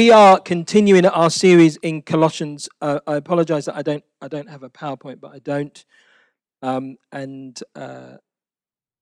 we 0.00 0.10
are 0.10 0.40
continuing 0.40 1.04
our 1.04 1.28
series 1.28 1.76
in 1.82 2.00
Colossians. 2.00 2.70
Uh, 2.80 3.00
I 3.06 3.16
apologize 3.16 3.66
that 3.66 3.76
I 3.76 3.82
don't 3.82 4.02
I 4.22 4.28
don't 4.28 4.48
have 4.48 4.62
a 4.62 4.70
PowerPoint, 4.70 5.20
but 5.20 5.30
I 5.34 5.40
don't. 5.40 5.84
Um, 6.62 6.96
and 7.12 7.62
uh, 7.74 8.16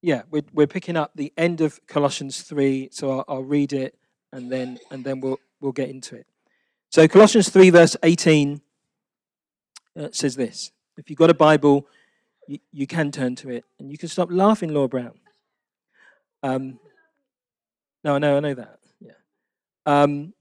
yeah, 0.03 0.23
we're 0.29 0.43
we're 0.53 0.67
picking 0.67 0.97
up 0.97 1.13
the 1.15 1.33
end 1.37 1.61
of 1.61 1.79
Colossians 1.87 2.43
three, 2.43 2.89
so 2.91 3.13
I'll, 3.13 3.25
I'll 3.29 3.45
read 3.45 3.73
it 3.73 3.97
and 4.33 4.51
then 4.51 4.81
and 4.91 5.05
then 5.05 5.21
we'll 5.21 5.39
we'll 5.61 5.71
get 5.71 5.89
into 5.89 6.17
it. 6.17 6.27
So 6.91 7.07
Colossians 7.07 7.49
three 7.49 7.71
verse 7.71 7.97
eighteen 8.03 8.61
uh, 9.97 10.09
says 10.11 10.35
this: 10.35 10.73
If 10.97 11.09
you've 11.09 11.19
got 11.21 11.31
a 11.31 11.35
Bible, 11.35 11.87
you, 12.49 12.59
you 12.73 12.89
can 12.89 13.13
turn 13.13 13.37
to 13.37 13.51
it, 13.51 13.65
and 13.79 13.93
you 13.93 13.99
can 13.99 14.09
stop 14.09 14.33
laughing, 14.33 14.75
Laura 14.75 14.89
Brown. 14.89 15.15
Um, 16.43 16.81
no, 18.03 18.17
I 18.17 18.19
know, 18.19 18.37
I 18.39 18.41
know 18.41 18.55
that. 18.55 18.81
Yeah. 18.99 19.13
Um, 19.87 20.35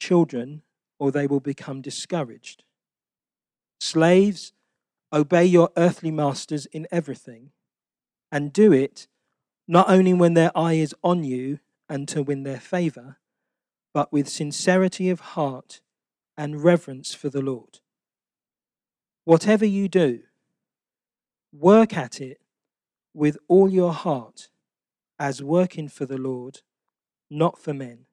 children, 0.00 0.62
or 0.98 1.12
they 1.12 1.26
will 1.26 1.40
become 1.40 1.80
discouraged. 1.80 2.64
Slaves, 3.78 4.52
obey 5.12 5.44
your 5.44 5.70
earthly 5.76 6.10
masters 6.10 6.66
in 6.66 6.88
everything, 6.90 7.52
and 8.32 8.52
do 8.52 8.72
it 8.72 9.06
not 9.68 9.88
only 9.88 10.12
when 10.12 10.34
their 10.34 10.50
eye 10.56 10.74
is 10.74 10.94
on 11.04 11.22
you 11.22 11.60
and 11.88 12.08
to 12.08 12.22
win 12.22 12.42
their 12.42 12.58
favor, 12.58 13.18
but 13.94 14.12
with 14.12 14.28
sincerity 14.28 15.10
of 15.10 15.20
heart 15.20 15.80
and 16.36 16.64
reverence 16.64 17.14
for 17.14 17.28
the 17.28 17.40
Lord. 17.42 17.80
Whatever 19.24 19.64
you 19.64 19.88
do, 19.88 20.20
work 21.52 21.96
at 21.96 22.20
it 22.20 22.40
with 23.14 23.36
all 23.48 23.68
your 23.68 23.92
heart 23.92 24.48
as 25.18 25.42
working 25.42 25.88
for 25.88 26.06
the 26.06 26.18
Lord, 26.18 26.60
not 27.30 27.58
for 27.58 27.74
men 27.74 28.06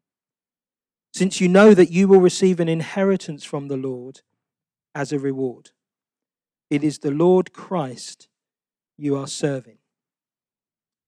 since 1.13 1.41
you 1.41 1.47
know 1.47 1.73
that 1.73 1.91
you 1.91 2.07
will 2.07 2.19
receive 2.19 2.59
an 2.59 2.69
inheritance 2.69 3.43
from 3.43 3.67
the 3.67 3.77
Lord 3.77 4.21
as 4.93 5.11
a 5.11 5.19
reward. 5.19 5.71
It 6.69 6.83
is 6.83 6.99
the 6.99 7.11
Lord 7.11 7.53
Christ 7.53 8.27
you 8.97 9.15
are 9.15 9.27
serving. 9.27 9.77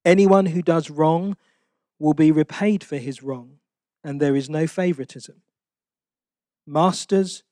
Anyone 0.06 0.48
who 0.48 0.62
does 0.62 0.90
wrong 0.90 1.36
will 2.00 2.14
be 2.14 2.32
repaid 2.32 2.84
for 2.84 2.98
his 2.98 3.22
wrong, 3.22 3.60
and 4.04 4.20
there 4.20 4.36
is 4.36 4.50
no 4.50 4.66
favoritism. 4.66 5.42
Masters, 6.66 7.44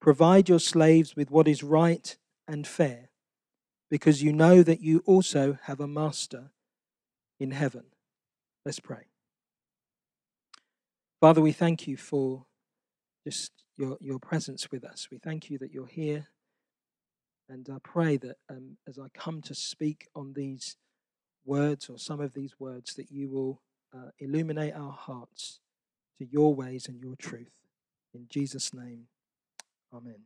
provide 0.00 0.48
your 0.48 0.60
slaves 0.60 1.16
with 1.16 1.30
what 1.30 1.48
is 1.48 1.62
right 1.62 2.16
and 2.46 2.66
fair, 2.66 3.10
because 3.90 4.22
you 4.22 4.32
know 4.32 4.62
that 4.62 4.80
you 4.80 5.02
also 5.06 5.58
have 5.62 5.80
a 5.80 5.88
master 5.88 6.50
in 7.40 7.52
heaven. 7.52 7.84
Let's 8.64 8.80
pray. 8.80 9.07
Father, 11.20 11.40
we 11.40 11.52
thank 11.52 11.86
you 11.88 11.96
for 11.96 12.46
just 13.26 13.50
your, 13.76 13.98
your 14.00 14.18
presence 14.18 14.70
with 14.70 14.84
us. 14.84 15.08
We 15.10 15.18
thank 15.18 15.50
you 15.50 15.58
that 15.58 15.72
you're 15.72 15.86
here. 15.86 16.28
And 17.48 17.68
I 17.72 17.78
pray 17.82 18.16
that 18.18 18.36
um, 18.48 18.76
as 18.86 18.98
I 18.98 19.06
come 19.14 19.42
to 19.42 19.54
speak 19.54 20.08
on 20.14 20.34
these 20.34 20.76
words 21.44 21.88
or 21.88 21.98
some 21.98 22.20
of 22.20 22.34
these 22.34 22.54
words, 22.60 22.94
that 22.94 23.10
you 23.10 23.28
will 23.30 23.62
uh, 23.94 24.10
illuminate 24.18 24.74
our 24.74 24.92
hearts 24.92 25.60
to 26.18 26.26
your 26.30 26.54
ways 26.54 26.86
and 26.86 27.00
your 27.00 27.16
truth. 27.16 27.50
In 28.14 28.26
Jesus' 28.28 28.72
name, 28.72 29.06
Amen. 29.92 30.20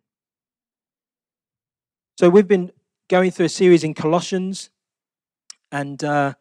So 2.19 2.29
we've 2.29 2.49
been 2.49 2.73
going 3.09 3.31
through 3.31 3.47
a 3.47 3.51
series 3.51 3.85
in 3.85 3.95
Colossians, 3.95 4.71
and 5.71 6.03
uh, 6.03 6.35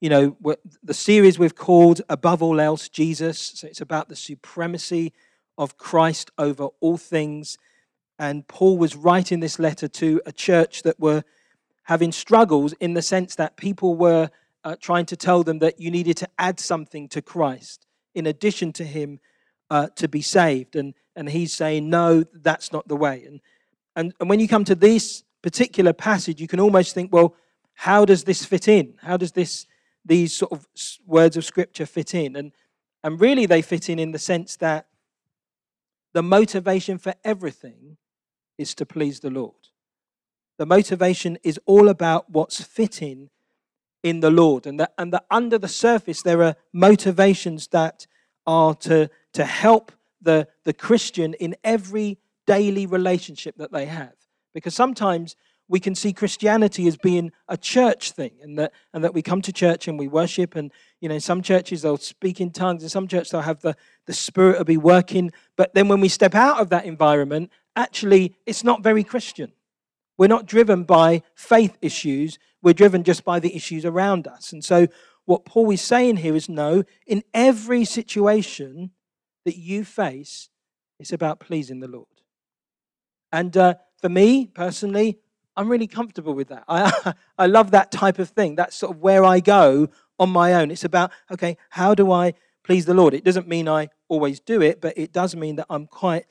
you 0.00 0.10
know, 0.10 0.36
the 0.82 0.94
series 0.94 1.38
we've 1.38 1.54
called 1.54 2.02
Above 2.08 2.42
All 2.42 2.60
Else 2.60 2.88
Jesus. 2.88 3.38
So 3.38 3.66
it's 3.66 3.80
about 3.80 4.08
the 4.08 4.16
supremacy 4.16 5.12
of 5.56 5.78
Christ 5.78 6.30
over 6.36 6.68
all 6.80 6.98
things. 6.98 7.56
And 8.18 8.46
Paul 8.46 8.78
was 8.78 8.94
writing 8.94 9.40
this 9.40 9.58
letter 9.58 9.88
to 9.88 10.20
a 10.26 10.32
church 10.32 10.82
that 10.82 11.00
were 11.00 11.24
having 11.84 12.12
struggles 12.12 12.72
in 12.74 12.94
the 12.94 13.02
sense 13.02 13.36
that 13.36 13.56
people 13.56 13.94
were 13.94 14.30
uh, 14.64 14.76
trying 14.80 15.06
to 15.06 15.16
tell 15.16 15.42
them 15.42 15.60
that 15.60 15.80
you 15.80 15.90
needed 15.90 16.16
to 16.18 16.28
add 16.38 16.58
something 16.60 17.08
to 17.08 17.22
Christ 17.22 17.86
in 18.14 18.26
addition 18.26 18.72
to 18.74 18.84
him 18.84 19.20
uh, 19.70 19.88
to 19.96 20.08
be 20.08 20.20
saved. 20.20 20.76
And, 20.76 20.94
and 21.14 21.28
he's 21.28 21.54
saying, 21.54 21.88
no, 21.88 22.24
that's 22.34 22.72
not 22.72 22.88
the 22.88 22.96
way. 22.96 23.24
And, 23.26 23.40
and, 23.94 24.12
and 24.20 24.28
when 24.28 24.40
you 24.40 24.48
come 24.48 24.64
to 24.64 24.74
this 24.74 25.22
particular 25.42 25.92
passage, 25.92 26.40
you 26.40 26.48
can 26.48 26.60
almost 26.60 26.94
think, 26.94 27.12
well, 27.12 27.34
how 27.74 28.04
does 28.04 28.24
this 28.24 28.44
fit 28.44 28.68
in? 28.68 28.94
How 29.00 29.16
does 29.16 29.32
this 29.32 29.66
these 30.06 30.32
sort 30.32 30.52
of 30.52 30.66
words 31.06 31.36
of 31.36 31.44
scripture 31.44 31.86
fit 31.86 32.14
in. 32.14 32.36
And, 32.36 32.52
and 33.02 33.20
really, 33.20 33.46
they 33.46 33.62
fit 33.62 33.88
in 33.88 33.98
in 33.98 34.12
the 34.12 34.18
sense 34.18 34.56
that 34.56 34.86
the 36.14 36.22
motivation 36.22 36.98
for 36.98 37.14
everything 37.24 37.96
is 38.56 38.74
to 38.76 38.86
please 38.86 39.20
the 39.20 39.30
Lord. 39.30 39.54
The 40.58 40.66
motivation 40.66 41.36
is 41.42 41.60
all 41.66 41.88
about 41.88 42.30
what's 42.30 42.62
fitting 42.62 43.28
in 44.02 44.20
the 44.20 44.30
Lord. 44.30 44.66
And 44.66 44.80
that, 44.80 44.94
and 44.96 45.12
that 45.12 45.26
under 45.30 45.58
the 45.58 45.68
surface, 45.68 46.22
there 46.22 46.42
are 46.42 46.56
motivations 46.72 47.68
that 47.68 48.06
are 48.46 48.74
to, 48.76 49.10
to 49.34 49.44
help 49.44 49.92
the, 50.22 50.48
the 50.64 50.72
Christian 50.72 51.34
in 51.34 51.56
every 51.62 52.18
daily 52.46 52.86
relationship 52.86 53.56
that 53.58 53.72
they 53.72 53.86
have. 53.86 54.14
Because 54.54 54.74
sometimes 54.74 55.36
we 55.68 55.80
can 55.80 55.94
see 55.94 56.12
Christianity 56.12 56.86
as 56.86 56.96
being 56.96 57.32
a 57.48 57.56
church 57.56 58.12
thing, 58.12 58.32
and 58.40 58.58
that 58.58 58.72
and 58.92 59.02
that 59.02 59.14
we 59.14 59.22
come 59.22 59.42
to 59.42 59.52
church 59.52 59.88
and 59.88 59.98
we 59.98 60.08
worship, 60.08 60.54
and 60.54 60.72
you 61.00 61.08
know, 61.08 61.18
some 61.18 61.42
churches 61.42 61.82
they'll 61.82 61.96
speak 61.96 62.40
in 62.40 62.50
tongues, 62.50 62.82
and 62.82 62.90
some 62.90 63.08
churches 63.08 63.30
they'll 63.30 63.40
have 63.42 63.60
the 63.60 63.76
the 64.06 64.12
Spirit 64.12 64.58
will 64.58 64.64
be 64.64 64.76
working, 64.76 65.32
but 65.56 65.74
then 65.74 65.88
when 65.88 66.00
we 66.00 66.08
step 66.08 66.34
out 66.34 66.60
of 66.60 66.68
that 66.70 66.84
environment, 66.84 67.50
actually, 67.74 68.36
it's 68.46 68.64
not 68.64 68.82
very 68.82 69.02
Christian. 69.02 69.52
We're 70.18 70.28
not 70.28 70.46
driven 70.46 70.84
by 70.84 71.22
faith 71.34 71.76
issues; 71.82 72.38
we're 72.62 72.74
driven 72.74 73.02
just 73.02 73.24
by 73.24 73.40
the 73.40 73.54
issues 73.54 73.84
around 73.84 74.26
us. 74.26 74.52
And 74.52 74.64
so, 74.64 74.86
what 75.24 75.44
Paul 75.44 75.70
is 75.72 75.82
saying 75.82 76.18
here 76.18 76.36
is, 76.36 76.48
no, 76.48 76.84
in 77.06 77.24
every 77.34 77.84
situation 77.84 78.92
that 79.44 79.56
you 79.56 79.84
face, 79.84 80.48
it's 80.98 81.12
about 81.12 81.40
pleasing 81.40 81.80
the 81.80 81.88
Lord. 81.88 82.06
And 83.32 83.56
uh, 83.56 83.74
for 84.00 84.08
me 84.08 84.46
personally, 84.46 85.18
I'm 85.56 85.68
really 85.68 85.86
comfortable 85.86 86.34
with 86.34 86.48
that. 86.48 86.64
I, 86.68 87.14
I 87.38 87.46
love 87.46 87.70
that 87.70 87.90
type 87.90 88.18
of 88.18 88.28
thing. 88.30 88.56
That's 88.56 88.76
sort 88.76 88.94
of 88.94 89.02
where 89.02 89.24
I 89.24 89.40
go 89.40 89.88
on 90.18 90.30
my 90.30 90.54
own. 90.54 90.70
It's 90.70 90.84
about, 90.84 91.10
okay, 91.30 91.56
how 91.70 91.94
do 91.94 92.12
I 92.12 92.34
please 92.64 92.84
the 92.84 92.94
Lord? 92.94 93.14
It 93.14 93.24
doesn't 93.24 93.48
mean 93.48 93.68
I 93.68 93.88
always 94.08 94.40
do 94.40 94.60
it, 94.60 94.80
but 94.80 94.96
it 94.96 95.12
does 95.12 95.34
mean 95.34 95.56
that 95.56 95.66
I'm 95.70 95.86
quite 95.86 96.26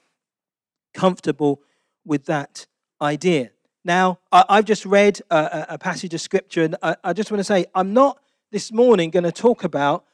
comfortable 0.94 1.62
with 2.06 2.25
that 2.25 2.68
idea. 3.02 3.52
Now, 3.84 4.19
I, 4.31 4.56
have 4.56 4.66
just 4.66 4.85
read 4.85 5.22
a, 5.30 5.66
a, 5.69 5.78
passage 5.78 6.14
of 6.14 6.22
scripture, 6.22 6.64
and 6.64 6.75
I, 6.81 6.96
I 7.03 7.14
just 7.14 7.30
want 7.30 7.40
to 7.40 7.44
say, 7.44 7.66
I'm 7.75 7.94
not 7.94 8.19
this 8.52 8.72
morning 8.72 9.12
going 9.12 9.25
to 9.25 9.31
talk 9.31 9.64
about 9.64 10.06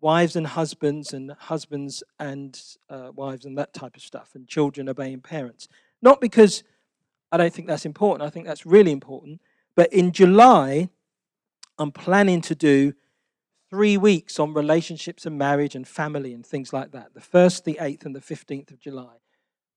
wives 0.00 0.36
and 0.36 0.46
husbands 0.46 1.12
and 1.12 1.32
husbands 1.38 2.02
and 2.18 2.60
uh, 2.90 3.10
wives 3.14 3.44
and 3.44 3.56
that 3.58 3.72
type 3.72 3.96
of 3.96 4.02
stuff 4.02 4.32
and 4.34 4.46
children 4.46 4.88
obeying 4.88 5.20
parents. 5.20 5.68
Not 6.02 6.20
because 6.20 6.62
I 7.30 7.36
don't 7.36 7.52
think 7.52 7.68
that's 7.68 7.84
important. 7.84 8.26
I 8.26 8.30
think 8.30 8.46
that's 8.46 8.64
really 8.64 8.92
important. 8.92 9.40
But 9.74 9.92
in 9.92 10.12
July, 10.12 10.88
I'm 11.78 11.92
planning 11.92 12.40
to 12.42 12.54
do 12.54 12.94
three 13.70 13.96
weeks 13.96 14.38
on 14.38 14.54
relationships 14.54 15.26
and 15.26 15.38
marriage 15.38 15.74
and 15.74 15.86
family 15.86 16.32
and 16.32 16.44
things 16.44 16.72
like 16.72 16.92
that 16.92 17.14
the 17.14 17.20
1st, 17.20 17.64
the 17.64 17.78
8th, 17.80 18.06
and 18.06 18.16
the 18.16 18.20
15th 18.20 18.70
of 18.70 18.80
July. 18.80 19.16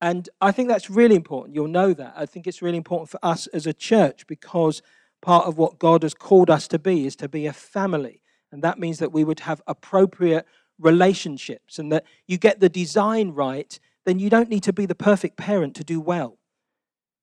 And 0.00 0.28
I 0.40 0.50
think 0.50 0.68
that's 0.68 0.90
really 0.90 1.14
important. 1.14 1.54
You'll 1.54 1.68
know 1.68 1.92
that. 1.92 2.14
I 2.16 2.26
think 2.26 2.46
it's 2.46 2.62
really 2.62 2.76
important 2.76 3.08
for 3.08 3.20
us 3.22 3.46
as 3.48 3.66
a 3.66 3.72
church 3.72 4.26
because 4.26 4.82
part 5.20 5.46
of 5.46 5.58
what 5.58 5.78
God 5.78 6.02
has 6.02 6.14
called 6.14 6.50
us 6.50 6.66
to 6.68 6.78
be 6.78 7.06
is 7.06 7.14
to 7.16 7.28
be 7.28 7.46
a 7.46 7.52
family. 7.52 8.22
And 8.50 8.62
that 8.62 8.78
means 8.78 8.98
that 8.98 9.12
we 9.12 9.22
would 9.22 9.40
have 9.40 9.62
appropriate 9.66 10.46
relationships 10.80 11.78
and 11.78 11.92
that 11.92 12.04
you 12.26 12.36
get 12.36 12.58
the 12.58 12.68
design 12.68 13.30
right, 13.30 13.78
then 14.04 14.18
you 14.18 14.28
don't 14.28 14.48
need 14.48 14.64
to 14.64 14.72
be 14.72 14.86
the 14.86 14.96
perfect 14.96 15.36
parent 15.36 15.76
to 15.76 15.84
do 15.84 16.00
well. 16.00 16.38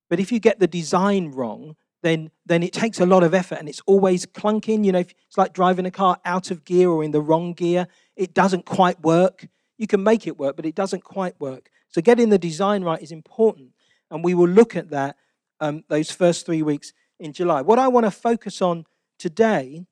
But 0.10 0.20
if 0.20 0.32
you 0.32 0.40
get 0.40 0.60
the 0.60 0.68
design 0.68 1.32
wrong, 1.32 1.76
then, 2.02 2.32
then 2.46 2.64
it 2.64 2.74
takes 2.74 3.00
a 3.00 3.06
lot 3.06 3.24
of 3.24 3.34
effort 3.34 3.56
and 3.60 3.68
it's 3.68 3.82
always 3.86 4.26
clunking. 4.26 4.86
You 4.86 4.92
know, 4.92 5.00
it's 5.00 5.38
like 5.38 5.54
driving 5.54 5.86
a 5.86 5.92
car 5.92 6.18
out 6.26 6.50
of 6.50 6.66
gear 6.66 6.90
or 6.90 7.04
in 7.04 7.12
the 7.12 7.22
wrong 7.22 7.54
gear. 7.54 7.88
It 8.16 8.34
doesn't 8.34 8.66
quite 8.66 9.02
work. 9.02 9.48
You 9.78 9.88
can 9.88 10.04
make 10.04 10.26
it 10.26 10.38
work, 10.38 10.56
but 10.56 10.66
it 10.66 10.76
doesn't 10.76 11.04
quite 11.04 11.40
work. 11.40 11.70
So 11.90 12.02
getting 12.02 12.30
the 12.30 12.38
design 12.38 12.84
right 12.84 13.02
is 13.02 13.12
important. 13.12 13.72
And 14.12 14.24
we 14.24 14.34
will 14.34 14.48
look 14.48 14.76
at 14.76 14.90
that 14.90 15.18
um, 15.60 15.84
those 15.90 16.12
first 16.12 16.46
three 16.46 16.62
weeks 16.62 16.94
in 17.20 17.34
July. 17.34 17.62
What 17.62 17.80
I 17.80 17.88
want 17.88 18.06
to 18.06 18.12
focus 18.12 18.62
on 18.62 18.86
today 19.18 19.86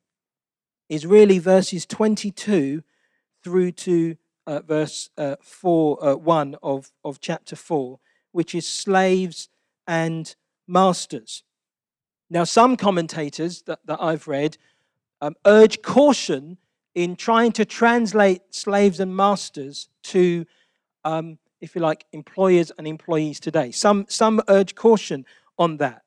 is 0.89 1.05
really 1.05 1.39
verses 1.39 1.85
22 1.85 2.83
through 3.43 3.71
to 3.73 4.15
uh, 4.45 4.61
verse 4.61 5.09
uh, 5.17 5.35
4, 5.41 6.05
uh, 6.05 6.15
1 6.15 6.55
of, 6.63 6.91
of 7.03 7.19
chapter 7.19 7.55
4, 7.55 7.99
which 8.31 8.55
is 8.55 8.67
slaves 8.67 9.49
and 9.87 10.35
masters. 10.67 11.43
Now, 12.29 12.43
some 12.43 12.75
commentators 12.75 13.61
that, 13.63 13.79
that 13.85 14.01
I've 14.01 14.27
read 14.27 14.57
um, 15.21 15.35
urge 15.45 15.81
caution 15.81 16.57
in 16.93 17.15
trying 17.15 17.51
to 17.53 17.65
translate 17.65 18.41
slaves 18.51 18.99
and 18.99 19.15
masters 19.15 19.87
to 20.03 20.45
um, 21.05 21.37
if 21.61 21.75
you 21.75 21.81
like, 21.81 22.05
employers 22.11 22.71
and 22.77 22.87
employees 22.87 23.39
today. 23.39 23.71
Some, 23.71 24.05
some 24.09 24.41
urge 24.47 24.75
caution 24.75 25.25
on 25.57 25.77
that. 25.77 26.03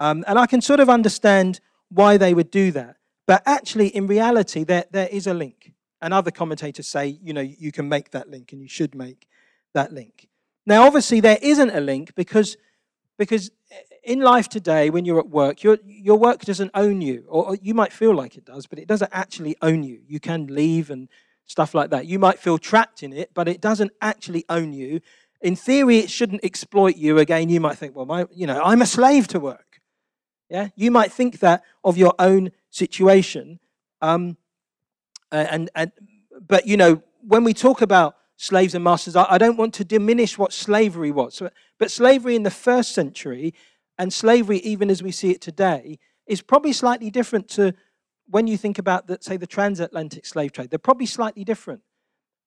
Um, 0.00 0.24
and 0.26 0.38
I 0.38 0.46
can 0.46 0.60
sort 0.60 0.80
of 0.80 0.88
understand 0.88 1.60
why 1.88 2.16
they 2.16 2.34
would 2.34 2.50
do 2.50 2.70
that. 2.72 2.96
But 3.26 3.42
actually, 3.46 3.88
in 3.88 4.06
reality, 4.06 4.64
there, 4.64 4.84
there 4.90 5.08
is 5.10 5.26
a 5.26 5.34
link. 5.34 5.72
And 6.00 6.12
other 6.12 6.30
commentators 6.30 6.88
say, 6.88 7.18
you 7.22 7.32
know, 7.32 7.40
you 7.40 7.70
can 7.70 7.88
make 7.88 8.10
that 8.10 8.28
link 8.28 8.52
and 8.52 8.60
you 8.60 8.68
should 8.68 8.94
make 8.94 9.28
that 9.74 9.92
link. 9.92 10.28
Now, 10.66 10.86
obviously, 10.86 11.20
there 11.20 11.38
isn't 11.40 11.70
a 11.70 11.80
link 11.80 12.14
because, 12.14 12.56
because 13.22 13.50
in 14.02 14.20
life 14.20 14.48
today, 14.48 14.90
when 14.90 15.04
you're 15.04 15.20
at 15.20 15.28
work, 15.28 15.62
your, 15.62 15.78
your 15.84 16.18
work 16.18 16.40
doesn't 16.42 16.72
own 16.74 17.00
you. 17.00 17.24
Or 17.28 17.56
you 17.62 17.72
might 17.72 17.92
feel 17.92 18.14
like 18.14 18.36
it 18.36 18.44
does, 18.44 18.66
but 18.66 18.78
it 18.78 18.88
doesn't 18.88 19.10
actually 19.12 19.56
own 19.62 19.84
you. 19.84 20.00
You 20.08 20.18
can 20.18 20.48
leave 20.48 20.90
and 20.90 21.08
stuff 21.46 21.74
like 21.74 21.90
that. 21.90 22.06
You 22.06 22.18
might 22.18 22.38
feel 22.40 22.58
trapped 22.58 23.02
in 23.02 23.12
it, 23.12 23.30
but 23.32 23.46
it 23.48 23.60
doesn't 23.60 23.92
actually 24.00 24.44
own 24.48 24.72
you. 24.72 25.00
In 25.40 25.54
theory, 25.54 25.98
it 25.98 26.10
shouldn't 26.10 26.44
exploit 26.44 26.96
you. 26.96 27.18
Again, 27.18 27.48
you 27.48 27.60
might 27.60 27.78
think, 27.78 27.94
well, 27.94 28.06
my, 28.06 28.26
you 28.32 28.46
know, 28.46 28.60
I'm 28.62 28.82
a 28.82 28.86
slave 28.86 29.28
to 29.28 29.40
work. 29.40 29.80
Yeah, 30.48 30.68
you 30.74 30.90
might 30.90 31.12
think 31.12 31.38
that 31.38 31.62
of 31.82 31.96
your 31.96 32.14
own 32.18 32.50
situation. 32.70 33.60
Um, 34.00 34.36
and, 35.30 35.70
and, 35.74 35.92
but, 36.46 36.66
you 36.66 36.76
know, 36.76 37.02
when 37.26 37.44
we 37.44 37.54
talk 37.54 37.82
about 37.82 38.16
slaves 38.36 38.74
and 38.74 38.82
masters, 38.82 39.14
I, 39.14 39.26
I 39.30 39.38
don't 39.38 39.56
want 39.56 39.74
to 39.74 39.84
diminish 39.84 40.36
what 40.36 40.52
slavery 40.52 41.12
was. 41.12 41.40
But 41.82 41.90
slavery 41.90 42.36
in 42.36 42.44
the 42.44 42.50
first 42.52 42.92
century 42.92 43.54
and 43.98 44.12
slavery, 44.12 44.58
even 44.58 44.88
as 44.88 45.02
we 45.02 45.10
see 45.10 45.32
it 45.32 45.40
today, 45.40 45.98
is 46.28 46.40
probably 46.40 46.72
slightly 46.72 47.10
different 47.10 47.48
to 47.56 47.74
when 48.28 48.46
you 48.46 48.56
think 48.56 48.78
about, 48.78 49.08
the, 49.08 49.18
say, 49.20 49.36
the 49.36 49.48
transatlantic 49.48 50.24
slave 50.24 50.52
trade. 50.52 50.70
They're 50.70 50.78
probably 50.78 51.06
slightly 51.06 51.42
different. 51.42 51.80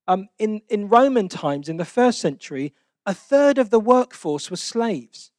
Um, 0.07 0.29
in, 0.39 0.61
in 0.69 0.87
Roman 0.87 1.27
times, 1.27 1.67
in 1.67 1.75
the 1.75 1.83
first 1.83 2.19
century, 2.19 2.73
a 3.05 3.13
third 3.13 3.57
of 3.57 3.71
the 3.71 3.79
workforce 3.81 4.49
was 4.49 4.61
slaves. 4.61 5.31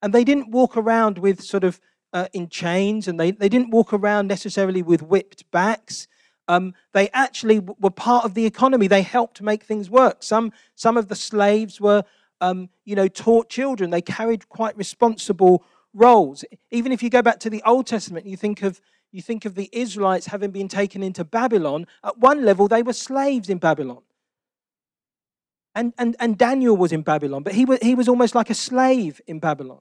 And 0.00 0.14
they 0.14 0.24
didn't 0.24 0.50
walk 0.50 0.74
around 0.74 1.18
with 1.18 1.42
sort 1.42 1.64
of 1.64 1.78
uh, 2.14 2.28
in 2.32 2.48
chains, 2.48 3.06
and 3.06 3.20
they, 3.20 3.32
they 3.32 3.50
didn't 3.50 3.68
walk 3.68 3.92
around 3.92 4.28
necessarily 4.28 4.80
with 4.80 5.02
whipped 5.02 5.44
backs. 5.50 6.08
Um, 6.48 6.72
they 6.94 7.10
actually 7.10 7.58
were 7.58 7.90
part 7.90 8.24
of 8.24 8.32
the 8.32 8.46
economy. 8.46 8.86
They 8.86 9.02
helped 9.02 9.42
make 9.42 9.62
things 9.62 9.90
work. 9.90 10.22
Some, 10.22 10.54
some 10.74 10.96
of 10.96 11.08
the 11.08 11.14
slaves 11.14 11.82
were, 11.82 12.04
um, 12.40 12.68
you 12.84 12.94
know, 12.96 13.08
taught 13.08 13.48
children. 13.48 13.90
They 13.90 14.02
carried 14.02 14.48
quite 14.48 14.76
responsible 14.76 15.64
roles. 15.92 16.44
Even 16.70 16.92
if 16.92 17.02
you 17.02 17.10
go 17.10 17.22
back 17.22 17.40
to 17.40 17.50
the 17.50 17.62
Old 17.64 17.86
Testament, 17.86 18.26
you 18.26 18.36
think 18.36 18.62
of 18.62 18.80
you 19.12 19.22
think 19.22 19.44
of 19.44 19.56
the 19.56 19.68
Israelites 19.72 20.26
having 20.26 20.52
been 20.52 20.68
taken 20.68 21.02
into 21.02 21.24
Babylon. 21.24 21.86
At 22.04 22.18
one 22.18 22.44
level, 22.44 22.68
they 22.68 22.82
were 22.82 22.92
slaves 22.92 23.48
in 23.48 23.58
Babylon. 23.58 24.02
And, 25.74 25.92
and, 25.98 26.16
and 26.18 26.36
Daniel 26.36 26.76
was 26.76 26.92
in 26.92 27.02
Babylon, 27.02 27.42
but 27.42 27.54
he 27.54 27.64
was, 27.64 27.78
he 27.80 27.94
was 27.94 28.08
almost 28.08 28.34
like 28.34 28.50
a 28.50 28.54
slave 28.54 29.20
in 29.26 29.38
Babylon. 29.38 29.80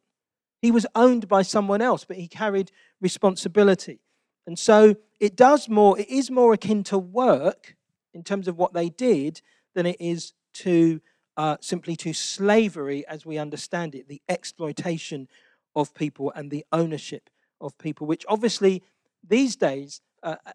He 0.62 0.72
was 0.72 0.86
owned 0.96 1.28
by 1.28 1.42
someone 1.42 1.82
else, 1.82 2.06
but 2.06 2.18
he 2.18 2.28
carried 2.28 2.72
responsibility. 3.02 4.00
And 4.46 4.58
so 4.58 4.96
it 5.20 5.36
does 5.36 5.70
more, 5.70 6.00
it 6.00 6.10
is 6.10 6.30
more 6.30 6.54
akin 6.54 6.84
to 6.86 6.98
work 6.98 7.76
in 8.14 8.24
terms 8.24 8.48
of 8.48 8.58
what 8.58 8.74
they 8.74 8.90
did 8.90 9.42
than 9.76 9.86
it 9.86 9.98
is 10.00 10.34
to 10.54 11.02
uh, 11.40 11.56
simply 11.62 11.96
to 11.96 12.12
slavery 12.12 13.08
as 13.08 13.26
we 13.26 13.38
understand 13.38 13.96
it, 13.96 14.10
the 14.10 14.22
exploitation 14.28 15.30
of 15.74 15.94
people 15.94 16.34
and 16.36 16.52
the 16.52 16.66
ownership 16.74 17.30
of 17.62 17.78
people, 17.78 18.06
which 18.06 18.26
obviously 18.28 18.84
these 19.26 19.56
days, 19.56 20.02
uh, 20.22 20.36
uh, 20.46 20.52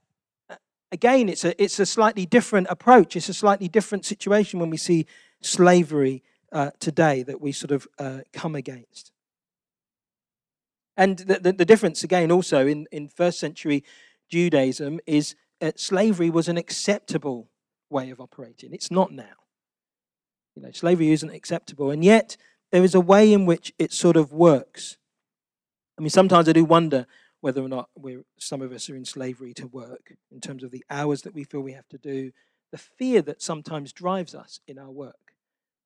uh, 0.50 0.56
again, 0.92 1.30
it's 1.30 1.42
a, 1.42 1.62
it's 1.62 1.80
a 1.80 1.86
slightly 1.86 2.26
different 2.26 2.66
approach. 2.68 3.16
It's 3.16 3.30
a 3.30 3.34
slightly 3.34 3.66
different 3.66 4.04
situation 4.04 4.60
when 4.60 4.68
we 4.68 4.76
see 4.76 5.06
slavery 5.40 6.22
uh, 6.52 6.72
today 6.80 7.22
that 7.22 7.40
we 7.40 7.50
sort 7.50 7.70
of 7.70 7.88
uh, 7.98 8.18
come 8.34 8.54
against. 8.54 9.10
And 10.98 11.16
the, 11.16 11.38
the, 11.40 11.52
the, 11.54 11.64
difference, 11.64 12.04
again, 12.04 12.30
also 12.30 12.66
in, 12.66 12.88
in 12.92 13.08
first 13.08 13.40
century 13.40 13.84
Judaism 14.28 15.00
is 15.06 15.34
slavery 15.76 16.28
was 16.28 16.46
an 16.46 16.58
acceptable 16.58 17.48
way 17.88 18.10
of 18.10 18.20
operating. 18.20 18.74
It's 18.74 18.90
not 18.90 19.10
now. 19.10 19.43
You 20.56 20.62
know, 20.62 20.70
slavery 20.72 21.10
isn't 21.10 21.30
acceptable. 21.30 21.90
And 21.90 22.04
yet, 22.04 22.36
there 22.70 22.84
is 22.84 22.94
a 22.94 23.00
way 23.00 23.32
in 23.32 23.46
which 23.46 23.72
it 23.78 23.92
sort 23.92 24.16
of 24.16 24.32
works. 24.32 24.96
I 25.98 26.02
mean, 26.02 26.10
sometimes 26.10 26.48
I 26.48 26.52
do 26.52 26.64
wonder 26.64 27.06
whether 27.40 27.62
or 27.62 27.68
not 27.68 27.90
we're, 27.94 28.24
some 28.38 28.62
of 28.62 28.72
us 28.72 28.88
are 28.88 28.96
in 28.96 29.04
slavery 29.04 29.52
to 29.54 29.66
work 29.66 30.14
in 30.32 30.40
terms 30.40 30.64
of 30.64 30.70
the 30.70 30.84
hours 30.90 31.22
that 31.22 31.34
we 31.34 31.44
feel 31.44 31.60
we 31.60 31.72
have 31.72 31.88
to 31.90 31.98
do, 31.98 32.32
the 32.72 32.78
fear 32.78 33.22
that 33.22 33.42
sometimes 33.42 33.92
drives 33.92 34.34
us 34.34 34.60
in 34.66 34.78
our 34.78 34.90
work. 34.90 35.34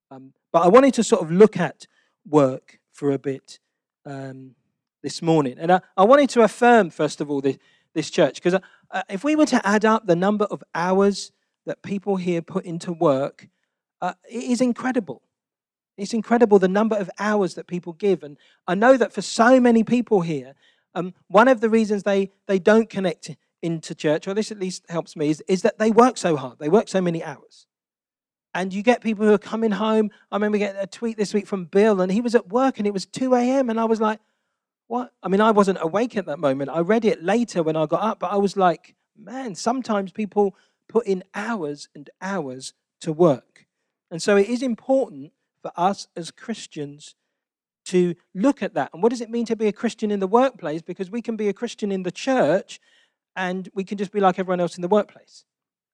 Um, 0.09 0.33
but 0.51 0.63
I 0.63 0.67
wanted 0.67 0.93
to 0.95 1.03
sort 1.03 1.21
of 1.21 1.31
look 1.31 1.57
at 1.57 1.85
work 2.27 2.79
for 2.91 3.11
a 3.11 3.19
bit 3.19 3.59
um, 4.05 4.55
this 5.03 5.21
morning. 5.21 5.57
And 5.59 5.71
I, 5.71 5.81
I, 5.95 6.03
wanted 6.05 6.29
to 6.31 6.41
affirm, 6.41 6.89
first 6.89 7.21
of 7.21 7.29
all, 7.29 7.41
this, 7.41 7.57
this 7.93 8.09
church, 8.09 8.35
because 8.35 8.59
uh, 8.91 9.03
if 9.09 9.23
we 9.23 9.35
were 9.35 9.45
to 9.47 9.67
add 9.67 9.85
up 9.85 10.07
the 10.07 10.15
number 10.15 10.45
of 10.45 10.63
hours 10.73 11.31
that 11.65 11.83
people 11.83 12.15
here 12.15 12.41
put 12.41 12.65
into 12.65 12.91
work, 12.91 13.49
uh, 14.01 14.13
it 14.29 14.43
is 14.43 14.61
incredible. 14.61 15.21
It's 15.97 16.13
incredible 16.13 16.59
the 16.59 16.67
number 16.67 16.95
of 16.95 17.09
hours 17.19 17.55
that 17.55 17.67
people 17.67 17.93
give. 17.93 18.23
And 18.23 18.37
I 18.67 18.75
know 18.75 18.95
that 18.97 19.11
for 19.11 19.21
so 19.21 19.59
many 19.59 19.83
people 19.83 20.21
here, 20.21 20.55
um, 20.95 21.13
one 21.27 21.47
of 21.47 21.61
the 21.61 21.69
reasons 21.69 22.03
they, 22.03 22.31
they 22.47 22.59
don't 22.59 22.89
connect 22.89 23.35
into 23.61 23.93
church, 23.93 24.27
or 24.27 24.33
this 24.33 24.51
at 24.51 24.59
least 24.59 24.85
helps 24.89 25.15
me, 25.15 25.29
is, 25.29 25.43
is 25.47 25.61
that 25.63 25.77
they 25.77 25.91
work 25.91 26.17
so 26.17 26.37
hard. 26.37 26.59
They 26.59 26.69
work 26.69 26.87
so 26.87 27.01
many 27.01 27.23
hours. 27.23 27.67
And 28.53 28.73
you 28.73 28.81
get 28.81 29.01
people 29.01 29.25
who 29.25 29.33
are 29.33 29.37
coming 29.37 29.71
home. 29.71 30.09
I 30.31 30.37
remember 30.37 30.57
getting 30.57 30.81
a 30.81 30.87
tweet 30.87 31.17
this 31.17 31.33
week 31.33 31.45
from 31.45 31.65
Bill, 31.65 32.01
and 32.01 32.11
he 32.11 32.21
was 32.21 32.33
at 32.33 32.47
work 32.47 32.79
and 32.79 32.87
it 32.87 32.93
was 32.93 33.05
2 33.05 33.35
a.m. 33.35 33.69
And 33.69 33.79
I 33.79 33.85
was 33.85 34.01
like, 34.01 34.19
what? 34.87 35.13
I 35.21 35.27
mean, 35.27 35.41
I 35.41 35.51
wasn't 35.51 35.77
awake 35.81 36.17
at 36.17 36.25
that 36.25 36.39
moment. 36.39 36.71
I 36.71 36.79
read 36.79 37.05
it 37.05 37.23
later 37.23 37.61
when 37.61 37.75
I 37.75 37.85
got 37.85 38.01
up, 38.01 38.19
but 38.19 38.31
I 38.31 38.37
was 38.37 38.57
like, 38.57 38.95
man, 39.15 39.53
sometimes 39.53 40.11
people 40.11 40.55
put 40.87 41.05
in 41.05 41.23
hours 41.35 41.89
and 41.93 42.09
hours 42.21 42.73
to 43.01 43.13
work. 43.13 43.67
And 44.11 44.21
so 44.21 44.37
it 44.37 44.47
is 44.47 44.61
important 44.61 45.31
for 45.61 45.71
us 45.75 46.07
as 46.15 46.31
Christians 46.31 47.15
to 47.85 48.15
look 48.35 48.61
at 48.61 48.73
that. 48.75 48.91
And 48.93 49.01
what 49.01 49.09
does 49.09 49.21
it 49.21 49.29
mean 49.29 49.45
to 49.45 49.55
be 49.55 49.67
a 49.67 49.71
Christian 49.71 50.11
in 50.11 50.19
the 50.19 50.27
workplace? 50.27 50.81
Because 50.81 51.09
we 51.09 51.21
can 51.21 51.35
be 51.35 51.49
a 51.49 51.53
Christian 51.53 51.91
in 51.91 52.03
the 52.03 52.11
church 52.11 52.79
and 53.35 53.69
we 53.73 53.83
can 53.83 53.97
just 53.97 54.11
be 54.11 54.19
like 54.19 54.37
everyone 54.37 54.59
else 54.59 54.77
in 54.77 54.81
the 54.81 54.87
workplace. 54.87 55.45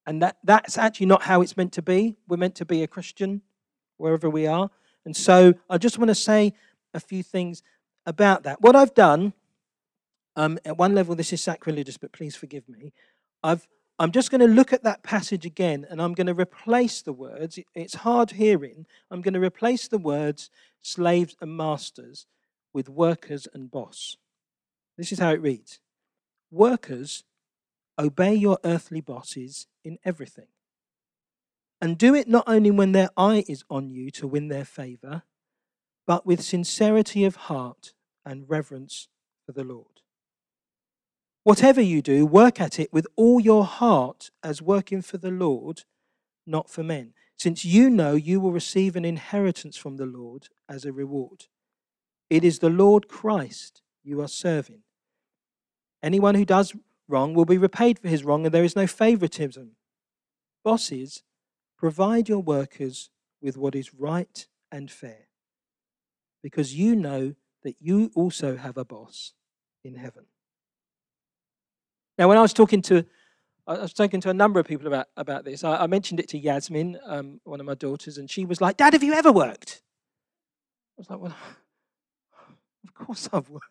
And 0.06 0.22
that, 0.22 0.36
that's 0.44 0.78
actually 0.78 1.06
not 1.06 1.22
how 1.22 1.40
it's 1.42 1.56
meant 1.56 1.72
to 1.72 1.82
be. 1.82 2.16
We're 2.28 2.36
meant 2.36 2.54
to 2.56 2.64
be 2.64 2.82
a 2.82 2.86
Christian 2.86 3.42
wherever 3.96 4.30
we 4.30 4.46
are. 4.46 4.70
And 5.04 5.16
so 5.16 5.54
I 5.70 5.78
just 5.78 5.98
want 5.98 6.08
to 6.08 6.14
say 6.14 6.52
a 6.94 7.00
few 7.00 7.22
things 7.22 7.62
about 8.04 8.44
that. 8.44 8.60
What 8.60 8.76
I've 8.76 8.94
done, 8.94 9.32
um, 10.36 10.58
at 10.64 10.76
one 10.76 10.94
level, 10.94 11.14
this 11.14 11.32
is 11.32 11.42
sacrilegious, 11.42 11.96
but 11.96 12.12
please 12.12 12.36
forgive 12.36 12.68
me. 12.68 12.92
I've, 13.42 13.66
I'm 13.98 14.12
just 14.12 14.30
going 14.30 14.42
to 14.42 14.46
look 14.46 14.72
at 14.72 14.82
that 14.82 15.02
passage 15.02 15.46
again 15.46 15.86
and 15.88 16.02
I'm 16.02 16.12
going 16.12 16.26
to 16.26 16.34
replace 16.34 17.00
the 17.00 17.14
words. 17.14 17.58
It's 17.74 17.94
hard 17.94 18.32
hearing. 18.32 18.86
I'm 19.10 19.22
going 19.22 19.34
to 19.34 19.40
replace 19.40 19.88
the 19.88 19.98
words 19.98 20.50
slaves 20.82 21.34
and 21.40 21.56
masters 21.56 22.26
with 22.74 22.88
workers 22.88 23.48
and 23.54 23.70
boss. 23.70 24.16
This 24.98 25.12
is 25.12 25.18
how 25.18 25.30
it 25.30 25.40
reads 25.40 25.80
Workers, 26.50 27.24
obey 27.98 28.34
your 28.34 28.58
earthly 28.64 29.00
bosses 29.00 29.66
in 29.82 29.98
everything. 30.04 30.48
And 31.80 31.98
do 31.98 32.14
it 32.14 32.28
not 32.28 32.44
only 32.46 32.70
when 32.70 32.92
their 32.92 33.10
eye 33.16 33.44
is 33.48 33.64
on 33.70 33.90
you 33.90 34.10
to 34.12 34.26
win 34.26 34.48
their 34.48 34.64
favor, 34.64 35.22
but 36.06 36.26
with 36.26 36.42
sincerity 36.42 37.24
of 37.24 37.36
heart 37.36 37.92
and 38.24 38.48
reverence 38.48 39.08
for 39.44 39.52
the 39.52 39.64
Lord. 39.64 40.00
Whatever 41.46 41.80
you 41.80 42.02
do, 42.02 42.26
work 42.26 42.60
at 42.60 42.80
it 42.80 42.92
with 42.92 43.06
all 43.14 43.38
your 43.38 43.64
heart 43.64 44.32
as 44.42 44.60
working 44.60 45.00
for 45.00 45.16
the 45.16 45.30
Lord, 45.30 45.84
not 46.44 46.68
for 46.68 46.82
men 46.82 47.12
since 47.36 47.64
you 47.64 47.88
know 47.88 48.14
you 48.14 48.40
will 48.40 48.50
receive 48.50 48.96
an 48.96 49.04
inheritance 49.04 49.76
from 49.76 49.96
the 49.96 50.06
Lord 50.06 50.48
as 50.68 50.84
a 50.84 50.92
reward. 50.92 51.44
It 52.28 52.42
is 52.42 52.58
the 52.58 52.68
Lord 52.68 53.06
Christ 53.06 53.80
you 54.02 54.20
are 54.20 54.26
serving. 54.26 54.80
Anyone 56.02 56.34
who 56.34 56.44
does 56.44 56.74
wrong 57.06 57.32
will 57.32 57.44
be 57.44 57.58
repaid 57.58 58.00
for 58.00 58.08
his 58.08 58.24
wrong, 58.24 58.44
and 58.44 58.52
there 58.52 58.64
is 58.64 58.74
no 58.74 58.88
favoritism. 58.88 59.76
Bosses, 60.64 61.22
provide 61.78 62.28
your 62.28 62.42
workers 62.42 63.08
with 63.40 63.56
what 63.56 63.76
is 63.76 63.94
right 63.94 64.48
and 64.72 64.90
fair, 64.90 65.28
because 66.42 66.74
you 66.74 66.96
know 66.96 67.36
that 67.62 67.76
you 67.78 68.10
also 68.16 68.56
have 68.56 68.76
a 68.76 68.84
boss 68.84 69.32
in 69.84 69.94
heaven. 69.94 70.24
Now, 72.18 72.28
when 72.28 72.38
I 72.38 72.42
was 72.42 72.52
talking 72.52 72.82
to 72.82 73.04
I 73.68 73.78
was 73.78 73.92
talking 73.92 74.20
to 74.20 74.30
a 74.30 74.34
number 74.34 74.60
of 74.60 74.66
people 74.66 74.86
about, 74.86 75.08
about 75.16 75.44
this. 75.44 75.64
I, 75.64 75.76
I 75.78 75.86
mentioned 75.88 76.20
it 76.20 76.28
to 76.28 76.38
Yasmin, 76.38 76.98
um, 77.04 77.40
one 77.42 77.58
of 77.58 77.66
my 77.66 77.74
daughters, 77.74 78.16
and 78.16 78.30
she 78.30 78.44
was 78.44 78.60
like, 78.60 78.76
Dad, 78.76 78.92
have 78.92 79.02
you 79.02 79.12
ever 79.12 79.32
worked? 79.32 79.82
I 80.96 81.00
was 81.00 81.10
like, 81.10 81.18
Well, 81.18 81.34
of 82.84 82.94
course 82.94 83.28
I've 83.32 83.50
worked. 83.50 83.66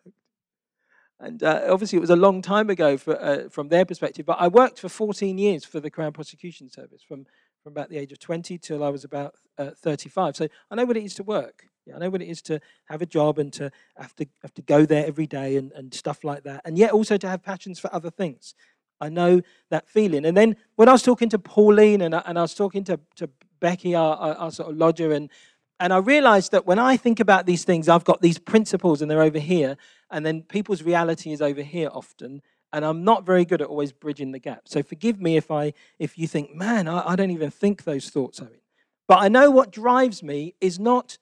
And 1.18 1.42
uh, 1.42 1.62
obviously, 1.70 1.96
it 1.96 2.00
was 2.00 2.10
a 2.10 2.16
long 2.16 2.42
time 2.42 2.68
ago 2.68 2.98
for, 2.98 3.18
uh, 3.18 3.48
from 3.48 3.68
their 3.68 3.86
perspective, 3.86 4.26
but 4.26 4.36
I 4.38 4.48
worked 4.48 4.78
for 4.78 4.90
14 4.90 5.38
years 5.38 5.64
for 5.64 5.80
the 5.80 5.90
Crown 5.90 6.12
Prosecution 6.12 6.70
Service 6.70 7.02
from, 7.02 7.24
from 7.62 7.72
about 7.72 7.88
the 7.88 7.96
age 7.96 8.12
of 8.12 8.18
20 8.18 8.58
till 8.58 8.84
I 8.84 8.90
was 8.90 9.02
about 9.02 9.34
uh, 9.56 9.70
35. 9.70 10.36
So 10.36 10.48
I 10.70 10.74
know 10.74 10.84
what 10.84 10.98
it 10.98 11.04
is 11.04 11.14
to 11.14 11.22
work. 11.22 11.68
Yeah, 11.86 11.96
I 11.96 11.98
know 11.98 12.10
what 12.10 12.20
it 12.20 12.28
is 12.28 12.42
to 12.42 12.60
have 12.86 13.00
a 13.00 13.06
job 13.06 13.38
and 13.38 13.52
to 13.54 13.70
have 13.96 14.14
to 14.16 14.26
have 14.42 14.52
to 14.54 14.62
go 14.62 14.84
there 14.84 15.06
every 15.06 15.26
day 15.26 15.56
and, 15.56 15.70
and 15.72 15.94
stuff 15.94 16.24
like 16.24 16.42
that. 16.42 16.62
And 16.64 16.76
yet 16.76 16.90
also 16.90 17.16
to 17.16 17.28
have 17.28 17.42
passions 17.42 17.78
for 17.78 17.94
other 17.94 18.10
things. 18.10 18.54
I 19.00 19.08
know 19.08 19.42
that 19.70 19.88
feeling. 19.88 20.24
And 20.24 20.36
then 20.36 20.56
when 20.76 20.88
I 20.88 20.92
was 20.92 21.02
talking 21.02 21.28
to 21.28 21.38
Pauline 21.38 22.00
and 22.00 22.14
I, 22.14 22.22
and 22.26 22.38
I 22.38 22.42
was 22.42 22.54
talking 22.54 22.82
to, 22.84 22.98
to 23.16 23.28
Becky, 23.60 23.94
our, 23.94 24.16
our, 24.16 24.34
our 24.34 24.50
sort 24.50 24.70
of 24.70 24.76
lodger, 24.76 25.12
and 25.12 25.30
and 25.78 25.92
I 25.92 25.98
realized 25.98 26.52
that 26.52 26.66
when 26.66 26.78
I 26.78 26.96
think 26.96 27.20
about 27.20 27.44
these 27.44 27.64
things, 27.64 27.88
I've 27.88 28.04
got 28.04 28.22
these 28.22 28.38
principles 28.38 29.02
and 29.02 29.10
they're 29.10 29.22
over 29.22 29.38
here, 29.38 29.76
and 30.10 30.24
then 30.24 30.42
people's 30.42 30.82
reality 30.82 31.32
is 31.32 31.42
over 31.42 31.62
here 31.62 31.90
often. 31.92 32.42
And 32.72 32.84
I'm 32.84 33.04
not 33.04 33.24
very 33.24 33.44
good 33.44 33.62
at 33.62 33.68
always 33.68 33.92
bridging 33.92 34.32
the 34.32 34.38
gap. 34.38 34.62
So 34.64 34.82
forgive 34.82 35.20
me 35.20 35.36
if 35.36 35.50
I 35.50 35.72
if 35.98 36.18
you 36.18 36.26
think, 36.26 36.54
man, 36.54 36.88
I, 36.88 37.10
I 37.10 37.16
don't 37.16 37.30
even 37.30 37.50
think 37.50 37.84
those 37.84 38.08
thoughts, 38.08 38.40
Owen. 38.40 38.60
But 39.06 39.18
I 39.18 39.28
know 39.28 39.50
what 39.50 39.70
drives 39.70 40.22
me 40.22 40.54
is 40.60 40.80
not 40.80 41.18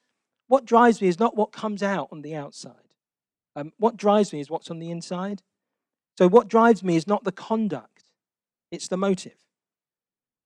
what 0.48 0.64
drives 0.64 1.00
me 1.00 1.08
is 1.08 1.18
not 1.18 1.36
what 1.36 1.52
comes 1.52 1.82
out 1.82 2.08
on 2.12 2.22
the 2.22 2.34
outside. 2.34 2.74
Um, 3.56 3.72
what 3.78 3.96
drives 3.96 4.32
me 4.32 4.40
is 4.40 4.50
what's 4.50 4.70
on 4.70 4.78
the 4.78 4.90
inside. 4.90 5.42
So 6.18 6.28
what 6.28 6.48
drives 6.48 6.82
me 6.82 6.96
is 6.96 7.06
not 7.06 7.24
the 7.24 7.32
conduct, 7.32 8.04
it's 8.70 8.88
the 8.88 8.96
motive. 8.96 9.36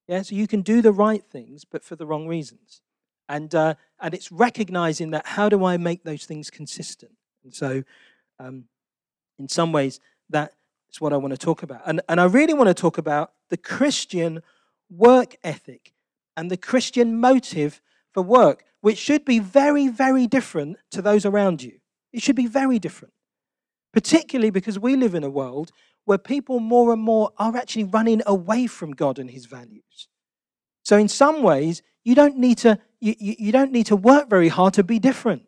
Yeah, 0.06 0.22
so 0.22 0.34
you 0.34 0.46
can 0.46 0.62
do 0.62 0.80
the 0.80 0.92
right 0.92 1.22
things, 1.22 1.66
but 1.66 1.84
for 1.84 1.94
the 1.94 2.06
wrong 2.06 2.26
reasons. 2.26 2.80
And, 3.28 3.54
uh, 3.54 3.74
and 4.00 4.14
it's 4.14 4.32
recognizing 4.32 5.10
that 5.10 5.26
how 5.26 5.50
do 5.50 5.66
I 5.66 5.76
make 5.76 6.02
those 6.02 6.24
things 6.24 6.48
consistent? 6.48 7.12
And 7.44 7.54
so, 7.54 7.84
um, 8.38 8.64
in 9.38 9.48
some 9.48 9.70
ways, 9.70 10.00
that 10.30 10.54
is 10.90 10.98
what 11.00 11.12
I 11.12 11.18
want 11.18 11.32
to 11.32 11.38
talk 11.38 11.62
about. 11.62 11.82
And, 11.84 12.00
and 12.08 12.20
I 12.20 12.24
really 12.24 12.54
want 12.54 12.68
to 12.68 12.74
talk 12.74 12.96
about 12.96 13.32
the 13.50 13.58
Christian 13.58 14.42
work 14.90 15.36
ethic 15.44 15.92
and 16.36 16.50
the 16.50 16.56
Christian 16.56 17.20
motive 17.20 17.82
for 18.12 18.22
work, 18.22 18.64
which 18.80 18.98
should 18.98 19.24
be 19.24 19.38
very, 19.38 19.88
very 19.88 20.26
different 20.26 20.78
to 20.90 21.02
those 21.02 21.24
around 21.24 21.62
you. 21.62 21.78
It 22.12 22.22
should 22.22 22.36
be 22.36 22.46
very 22.46 22.78
different, 22.78 23.14
particularly 23.92 24.50
because 24.50 24.78
we 24.78 24.96
live 24.96 25.14
in 25.14 25.24
a 25.24 25.30
world 25.30 25.72
where 26.04 26.18
people 26.18 26.58
more 26.58 26.92
and 26.92 27.02
more 27.02 27.30
are 27.38 27.56
actually 27.56 27.84
running 27.84 28.22
away 28.26 28.66
from 28.66 28.92
God 28.92 29.18
and 29.18 29.30
his 29.30 29.46
values. 29.46 30.08
So, 30.82 30.96
in 30.96 31.08
some 31.08 31.42
ways, 31.42 31.82
you 32.02 32.14
don't 32.14 32.38
need 32.38 32.56
to, 32.58 32.78
you, 33.00 33.14
you, 33.18 33.52
don't 33.52 33.72
need 33.72 33.86
to 33.86 33.96
work 33.96 34.30
very 34.30 34.48
hard 34.48 34.72
to 34.74 34.82
be 34.82 34.98
different. 34.98 35.42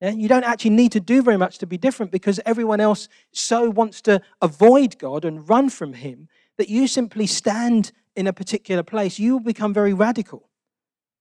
Yeah? 0.00 0.10
You 0.10 0.26
don't 0.26 0.42
actually 0.42 0.70
need 0.70 0.90
to 0.92 1.00
do 1.00 1.22
very 1.22 1.36
much 1.36 1.58
to 1.58 1.66
be 1.66 1.78
different 1.78 2.10
because 2.10 2.40
everyone 2.44 2.80
else 2.80 3.08
so 3.30 3.70
wants 3.70 4.00
to 4.02 4.20
avoid 4.42 4.98
God 4.98 5.24
and 5.24 5.48
run 5.48 5.70
from 5.70 5.92
Him 5.92 6.28
that 6.56 6.68
you 6.68 6.88
simply 6.88 7.28
stand 7.28 7.92
in 8.16 8.26
a 8.26 8.32
particular 8.32 8.82
place. 8.82 9.20
You 9.20 9.34
will 9.34 9.44
become 9.44 9.72
very 9.72 9.94
radical 9.94 10.47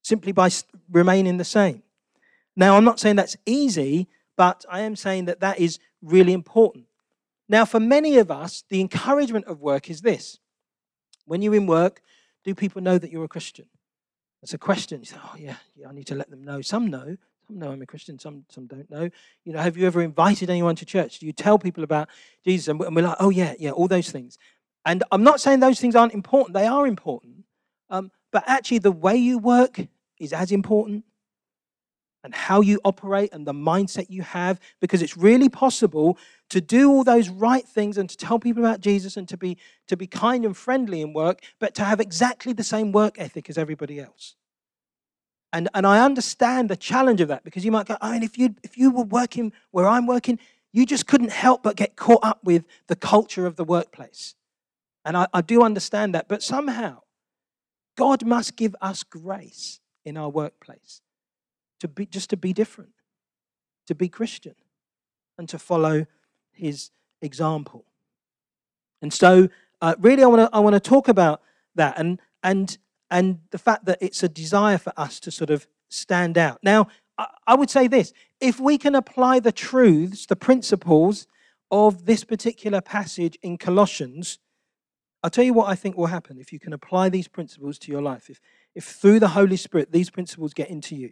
simply 0.08 0.32
by 0.32 0.50
remaining 0.92 1.38
the 1.38 1.44
same. 1.44 1.84
Now, 2.56 2.78
I'm 2.78 2.86
not 2.86 3.00
saying 3.00 3.18
that's 3.18 3.38
easy, 3.46 4.08
but 4.38 4.66
I 4.70 4.82
am 4.82 4.96
saying 4.96 5.26
that 5.26 5.42
that 5.42 5.60
is 5.60 5.80
really 6.02 6.34
important. 6.34 6.86
Now, 7.50 7.66
for 7.66 7.80
many 7.80 8.18
of 8.18 8.32
us, 8.32 8.64
the 8.70 8.82
encouragement 8.82 9.46
of 9.46 9.62
work 9.62 9.90
is 9.90 10.02
this 10.02 10.40
when 11.26 11.42
you're 11.42 11.56
in 11.56 11.68
work, 11.68 12.02
do 12.46 12.56
people 12.56 12.82
know 12.82 12.98
that 12.98 13.12
you're 13.12 13.26
a 13.26 13.28
Christian? 13.28 13.66
That's 14.42 14.54
a 14.54 14.58
question. 14.58 15.00
You 15.02 15.06
say, 15.06 15.18
oh, 15.22 15.36
yeah, 15.38 15.58
yeah, 15.76 15.90
I 15.90 15.92
need 15.94 16.08
to 16.08 16.16
let 16.16 16.30
them 16.30 16.44
know. 16.44 16.62
Some 16.62 16.88
know. 16.88 17.18
Some 17.48 17.60
know 17.60 17.72
I'm 17.72 17.82
a 17.82 17.86
Christian, 17.86 18.18
some, 18.18 18.46
some 18.50 18.66
don't 18.66 18.90
know. 18.90 19.10
You 19.44 19.54
know, 19.54 19.60
have 19.60 19.78
you 19.78 19.88
ever 19.88 20.02
invited 20.02 20.50
anyone 20.50 20.76
to 20.78 20.86
church? 20.86 21.20
Do 21.20 21.26
you 21.26 21.34
tell 21.34 21.60
people 21.60 21.84
about 21.84 22.08
Jesus? 22.46 22.68
And 22.70 22.80
we're 22.80 23.04
like, 23.04 23.18
oh, 23.20 23.30
yeah, 23.30 23.56
yeah, 23.60 23.72
all 23.72 23.88
those 23.88 24.10
things. 24.10 24.38
And 24.86 25.04
I'm 25.12 25.24
not 25.24 25.42
saying 25.42 25.60
those 25.60 25.82
things 25.82 25.96
aren't 25.96 26.14
important, 26.14 26.54
they 26.54 26.68
are 26.68 26.88
important. 26.88 27.44
Um, 27.90 28.12
but 28.32 28.44
actually, 28.48 28.80
the 28.80 28.92
way 28.92 29.16
you 29.16 29.38
work 29.38 29.88
is 30.20 30.34
as 30.34 30.52
important 30.52 31.04
and 32.24 32.34
how 32.34 32.62
you 32.62 32.80
operate 32.84 33.32
and 33.32 33.48
the 33.48 33.54
mindset 33.54 34.08
you 34.10 34.22
have, 34.22 34.60
because 34.82 35.02
it's 35.02 35.16
really 35.16 35.50
possible 35.50 36.18
to 36.50 36.60
do 36.60 36.90
all 36.92 37.04
those 37.04 37.30
right 37.30 37.66
things 37.66 37.98
and 37.98 38.10
to 38.10 38.18
tell 38.18 38.40
people 38.40 38.64
about 38.64 38.82
Jesus 38.82 39.16
and 39.16 39.30
to 39.30 39.38
be, 39.38 39.58
to 39.88 39.96
be 39.96 40.08
kind 40.08 40.44
and 40.44 40.58
friendly 40.58 41.02
in 41.02 41.14
work, 41.14 41.42
but 41.60 41.74
to 41.76 41.84
have 41.84 42.00
exactly 42.00 42.54
the 42.54 42.64
same 42.64 42.92
work 42.92 43.16
ethic 43.18 43.50
as 43.50 43.58
everybody 43.58 44.00
else. 44.00 44.36
And, 45.54 45.70
and 45.74 45.88
I 45.88 46.04
understand 46.04 46.70
the 46.70 46.76
challenge 46.76 47.22
of 47.22 47.30
that 47.30 47.44
because 47.44 47.64
you 47.64 47.72
might 47.72 47.86
go, 47.86 47.94
oh, 47.94 48.10
I 48.10 48.14
mean, 48.14 48.24
if 48.24 48.38
you, 48.38 48.56
if 48.64 48.78
you 48.78 48.92
were 48.92 49.06
working 49.06 49.54
where 49.72 49.88
I'm 49.88 50.06
working, 50.06 50.40
you 50.74 50.86
just 50.86 51.08
couldn't 51.08 51.32
help 51.32 51.64
but 51.64 51.78
get 51.78 51.96
caught 51.96 52.24
up 52.24 52.44
with 52.44 52.66
the 52.88 52.96
culture 52.96 53.46
of 53.46 53.56
the 53.56 53.64
workplace. 53.64 54.36
And 55.06 55.16
I, 55.16 55.28
I 55.34 55.42
do 55.42 55.64
understand 55.64 56.14
that. 56.14 56.28
But 56.28 56.44
somehow, 56.44 57.04
God 57.96 58.26
must 58.26 58.58
give 58.58 58.76
us 58.82 59.04
grace 59.04 59.80
in 60.08 60.16
our 60.16 60.30
workplace 60.30 61.02
to 61.82 61.88
be 61.88 62.06
just 62.06 62.30
to 62.30 62.38
be 62.38 62.54
different, 62.54 62.94
to 63.88 63.94
be 63.94 64.08
Christian, 64.08 64.56
and 65.38 65.50
to 65.50 65.60
follow 65.60 66.06
his 66.52 66.92
example. 67.22 67.86
And 69.02 69.14
so, 69.14 69.50
uh, 69.82 69.96
really, 70.00 70.24
I 70.24 70.28
want 70.28 70.50
to 70.50 70.56
I 70.56 70.60
want 70.60 70.76
to 70.76 70.80
talk 70.80 71.08
about 71.10 71.42
that 71.76 72.00
and 72.00 72.20
and 72.42 72.78
and 73.12 73.40
the 73.52 73.58
fact 73.58 73.86
that 73.86 73.98
it's 74.02 74.24
a 74.24 74.30
desire 74.30 74.78
for 74.78 74.94
us 74.98 75.20
to 75.20 75.32
sort 75.32 75.50
of 75.50 75.68
stand 75.90 76.38
out. 76.38 76.60
Now, 76.64 76.88
I, 77.18 77.28
I 77.46 77.56
would 77.56 77.70
say 77.70 77.88
this: 77.88 78.14
if 78.40 78.60
we 78.60 78.78
can 78.78 78.96
apply 78.96 79.42
the 79.42 79.52
truths, 79.52 80.26
the 80.26 80.36
principles 80.36 81.28
of 81.70 82.06
this 82.06 82.24
particular 82.24 82.80
passage 82.80 83.38
in 83.42 83.58
Colossians, 83.58 84.40
I'll 85.22 85.30
tell 85.30 85.44
you 85.44 85.54
what 85.54 85.70
I 85.70 85.76
think 85.76 85.98
will 85.98 86.08
happen 86.08 86.40
if 86.40 86.54
you 86.54 86.60
can 86.60 86.72
apply 86.72 87.10
these 87.10 87.28
principles 87.28 87.78
to 87.80 87.92
your 87.92 88.02
life. 88.02 88.30
If 88.30 88.40
if 88.78 88.86
through 88.86 89.20
the 89.20 89.30
Holy 89.30 89.58
Spirit 89.58 89.92
these 89.92 90.12
principles 90.12 90.54
get 90.54 90.70
into 90.70 90.96
you, 90.96 91.12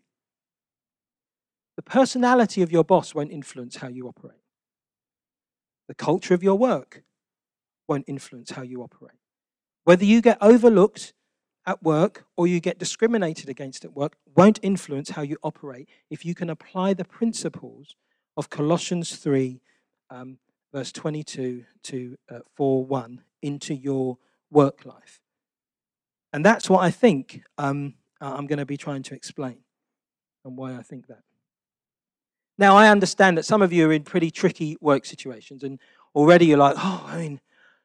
the 1.75 1.81
personality 1.81 2.61
of 2.61 2.71
your 2.71 2.83
boss 2.83 3.15
won't 3.15 3.31
influence 3.31 3.77
how 3.77 3.87
you 3.87 4.07
operate. 4.07 4.43
The 5.87 5.95
culture 5.95 6.35
of 6.35 6.43
your 6.43 6.59
work 6.59 7.01
won't 7.87 8.05
influence 8.07 8.51
how 8.51 8.61
you 8.61 8.83
operate. 8.83 9.17
Whether 9.83 10.05
you 10.05 10.21
get 10.21 10.37
overlooked 10.41 11.13
at 11.65 11.81
work 11.81 12.27
or 12.37 12.45
you 12.45 12.59
get 12.59 12.77
discriminated 12.77 13.49
against 13.49 13.83
at 13.83 13.95
work 13.95 14.15
won't 14.35 14.59
influence 14.61 15.09
how 15.09 15.23
you 15.23 15.37
operate 15.41 15.89
if 16.11 16.23
you 16.23 16.35
can 16.35 16.51
apply 16.51 16.93
the 16.93 17.03
principles 17.03 17.95
of 18.37 18.51
Colossians 18.51 19.15
3, 19.15 19.59
um, 20.11 20.37
verse 20.71 20.91
22 20.91 21.65
to 21.81 22.15
uh, 22.29 22.39
4 22.55 22.85
1 22.85 23.23
into 23.41 23.73
your 23.73 24.19
work 24.51 24.85
life. 24.85 25.19
And 26.35 26.43
that's 26.43 26.69
what 26.69 26.83
I 26.83 26.91
think 26.91 27.43
um, 27.57 27.93
I'm 28.19 28.45
going 28.45 28.59
to 28.59 28.65
be 28.65 28.75
trying 28.75 29.03
to 29.03 29.15
explain 29.15 29.59
and 30.43 30.57
why 30.57 30.75
I 30.75 30.81
think 30.81 31.07
that. 31.07 31.21
Now, 32.57 32.75
I 32.75 32.89
understand 32.89 33.37
that 33.37 33.45
some 33.45 33.61
of 33.61 33.71
you 33.71 33.87
are 33.87 33.93
in 33.93 34.03
pretty 34.03 34.31
tricky 34.31 34.75
work 34.81 35.05
situations, 35.05 35.63
and 35.63 35.79
already 36.13 36.47
you're 36.47 36.57
like, 36.57 36.75
oh, 36.77 37.05
I 37.07 37.19
mean, 37.19 37.39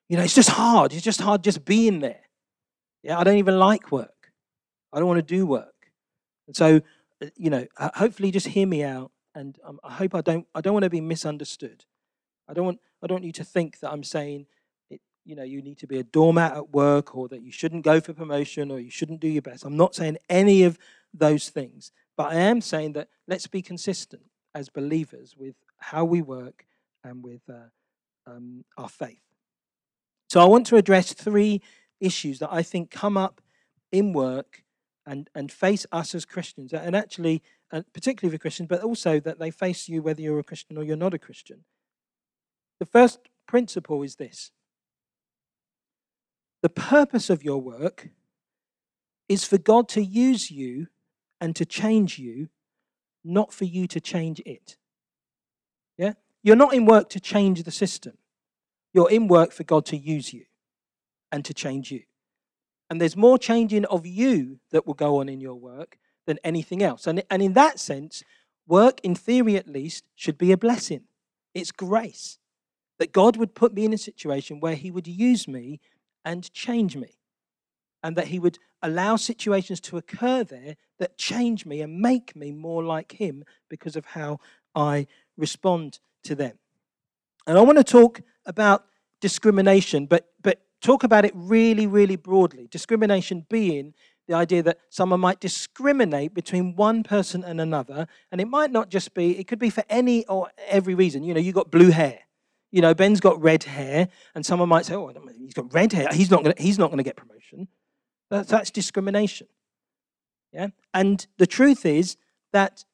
you 0.09 0.17
know, 0.17 0.25
it's 0.25 0.35
just 0.35 0.49
hard. 0.49 0.93
It's 0.93 1.05
just 1.05 1.21
hard 1.21 1.45
just 1.45 1.65
being 1.65 2.01
there. 2.01 2.23
Yeah, 3.05 3.21
I 3.21 3.23
don't 3.23 3.37
even 3.37 3.57
like 3.57 3.93
work. 3.93 4.33
I 4.93 4.99
don't 4.99 5.07
want 5.07 5.19
to 5.19 5.35
do 5.37 5.47
work. 5.47 5.87
And 6.49 6.57
so, 6.57 6.81
uh, 7.23 7.27
you 7.37 7.51
know, 7.51 7.69
hopefully 7.79 8.33
just 8.33 8.49
hear 8.49 8.67
me 8.67 8.83
out, 8.83 9.13
and 9.33 9.57
um, 9.65 9.79
I 9.85 9.93
hope 9.93 10.13
I 10.13 10.23
don't, 10.23 10.45
I 10.57 10.61
don't 10.61 10.73
want 10.73 10.83
to 10.83 10.91
be 10.91 11.01
misunderstood. 11.01 11.85
I 12.49 12.55
don't 12.55 12.65
want, 12.65 12.81
I 13.01 13.07
don't 13.07 13.15
want 13.15 13.27
you 13.27 13.33
to 13.33 13.45
think 13.45 13.79
that 13.79 13.93
I'm 13.93 14.03
saying, 14.03 14.47
you 15.31 15.37
know, 15.37 15.45
you 15.45 15.63
need 15.63 15.79
to 15.79 15.87
be 15.87 16.01
a 16.01 16.03
doormat 16.03 16.57
at 16.57 16.71
work, 16.71 17.15
or 17.15 17.29
that 17.29 17.41
you 17.41 17.53
shouldn't 17.53 17.85
go 17.85 18.01
for 18.01 18.13
promotion, 18.13 18.73
or 18.73 18.81
you 18.81 18.91
shouldn't 18.91 19.21
do 19.21 19.29
your 19.29 19.43
best. 19.43 19.65
I'm 19.65 19.77
not 19.77 19.95
saying 19.95 20.19
any 20.29 20.65
of 20.65 20.77
those 21.15 21.49
things, 21.51 21.93
but 22.17 22.33
I 22.33 22.35
am 22.35 22.61
saying 22.61 22.95
that 22.95 23.09
let's 23.29 23.47
be 23.47 23.63
consistent 23.63 24.25
as 24.57 24.69
believers 24.69 25.37
with 25.39 25.55
how 25.79 26.05
we 26.05 26.21
work 26.21 26.67
and 27.05 27.23
with 27.23 27.43
uh, 27.49 27.71
um, 28.27 28.65
our 28.77 28.89
faith. 28.89 29.23
So 30.29 30.41
I 30.41 30.47
want 30.47 30.67
to 30.67 30.77
address 30.77 31.13
three 31.13 31.63
issues 32.01 32.41
that 32.41 32.53
I 32.53 32.63
think 32.65 32.91
come 32.91 33.17
up 33.17 33.41
in 33.93 34.13
work 34.13 34.65
and, 35.07 35.31
and 35.33 35.51
face 35.53 35.87
us 35.93 36.13
as 36.13 36.25
Christians, 36.25 36.73
and 36.73 36.97
actually, 36.97 37.41
uh, 37.71 37.83
particularly 37.93 38.37
for 38.37 38.41
Christians, 38.41 38.69
but 38.69 38.83
also 38.83 39.21
that 39.21 39.39
they 39.39 39.53
face 39.53 39.89
you 39.89 40.03
whether 40.03 40.21
you're 40.21 40.41
a 40.41 40.45
Christian 40.45 40.77
or 40.77 40.83
you're 40.83 40.97
not 40.97 41.15
a 41.15 41.19
Christian. 41.21 41.65
The 42.81 42.87
first 42.87 43.21
principle 43.47 44.03
is 44.03 44.17
this 44.17 44.51
the 46.63 46.69
purpose 46.69 47.31
of 47.31 47.43
your 47.43 47.61
work 47.61 48.11
is 49.29 49.45
for 49.45 49.59
God 49.59 49.89
to 49.91 50.03
use 50.03 50.51
you 50.51 50.89
and 51.41 51.55
to 51.57 51.65
change 51.65 52.19
you 52.19 52.49
not 53.25 53.53
for 53.53 53.65
you 53.65 53.87
to 53.87 54.01
change 54.01 54.41
it. 54.47 54.77
Yeah? 55.97 56.15
You're 56.43 56.57
not 56.57 56.75
in 56.75 56.87
work 56.87 57.11
to 57.11 57.21
change 57.21 57.63
the 57.63 57.71
system. 57.71 58.17
You're 58.93 59.11
in 59.11 59.29
work 59.29 59.53
for 59.53 59.65
God 59.65 59.87
to 59.87 59.97
use 59.97 60.33
you 60.33 60.45
and 61.31 61.45
to 61.45 61.55
change 61.55 61.91
you. 61.93 62.03
And 62.89 63.01
there's 63.01 63.17
more 63.17 63.39
changing 63.39 63.85
of 63.85 64.07
you 64.07 64.59
that 64.73 64.87
will 64.87 64.95
go 64.95 65.21
on 65.21 65.29
in 65.29 65.41
your 65.41 65.55
work 65.55 65.99
than 66.27 66.39
anything 66.43 66.83
else. 66.83 67.07
And, 67.07 67.23
and 67.31 67.43
in 67.43 67.53
that 67.53 67.79
sense, 67.79 68.25
work, 68.67 69.01
in 69.03 69.15
theory 69.15 69.57
at 69.57 69.69
least, 69.69 70.05
should 70.17 70.39
be 70.39 70.51
a 70.51 70.57
blessing. 70.57 71.03
It's 71.55 71.73
grace 71.73 72.39
that 72.99 73.13
God 73.13 73.37
would 73.37 73.55
put 73.55 73.75
me 73.75 73.85
in 73.85 73.93
a 73.93 73.99
situation 73.99 74.61
where 74.61 74.75
He 74.75 74.91
would 74.91 75.07
use 75.07 75.47
me 75.47 75.81
and 76.25 76.53
change 76.53 76.97
me. 76.97 77.17
And 78.03 78.17
that 78.17 78.29
He 78.29 78.39
would 78.39 78.59
allow 78.83 79.17
situations 79.17 79.81
to 79.81 79.97
occur 79.97 80.43
there 80.43 80.77
that 80.99 81.19
change 81.19 81.67
me 81.67 81.81
and 81.83 82.01
make 82.01 82.35
me 82.35 82.53
more 82.53 82.83
like 82.83 83.13
Him 83.13 83.45
because 83.69 83.97
of 83.97 84.07
how 84.07 84.41
I 84.75 85.07
respond 85.37 85.99
to 86.25 86.35
them. 86.35 86.59
And 87.47 87.59
I 87.59 87.63
want 87.63 87.79
to 87.79 87.85
talk 87.85 88.21
about 88.47 88.85
discrimination, 89.21 90.07
but, 90.07 90.31
but 90.43 90.61
talk 90.81 91.05
about 91.05 91.25
it 91.25 91.33
really, 91.35 91.87
really 91.87 92.17
broadly. 92.17 92.69
Discrimination 92.71 93.47
being 93.49 93.95
the 94.29 94.35
idea 94.35 94.63
that 94.63 94.79
someone 94.91 95.21
might 95.21 95.41
discriminate 95.41 96.33
between 96.33 96.77
one 96.77 97.03
person 97.03 97.43
and 97.43 97.61
another, 97.61 98.07
and 98.31 98.41
it 98.41 98.47
might 98.47 98.71
not 98.71 98.89
just 98.89 99.13
be, 99.13 99.37
it 99.39 99.49
could 99.49 99.59
be 99.59 99.71
for 99.71 99.83
any 99.91 100.25
or 100.27 100.49
every 100.69 100.95
reason. 100.95 101.25
You 101.25 101.35
know, 101.35 101.41
you 101.41 101.53
got 101.53 101.71
blue 101.71 101.91
hair. 101.91 102.21
You 102.71 102.81
know, 102.81 102.95
Ben's 102.95 103.21
got 103.21 103.41
red 103.43 103.65
hair, 103.65 104.09
and 104.35 104.47
someone 104.47 104.69
might 104.69 104.87
say, 104.87 104.95
"Oh, 104.95 105.13
he's 105.37 105.55
got 105.55 105.73
red 105.73 105.93
hair. 105.93 106.09
He's 106.13 106.31
not 106.31 106.45
going. 106.45 106.55
He's 106.59 106.79
not 106.79 106.89
going 106.89 106.99
to 106.99 107.05
get 107.05 107.17
promotion." 107.17 107.69
That's, 108.31 108.49
that's 108.49 108.71
discrimination. 108.71 109.49
Yeah, 110.53 110.69
and 110.95 111.27
the 111.39 111.47
truth 111.47 111.85
is 111.85 112.17
that 112.53 112.85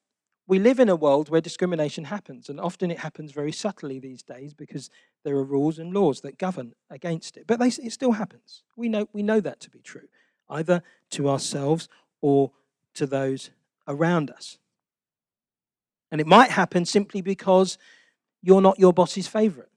we 0.46 0.58
live 0.58 0.78
in 0.78 0.88
a 0.88 0.96
world 0.96 1.28
where 1.28 1.40
discrimination 1.40 2.04
happens, 2.04 2.48
and 2.48 2.60
often 2.60 2.90
it 2.90 3.00
happens 3.00 3.32
very 3.32 3.52
subtly 3.52 3.98
these 3.98 4.22
days 4.22 4.54
because 4.54 4.90
there 5.24 5.36
are 5.36 5.44
rules 5.44 5.78
and 5.78 5.92
laws 5.92 6.20
that 6.20 6.38
govern 6.38 6.72
against 6.88 7.36
it. 7.36 7.46
But 7.46 7.58
they, 7.58 7.68
it 7.68 7.92
still 7.92 8.12
happens. 8.12 8.62
We 8.76 8.88
know, 8.88 9.08
we 9.12 9.22
know 9.22 9.40
that 9.40 9.60
to 9.60 9.70
be 9.70 9.80
true, 9.80 10.08
either 10.48 10.82
to 11.10 11.28
ourselves 11.28 11.88
or 12.20 12.52
to 12.94 13.06
those 13.06 13.50
around 13.88 14.30
us. 14.30 14.58
And 16.12 16.20
it 16.20 16.26
might 16.26 16.50
happen 16.50 16.84
simply 16.84 17.20
because 17.20 17.76
you're 18.46 18.60
not 18.60 18.78
your 18.78 18.92
boss's 18.92 19.26
favorite. 19.26 19.70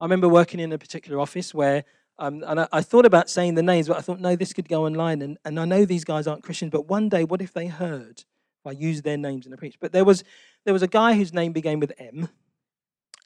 I 0.00 0.04
remember 0.04 0.28
working 0.28 0.60
in 0.60 0.72
a 0.72 0.78
particular 0.78 1.18
office 1.20 1.54
where, 1.54 1.84
um, 2.18 2.44
and 2.46 2.60
I, 2.60 2.68
I, 2.72 2.80
thought 2.82 3.06
about 3.06 3.30
saying 3.30 3.54
the 3.54 3.62
names, 3.62 3.88
but 3.88 3.96
I 3.96 4.00
thought, 4.00 4.20
no, 4.20 4.36
this 4.36 4.52
could 4.52 4.68
go 4.68 4.84
online. 4.84 5.22
And, 5.22 5.38
and 5.44 5.58
I 5.58 5.64
know 5.64 5.84
these 5.84 6.04
guys 6.04 6.26
aren't 6.26 6.42
Christians, 6.42 6.70
but 6.70 6.86
one 6.88 7.08
day, 7.08 7.24
what 7.24 7.40
if 7.40 7.52
they 7.52 7.68
heard 7.68 8.24
if 8.64 8.70
I 8.70 8.78
used 8.78 9.04
their 9.04 9.16
names 9.16 9.44
in 9.44 9.50
the 9.50 9.56
preach. 9.56 9.78
But 9.80 9.92
there 9.92 10.04
was 10.04 10.22
there 10.64 10.72
was 10.72 10.82
a 10.82 10.88
guy 10.88 11.14
whose 11.14 11.32
name 11.32 11.52
began 11.52 11.80
with 11.80 11.92
M, 11.98 12.28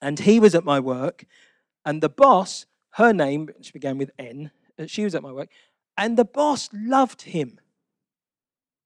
and 0.00 0.18
he 0.18 0.40
was 0.40 0.54
at 0.54 0.64
my 0.64 0.80
work, 0.80 1.26
and 1.84 2.02
the 2.02 2.08
boss, 2.08 2.66
her 2.92 3.12
name, 3.12 3.50
she 3.60 3.72
began 3.72 3.98
with 3.98 4.10
N, 4.18 4.50
uh, 4.78 4.86
she 4.86 5.04
was 5.04 5.14
at 5.14 5.22
my 5.22 5.32
work, 5.32 5.50
and 5.96 6.16
the 6.16 6.24
boss 6.24 6.70
loved 6.72 7.22
him. 7.22 7.60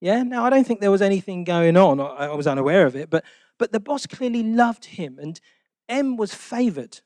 Yeah. 0.00 0.22
Now 0.22 0.44
I 0.44 0.50
don't 0.50 0.66
think 0.66 0.80
there 0.80 0.90
was 0.90 1.02
anything 1.02 1.44
going 1.44 1.76
on. 1.76 2.00
I 2.00 2.32
was 2.34 2.46
unaware 2.46 2.86
of 2.86 2.96
it, 2.96 3.10
but 3.10 3.24
but 3.60 3.72
the 3.72 3.78
boss 3.78 4.06
clearly 4.06 4.42
loved 4.42 4.86
him, 4.86 5.18
and 5.20 5.38
M 5.86 6.16
was 6.16 6.34
favoured. 6.34 7.00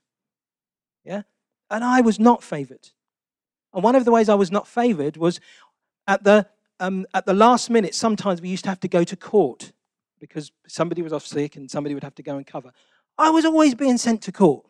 Yeah. 1.05 1.23
And 1.69 1.83
I 1.83 2.01
was 2.01 2.21
not 2.21 2.45
favoured. 2.45 2.91
And 3.75 3.83
one 3.83 3.97
of 3.97 4.05
the 4.05 4.13
ways 4.13 4.29
I 4.29 4.37
was 4.37 4.53
not 4.53 4.69
favoured 4.69 5.17
was 5.17 5.41
at 6.07 6.23
the 6.23 6.47
um, 6.79 7.07
at 7.13 7.27
the 7.27 7.35
last 7.35 7.71
minute, 7.71 7.95
sometimes 7.95 8.41
we 8.41 8.49
used 8.49 8.65
to 8.65 8.71
have 8.71 8.81
to 8.81 8.89
go 8.89 9.03
to 9.03 9.17
court 9.17 9.73
because 10.21 10.53
somebody 10.69 11.03
was 11.03 11.13
off 11.13 11.27
sick 11.27 11.57
and 11.57 11.69
somebody 11.71 11.95
would 11.95 12.05
have 12.05 12.15
to 12.17 12.23
go 12.23 12.37
and 12.37 12.47
cover. 12.47 12.71
I 13.19 13.31
was 13.31 13.45
always 13.45 13.75
being 13.75 13.99
sent 13.99 14.23
to 14.23 14.33
court. 14.33 14.65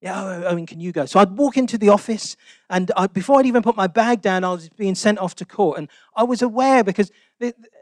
Yeah, 0.00 0.22
oh, 0.22 0.44
Owen, 0.46 0.64
can 0.64 0.78
you 0.78 0.92
go? 0.92 1.06
So 1.06 1.18
I'd 1.18 1.32
walk 1.32 1.56
into 1.56 1.76
the 1.76 1.88
office, 1.88 2.36
and 2.70 2.92
I, 2.96 3.08
before 3.08 3.40
I'd 3.40 3.46
even 3.46 3.62
put 3.62 3.76
my 3.76 3.88
bag 3.88 4.22
down, 4.22 4.44
I 4.44 4.52
was 4.52 4.68
being 4.68 4.94
sent 4.94 5.18
off 5.18 5.34
to 5.36 5.44
court. 5.44 5.78
And 5.78 5.88
I 6.14 6.22
was 6.22 6.40
aware 6.40 6.84
because 6.84 7.10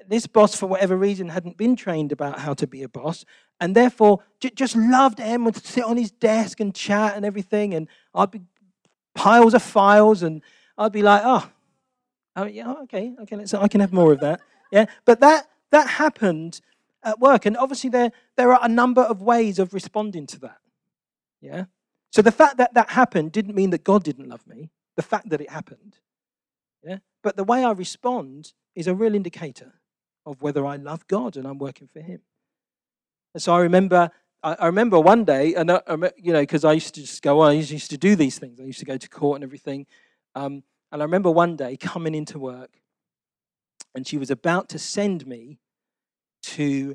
this 0.09 0.27
boss, 0.27 0.55
for 0.55 0.67
whatever 0.67 0.97
reason, 0.97 1.29
hadn't 1.29 1.59
been 1.59 1.77
trained 1.77 2.13
about 2.13 2.39
how 2.39 2.55
to 2.55 2.67
be 2.67 2.83
a 2.83 2.89
boss, 2.89 3.27
and 3.61 3.77
therefore 3.77 4.21
just 4.55 4.77
loved 4.77 5.19
him, 5.19 5.45
would 5.45 5.57
sit 5.57 5.85
on 5.85 5.99
his 5.99 6.11
desk 6.11 6.61
and 6.61 6.75
chat 6.75 7.17
and 7.17 7.25
everything. 7.27 7.75
And 7.75 7.87
I'd 8.15 8.31
be 8.31 8.41
piles 9.15 9.53
of 9.53 9.63
files, 9.63 10.23
and 10.23 10.43
I'd 10.79 10.93
be 10.93 11.03
like, 11.03 11.21
oh, 11.23 11.51
Oh, 12.37 12.45
yeah, 12.45 12.65
oh, 12.67 12.83
okay, 12.83 13.15
okay, 13.23 13.35
let's, 13.35 13.55
I 13.55 13.67
can 13.67 13.81
have 13.81 13.93
more 13.93 14.13
of 14.13 14.21
that. 14.21 14.41
Yeah, 14.73 14.87
but 15.05 15.21
that, 15.21 15.47
that 15.71 15.89
happened 15.89 16.61
at 17.05 17.21
work. 17.21 17.47
And 17.47 17.57
obviously, 17.57 17.89
there, 17.89 18.11
there 18.35 18.53
are 18.53 18.59
a 18.61 18.69
number 18.69 19.01
of 19.01 19.23
ways 19.23 19.61
of 19.61 19.73
responding 19.73 20.27
to 20.27 20.41
that. 20.41 20.59
Yeah? 21.41 21.67
So 22.13 22.23
the 22.23 22.33
fact 22.33 22.57
that 22.59 22.75
that 22.75 22.91
happened 22.91 23.33
didn't 23.33 23.55
mean 23.55 23.71
that 23.71 23.85
God 23.85 24.05
didn't 24.05 24.29
love 24.29 24.47
me, 24.47 24.71
the 24.97 25.03
fact 25.03 25.29
that 25.31 25.41
it 25.41 25.51
happened. 25.51 25.99
Yeah? 26.83 26.99
But 27.23 27.37
the 27.37 27.45
way 27.45 27.65
I 27.65 27.73
respond 27.73 28.53
is 28.75 28.87
a 28.87 28.95
real 28.95 29.15
indicator 29.15 29.75
of 30.25 30.43
whether 30.43 30.65
I 30.65 30.77
love 30.77 31.07
God 31.09 31.37
and 31.37 31.47
I'm 31.47 31.59
working 31.59 31.89
for 31.89 32.01
Him. 32.01 32.21
And 33.35 33.43
so 33.43 33.53
I 33.55 33.61
remember, 33.61 34.11
I, 34.43 34.67
remember 34.67 34.99
one 34.99 35.25
day, 35.25 35.55
and 35.55 35.71
you 36.17 36.33
know, 36.33 36.41
because 36.41 36.65
I 36.65 36.73
used 36.73 36.95
to 36.95 37.01
just 37.01 37.23
go 37.23 37.41
on, 37.41 37.51
I 37.51 37.55
used 37.55 37.91
to 37.91 37.99
do 37.99 38.17
these 38.17 38.39
things. 38.39 38.61
I 38.61 38.65
used 38.65 38.79
to 38.79 38.85
go 38.85 38.97
to 38.97 39.09
court 39.09 39.37
and 39.37 39.45
everything. 39.45 39.87
Um, 40.35 40.63
and 40.93 41.03
I 41.03 41.05
remember 41.05 41.31
one 41.31 41.57
day 41.57 41.77
coming 41.77 42.15
into 42.15 42.39
work, 42.39 42.81
and 43.95 44.07
she 44.07 44.17
was 44.17 44.31
about 44.31 44.69
to 44.71 44.79
send 44.79 45.27
me 45.27 45.59
to 46.43 46.95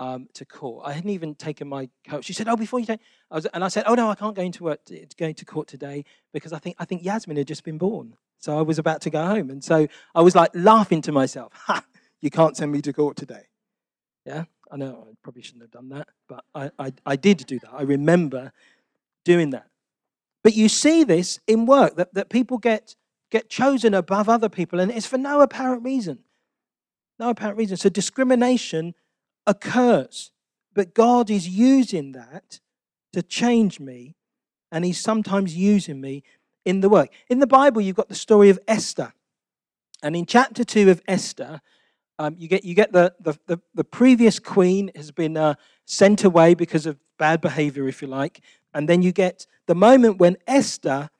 um, 0.00 0.28
to 0.32 0.46
court. 0.46 0.86
I 0.86 0.92
hadn't 0.92 1.10
even 1.10 1.34
taken 1.34 1.68
my 1.68 1.90
coat. 2.08 2.24
She 2.24 2.32
said, 2.32 2.48
"Oh, 2.48 2.56
before 2.56 2.80
you 2.80 2.86
take," 2.86 3.00
I 3.30 3.34
was, 3.34 3.44
and 3.46 3.62
I 3.62 3.68
said, 3.68 3.84
"Oh 3.86 3.94
no, 3.94 4.10
I 4.10 4.14
can't 4.14 4.34
go 4.34 4.40
into 4.42 4.64
work, 4.64 4.80
going 5.18 5.34
to 5.34 5.44
court 5.44 5.68
today 5.68 6.06
because 6.32 6.54
I 6.54 6.58
think 6.58 6.76
I 6.78 6.86
think 6.86 7.04
Yasmin 7.04 7.36
had 7.36 7.46
just 7.46 7.64
been 7.64 7.76
born, 7.76 8.16
so 8.38 8.58
I 8.58 8.62
was 8.62 8.78
about 8.78 9.02
to 9.02 9.10
go 9.10 9.22
home." 9.26 9.50
And 9.50 9.62
so 9.62 9.86
I 10.14 10.22
was 10.22 10.34
like 10.34 10.50
laughing 10.54 11.02
to 11.02 11.12
myself, 11.12 11.52
"Ha! 11.66 11.84
You 12.22 12.30
can't 12.30 12.56
send 12.56 12.72
me 12.72 12.80
to 12.80 12.94
court 12.94 13.18
today." 13.18 13.48
Yeah, 14.24 14.44
I 14.72 14.78
know 14.78 15.06
I 15.10 15.14
probably 15.22 15.42
shouldn't 15.42 15.64
have 15.64 15.70
done 15.70 15.90
that, 15.90 16.08
but 16.28 16.44
I, 16.54 16.70
I, 16.78 16.92
I 17.04 17.16
did 17.16 17.44
do 17.46 17.58
that. 17.58 17.70
I 17.70 17.82
remember 17.82 18.52
doing 19.26 19.50
that. 19.50 19.66
But 20.42 20.54
you 20.54 20.70
see 20.70 21.04
this 21.04 21.40
in 21.46 21.66
work 21.66 21.96
that, 21.96 22.14
that 22.14 22.30
people 22.30 22.56
get 22.56 22.96
get 23.30 23.50
chosen 23.50 23.92
above 23.92 24.30
other 24.30 24.48
people, 24.48 24.80
and 24.80 24.90
it's 24.90 25.06
for 25.06 25.18
no 25.18 25.42
apparent 25.42 25.84
reason. 25.84 26.20
No 27.18 27.28
apparent 27.28 27.58
reason. 27.58 27.76
So 27.76 27.90
discrimination 27.90 28.94
occurs, 29.50 30.30
but 30.72 30.94
God 30.94 31.28
is 31.28 31.48
using 31.48 32.12
that 32.12 32.60
to 33.12 33.22
change 33.22 33.80
me, 33.80 34.14
and 34.70 34.84
He's 34.84 35.00
sometimes 35.00 35.56
using 35.56 36.00
me 36.00 36.22
in 36.64 36.80
the 36.80 36.88
work. 36.88 37.10
In 37.28 37.40
the 37.40 37.46
Bible, 37.46 37.80
you've 37.80 37.96
got 37.96 38.08
the 38.08 38.14
story 38.14 38.48
of 38.48 38.58
Esther. 38.68 39.12
And 40.02 40.14
in 40.14 40.24
chapter 40.24 40.64
2 40.64 40.88
of 40.90 41.02
Esther, 41.08 41.60
um, 42.18 42.36
you 42.38 42.48
get, 42.48 42.64
you 42.64 42.74
get 42.74 42.92
the, 42.92 43.12
the, 43.18 43.34
the, 43.46 43.60
the 43.74 43.84
previous 43.84 44.38
queen 44.38 44.90
has 44.94 45.10
been 45.10 45.36
uh, 45.36 45.54
sent 45.86 46.22
away 46.22 46.54
because 46.54 46.86
of 46.86 46.98
bad 47.18 47.40
behavior, 47.40 47.88
if 47.88 48.00
you 48.00 48.08
like. 48.08 48.40
And 48.72 48.88
then 48.88 49.02
you 49.02 49.10
get 49.10 49.46
the 49.66 49.74
moment 49.74 50.18
when 50.18 50.36
Esther 50.46 51.10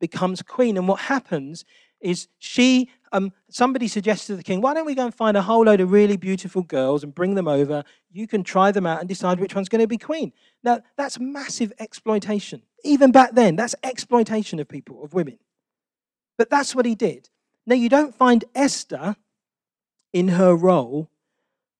becomes 0.00 0.42
queen. 0.42 0.76
And 0.76 0.86
what 0.86 1.00
happens 1.00 1.64
is 2.00 2.28
she, 2.38 2.88
um, 3.12 3.32
somebody 3.48 3.88
suggests 3.88 4.26
to 4.26 4.36
the 4.36 4.42
king, 4.42 4.60
why 4.60 4.74
don't 4.74 4.86
we 4.86 4.94
go 4.94 5.04
and 5.04 5.14
find 5.14 5.36
a 5.36 5.42
whole 5.42 5.64
load 5.64 5.80
of 5.80 5.90
really 5.90 6.16
beautiful 6.16 6.62
girls 6.62 7.02
and 7.02 7.14
bring 7.14 7.34
them 7.34 7.48
over? 7.48 7.82
You 8.10 8.26
can 8.26 8.44
try 8.44 8.70
them 8.70 8.86
out 8.86 9.00
and 9.00 9.08
decide 9.08 9.40
which 9.40 9.54
one's 9.54 9.68
going 9.68 9.80
to 9.80 9.88
be 9.88 9.98
queen. 9.98 10.32
Now, 10.62 10.80
that's 10.96 11.18
massive 11.18 11.72
exploitation. 11.78 12.62
Even 12.84 13.10
back 13.10 13.32
then, 13.32 13.56
that's 13.56 13.74
exploitation 13.82 14.60
of 14.60 14.68
people, 14.68 15.02
of 15.02 15.12
women. 15.12 15.38
But 16.38 16.50
that's 16.50 16.74
what 16.74 16.86
he 16.86 16.94
did. 16.94 17.28
Now, 17.66 17.74
you 17.74 17.88
don't 17.88 18.14
find 18.14 18.44
Esther 18.54 19.16
in 20.12 20.28
her 20.28 20.54
role 20.54 21.10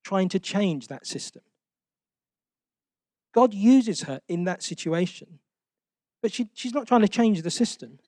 trying 0.02 0.28
to 0.30 0.38
change 0.38 0.88
that 0.88 1.06
system. 1.06 1.42
God 3.32 3.54
uses 3.54 4.02
her 4.02 4.20
in 4.28 4.44
that 4.44 4.62
situation, 4.62 5.38
but 6.20 6.32
she, 6.32 6.48
she's 6.54 6.74
not 6.74 6.88
trying 6.88 7.02
to 7.02 7.08
change 7.08 7.42
the 7.42 7.50
system. 7.50 7.98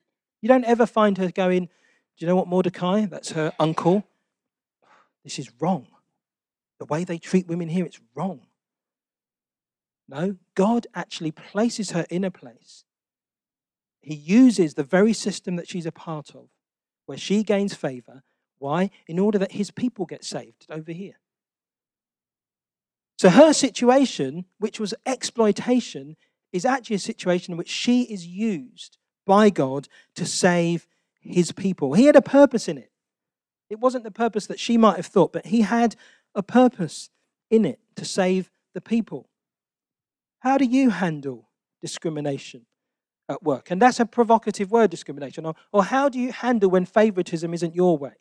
You 0.41 0.49
don't 0.49 0.65
ever 0.65 0.85
find 0.85 1.17
her 1.17 1.31
going, 1.31 1.69
Do 2.17 2.25
you 2.25 2.27
know 2.27 2.35
what, 2.35 2.47
Mordecai? 2.47 3.05
That's 3.05 3.31
her 3.31 3.53
uncle. 3.59 4.03
This 5.23 5.39
is 5.39 5.51
wrong. 5.59 5.87
The 6.79 6.85
way 6.85 7.03
they 7.03 7.17
treat 7.17 7.47
women 7.47 7.69
here, 7.69 7.85
it's 7.85 8.01
wrong. 8.13 8.41
No, 10.07 10.35
God 10.55 10.85
actually 10.93 11.31
places 11.31 11.91
her 11.91 12.05
in 12.09 12.23
a 12.23 12.31
place. 12.31 12.83
He 14.01 14.15
uses 14.15 14.73
the 14.73 14.83
very 14.83 15.13
system 15.13 15.55
that 15.55 15.69
she's 15.69 15.85
a 15.85 15.91
part 15.91 16.35
of, 16.35 16.49
where 17.05 17.17
she 17.17 17.41
gains 17.43 17.73
favor. 17.73 18.23
Why? 18.59 18.89
In 19.07 19.17
order 19.17 19.37
that 19.37 19.53
his 19.53 19.71
people 19.71 20.05
get 20.05 20.25
saved 20.25 20.65
over 20.69 20.91
here. 20.91 21.19
So 23.17 23.29
her 23.29 23.53
situation, 23.53 24.45
which 24.59 24.79
was 24.79 24.93
exploitation, 25.05 26.17
is 26.51 26.65
actually 26.65 26.97
a 26.97 26.99
situation 26.99 27.53
in 27.53 27.57
which 27.57 27.69
she 27.69 28.03
is 28.03 28.27
used 28.27 28.97
by 29.25 29.49
God 29.49 29.87
to 30.15 30.25
save 30.25 30.87
his 31.23 31.51
people. 31.51 31.93
He 31.93 32.05
had 32.05 32.15
a 32.15 32.21
purpose 32.21 32.67
in 32.67 32.77
it. 32.77 32.91
It 33.69 33.79
wasn't 33.79 34.03
the 34.03 34.11
purpose 34.11 34.47
that 34.47 34.59
she 34.59 34.77
might 34.77 34.97
have 34.97 35.05
thought, 35.05 35.33
but 35.33 35.47
he 35.47 35.61
had 35.61 35.95
a 36.35 36.43
purpose 36.43 37.09
in 37.49 37.65
it 37.65 37.79
to 37.95 38.05
save 38.05 38.51
the 38.73 38.81
people. 38.81 39.29
How 40.39 40.57
do 40.57 40.65
you 40.65 40.89
handle 40.89 41.49
discrimination 41.81 42.65
at 43.29 43.41
work? 43.43 43.71
And 43.71 43.81
that's 43.81 43.99
a 43.99 44.05
provocative 44.05 44.71
word, 44.71 44.91
discrimination. 44.91 45.45
Or, 45.45 45.55
or 45.71 45.85
how 45.85 46.09
do 46.09 46.19
you 46.19 46.31
handle 46.31 46.69
when 46.69 46.85
favoritism 46.85 47.53
isn't 47.53 47.75
your 47.75 47.97
way? 47.97 48.13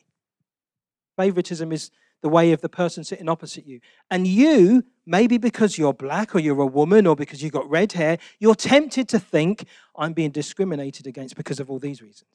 Favoritism 1.17 1.73
is 1.73 1.91
the 2.23 2.29
way 2.29 2.53
of 2.53 2.61
the 2.61 2.69
person 2.69 3.03
sitting 3.03 3.29
opposite 3.29 3.67
you. 3.67 3.81
And 4.11 4.27
you, 4.27 4.85
maybe 5.05 5.38
because 5.38 5.77
you're 5.77 5.93
black 5.93 6.35
or 6.35 6.38
you're 6.38 6.61
a 6.61 6.67
woman 6.67 7.07
or 7.07 7.17
because 7.17 7.43
you've 7.43 7.53
got 7.53 7.69
red 7.69 7.93
hair, 7.93 8.19
you're 8.38 8.55
tempted 8.55 9.09
to 9.09 9.19
think, 9.19 9.67
I'm 9.97 10.12
being 10.12 10.31
discriminated 10.31 11.09
against 11.09 11.37
because 11.37 11.59
of 11.59 11.69
all 11.69 11.81
these 11.81 12.01
reasons. 12.01 12.31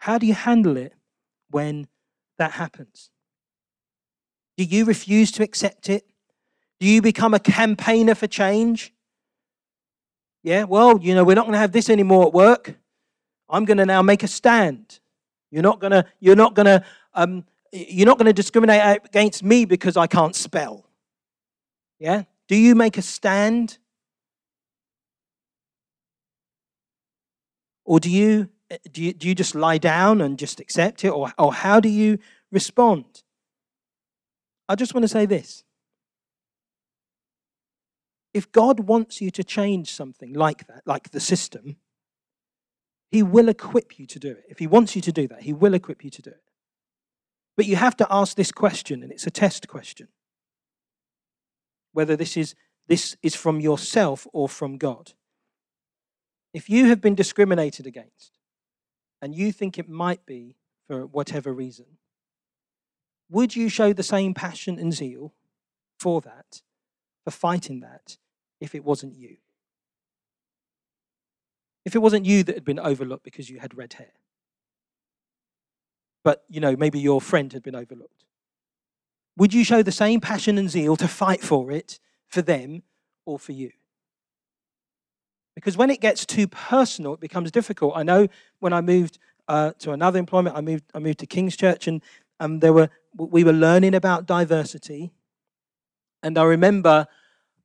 How 0.00 0.18
do 0.18 0.26
you 0.26 0.34
handle 0.34 0.76
it 0.76 0.94
when 1.50 1.86
that 2.38 2.52
happens? 2.52 3.10
Do 4.56 4.64
you 4.64 4.84
refuse 4.84 5.30
to 5.32 5.42
accept 5.42 5.88
it? 5.88 6.06
Do 6.80 6.86
you 6.86 7.02
become 7.02 7.34
a 7.34 7.38
campaigner 7.38 8.14
for 8.14 8.26
change? 8.26 8.94
Yeah, 10.42 10.64
well, 10.64 10.98
you 11.00 11.14
know, 11.14 11.22
we're 11.22 11.34
not 11.34 11.44
going 11.44 11.52
to 11.52 11.58
have 11.58 11.72
this 11.72 11.90
anymore 11.90 12.26
at 12.26 12.32
work. 12.32 12.74
I'm 13.50 13.66
going 13.66 13.76
to 13.76 13.84
now 13.84 14.00
make 14.00 14.22
a 14.22 14.28
stand. 14.28 15.00
You're 15.50 15.62
not 15.62 15.80
going 15.80 15.90
to, 15.90 16.06
you're 16.18 16.36
not 16.36 16.54
going 16.54 16.66
to, 16.66 16.84
um, 17.12 17.44
you're 17.70 18.06
not 18.06 18.16
going 18.16 18.26
to 18.26 18.32
discriminate 18.32 19.04
against 19.04 19.42
me 19.42 19.66
because 19.66 19.98
I 19.98 20.06
can't 20.06 20.34
spell. 20.34 20.86
Yeah? 21.98 22.22
Do 22.48 22.56
you 22.56 22.74
make 22.74 22.96
a 22.96 23.02
stand? 23.02 23.76
Or 27.84 28.00
do 28.00 28.08
you, 28.08 28.48
Uh, 28.70 28.76
do 28.92 29.02
you, 29.02 29.12
do 29.12 29.28
you 29.28 29.34
just 29.34 29.54
lie 29.54 29.78
down 29.78 30.20
and 30.20 30.38
just 30.38 30.60
accept 30.60 31.04
it? 31.04 31.08
Or, 31.08 31.32
or 31.38 31.52
how 31.52 31.80
do 31.80 31.88
you 31.88 32.18
respond? 32.52 33.22
I 34.68 34.76
just 34.76 34.94
want 34.94 35.02
to 35.02 35.08
say 35.08 35.26
this 35.26 35.64
if 38.32 38.50
God 38.52 38.80
wants 38.80 39.20
you 39.20 39.30
to 39.32 39.42
change 39.42 39.92
something 39.92 40.32
like 40.32 40.66
that, 40.68 40.82
like 40.86 41.10
the 41.10 41.20
system, 41.20 41.76
He 43.10 43.22
will 43.22 43.48
equip 43.48 43.98
you 43.98 44.06
to 44.06 44.18
do 44.18 44.30
it. 44.30 44.44
If 44.48 44.58
He 44.58 44.66
wants 44.66 44.94
you 44.94 45.02
to 45.02 45.12
do 45.12 45.26
that, 45.28 45.42
He 45.42 45.52
will 45.52 45.74
equip 45.74 46.04
you 46.04 46.10
to 46.10 46.22
do 46.22 46.30
it. 46.30 46.42
But 47.56 47.66
you 47.66 47.76
have 47.76 47.96
to 47.96 48.06
ask 48.08 48.36
this 48.36 48.52
question, 48.52 49.02
and 49.02 49.10
it's 49.10 49.26
a 49.26 49.30
test 49.30 49.68
question 49.68 50.08
whether 51.92 52.14
this 52.16 52.36
is, 52.36 52.54
this 52.86 53.16
is 53.22 53.34
from 53.34 53.60
yourself 53.60 54.26
or 54.32 54.48
from 54.48 54.78
God. 54.78 55.12
If 56.54 56.70
you 56.70 56.86
have 56.86 57.00
been 57.00 57.16
discriminated 57.16 57.86
against 57.86 58.38
and 59.22 59.34
you 59.34 59.52
think 59.52 59.78
it 59.78 59.88
might 59.88 60.24
be 60.26 60.56
for 60.86 61.06
whatever 61.06 61.52
reason, 61.52 61.86
would 63.30 63.54
you 63.54 63.68
show 63.68 63.92
the 63.92 64.02
same 64.02 64.34
passion 64.34 64.78
and 64.78 64.92
zeal 64.92 65.34
for 65.98 66.20
that 66.20 66.62
for 67.24 67.30
fighting 67.30 67.80
that 67.80 68.16
if 68.60 68.74
it 68.74 68.84
wasn't 68.84 69.14
you? 69.14 69.36
If 71.84 71.94
it 71.94 72.00
wasn't 72.00 72.26
you 72.26 72.42
that 72.44 72.54
had 72.54 72.64
been 72.64 72.78
overlooked 72.78 73.24
because 73.24 73.48
you 73.48 73.60
had 73.60 73.76
red 73.76 73.94
hair, 73.94 74.12
but 76.22 76.44
you 76.48 76.60
know, 76.60 76.76
maybe 76.76 76.98
your 76.98 77.20
friend 77.20 77.52
had 77.52 77.62
been 77.62 77.74
overlooked, 77.74 78.24
would 79.36 79.54
you 79.54 79.64
show 79.64 79.82
the 79.82 79.92
same 79.92 80.20
passion 80.20 80.58
and 80.58 80.68
zeal 80.68 80.96
to 80.96 81.08
fight 81.08 81.40
for 81.40 81.70
it 81.70 81.98
for 82.28 82.42
them 82.42 82.82
or 83.24 83.38
for 83.38 83.52
you? 83.52 83.70
Because 85.60 85.76
when 85.76 85.90
it 85.90 86.00
gets 86.00 86.24
too 86.24 86.48
personal, 86.48 87.14
it 87.14 87.20
becomes 87.20 87.50
difficult. 87.50 87.92
I 87.94 88.02
know 88.02 88.28
when 88.60 88.72
I 88.72 88.80
moved 88.80 89.18
uh, 89.46 89.72
to 89.80 89.92
another 89.92 90.18
employment, 90.18 90.56
I 90.56 90.62
moved, 90.62 90.84
I 90.94 90.98
moved 90.98 91.18
to 91.18 91.26
King's 91.26 91.56
Church, 91.56 91.86
and 91.86 92.02
um, 92.40 92.60
there 92.60 92.72
were 92.72 92.88
we 93.16 93.44
were 93.44 93.52
learning 93.52 93.94
about 93.94 94.24
diversity, 94.26 95.12
and 96.22 96.38
I 96.38 96.44
remember 96.44 97.06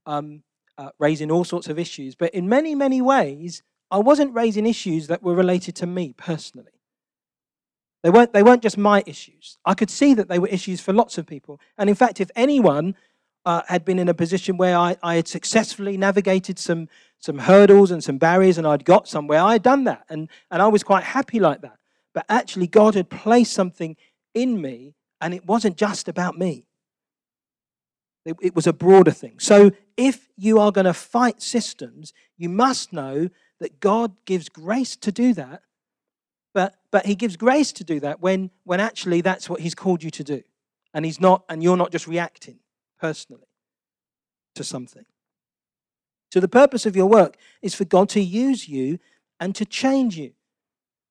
um, 0.05 0.43
uh, 0.77 0.89
raising 0.99 1.31
all 1.31 1.43
sorts 1.43 1.67
of 1.67 1.79
issues. 1.79 2.15
But 2.15 2.33
in 2.33 2.49
many, 2.49 2.75
many 2.75 3.01
ways, 3.01 3.63
I 3.89 3.99
wasn't 3.99 4.33
raising 4.33 4.65
issues 4.65 5.07
that 5.07 5.23
were 5.23 5.35
related 5.35 5.75
to 5.77 5.85
me 5.85 6.13
personally. 6.17 6.71
They 8.03 8.09
weren't, 8.09 8.33
they 8.33 8.43
weren't 8.43 8.61
just 8.61 8.77
my 8.77 9.03
issues. 9.05 9.57
I 9.65 9.73
could 9.73 9.89
see 9.89 10.13
that 10.15 10.27
they 10.27 10.37
were 10.37 10.47
issues 10.47 10.81
for 10.81 10.93
lots 10.93 11.17
of 11.17 11.25
people. 11.25 11.59
And 11.77 11.89
in 11.89 11.95
fact, 11.95 12.19
if 12.19 12.29
anyone 12.35 12.95
uh, 13.45 13.61
had 13.67 13.85
been 13.85 13.99
in 13.99 14.09
a 14.09 14.13
position 14.13 14.57
where 14.57 14.77
I, 14.77 14.97
I 15.01 15.15
had 15.15 15.27
successfully 15.27 15.97
navigated 15.97 16.59
some, 16.59 16.87
some 17.19 17.39
hurdles 17.39 17.91
and 17.91 18.03
some 18.03 18.17
barriers 18.17 18.57
and 18.57 18.67
I'd 18.67 18.85
got 18.85 19.07
somewhere, 19.07 19.39
I 19.39 19.53
had 19.53 19.63
done 19.63 19.85
that. 19.85 20.05
And, 20.09 20.29
and 20.51 20.61
I 20.61 20.67
was 20.67 20.83
quite 20.83 21.03
happy 21.03 21.39
like 21.39 21.61
that. 21.61 21.77
But 22.13 22.25
actually, 22.29 22.67
God 22.67 22.95
had 22.95 23.09
placed 23.09 23.53
something 23.53 23.97
in 24.33 24.61
me, 24.61 24.95
and 25.19 25.33
it 25.33 25.45
wasn't 25.45 25.75
just 25.75 26.07
about 26.07 26.37
me. 26.37 26.67
It, 28.25 28.37
it 28.41 28.55
was 28.55 28.67
a 28.67 28.73
broader 28.73 29.11
thing. 29.11 29.39
So 29.39 29.71
if 29.97 30.29
you 30.37 30.59
are 30.59 30.71
going 30.71 30.85
to 30.85 30.93
fight 30.93 31.41
systems, 31.41 32.13
you 32.37 32.49
must 32.49 32.93
know 32.93 33.29
that 33.59 33.79
God 33.79 34.13
gives 34.25 34.49
grace 34.49 34.95
to 34.97 35.11
do 35.11 35.33
that. 35.33 35.61
But, 36.53 36.75
but 36.89 37.05
he 37.05 37.15
gives 37.15 37.35
grace 37.35 37.73
to 37.73 37.83
do 37.83 37.99
that 37.99 38.21
when, 38.21 38.49
when 38.63 38.79
actually 38.79 39.21
that's 39.21 39.49
what 39.49 39.59
he's 39.59 39.75
called 39.75 40.01
you 40.01 40.09
to 40.11 40.23
do. 40.23 40.41
And 40.93 41.03
he's 41.03 41.19
not, 41.19 41.43
and 41.49 41.61
you're 41.61 41.75
not 41.75 41.91
just 41.91 42.07
reacting 42.07 42.59
personally 42.99 43.47
to 44.55 44.63
something. 44.63 45.05
So 46.35 46.41
the 46.41 46.49
purpose 46.49 46.85
of 46.85 46.97
your 46.97 47.05
work 47.05 47.37
is 47.61 47.75
for 47.75 47.85
God 47.85 48.09
to 48.09 48.19
use 48.19 48.67
you 48.67 48.99
and 49.39 49.55
to 49.55 49.63
change 49.63 50.17
you. 50.17 50.33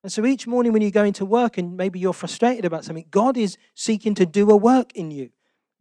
And 0.02 0.12
so 0.12 0.26
each 0.26 0.46
morning 0.46 0.74
when 0.74 0.82
you 0.82 0.90
go 0.90 1.02
into 1.02 1.24
work 1.24 1.56
and 1.56 1.78
maybe 1.78 1.98
you're 1.98 2.12
frustrated 2.12 2.66
about 2.66 2.84
something, 2.84 3.06
God 3.10 3.38
is 3.38 3.56
seeking 3.74 4.14
to 4.16 4.26
do 4.26 4.50
a 4.50 4.56
work 4.58 4.92
in 4.94 5.10
you 5.10 5.30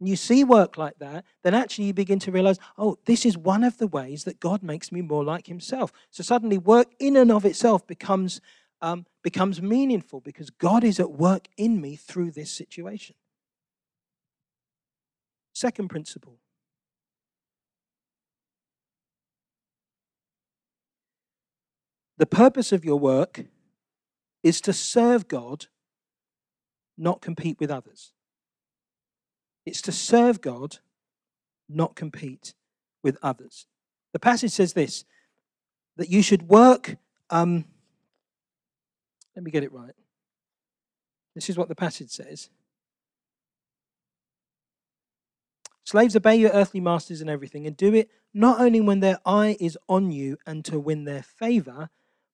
and 0.00 0.08
you 0.08 0.16
see 0.16 0.44
work 0.44 0.78
like 0.78 0.98
that, 1.00 1.26
then 1.42 1.52
actually 1.52 1.84
you 1.84 1.92
begin 1.92 2.18
to 2.20 2.32
realize, 2.32 2.58
oh, 2.78 2.96
this 3.04 3.26
is 3.26 3.36
one 3.36 3.64
of 3.64 3.76
the 3.76 3.86
ways 3.86 4.24
that 4.24 4.40
God 4.40 4.62
makes 4.62 4.90
me 4.90 5.02
more 5.02 5.22
like 5.22 5.46
Himself. 5.46 5.92
So 6.10 6.22
suddenly, 6.22 6.56
work 6.56 6.94
in 6.98 7.14
and 7.14 7.30
of 7.30 7.44
itself 7.44 7.86
becomes, 7.86 8.40
um, 8.80 9.04
becomes 9.22 9.60
meaningful 9.60 10.20
because 10.20 10.48
God 10.48 10.84
is 10.84 10.98
at 10.98 11.10
work 11.10 11.48
in 11.58 11.82
me 11.82 11.96
through 11.96 12.30
this 12.30 12.50
situation. 12.50 13.14
Second 15.52 15.88
principle 15.88 16.38
the 22.18 22.26
purpose 22.26 22.72
of 22.72 22.84
your 22.84 22.98
work 22.98 23.44
is 24.42 24.60
to 24.62 24.72
serve 24.72 25.26
God, 25.26 25.66
not 26.96 27.20
compete 27.20 27.58
with 27.58 27.70
others. 27.70 28.12
It's 29.66 29.80
to 29.82 29.92
serve 29.92 30.40
God, 30.40 30.78
not 31.68 31.96
compete 31.96 32.54
with 33.02 33.16
others. 33.22 33.66
The 34.12 34.18
passage 34.18 34.52
says 34.52 34.74
this 34.74 35.04
that 35.96 36.10
you 36.10 36.22
should 36.22 36.48
work. 36.48 36.96
Um, 37.30 37.64
let 39.34 39.44
me 39.44 39.50
get 39.50 39.64
it 39.64 39.72
right. 39.72 39.94
This 41.34 41.48
is 41.50 41.56
what 41.56 41.68
the 41.68 41.74
passage 41.74 42.10
says. 42.10 42.50
Slaves, 45.84 46.16
obey 46.16 46.36
your 46.36 46.50
earthly 46.50 46.80
masters 46.80 47.20
in 47.20 47.28
everything, 47.28 47.66
and 47.66 47.76
do 47.76 47.94
it 47.94 48.08
not 48.32 48.60
only 48.60 48.80
when 48.80 49.00
their 49.00 49.18
eye 49.26 49.56
is 49.60 49.76
on 49.88 50.10
you 50.10 50.38
and 50.46 50.64
to 50.64 50.78
win 50.78 51.04
their 51.04 51.22
favor, 51.22 51.90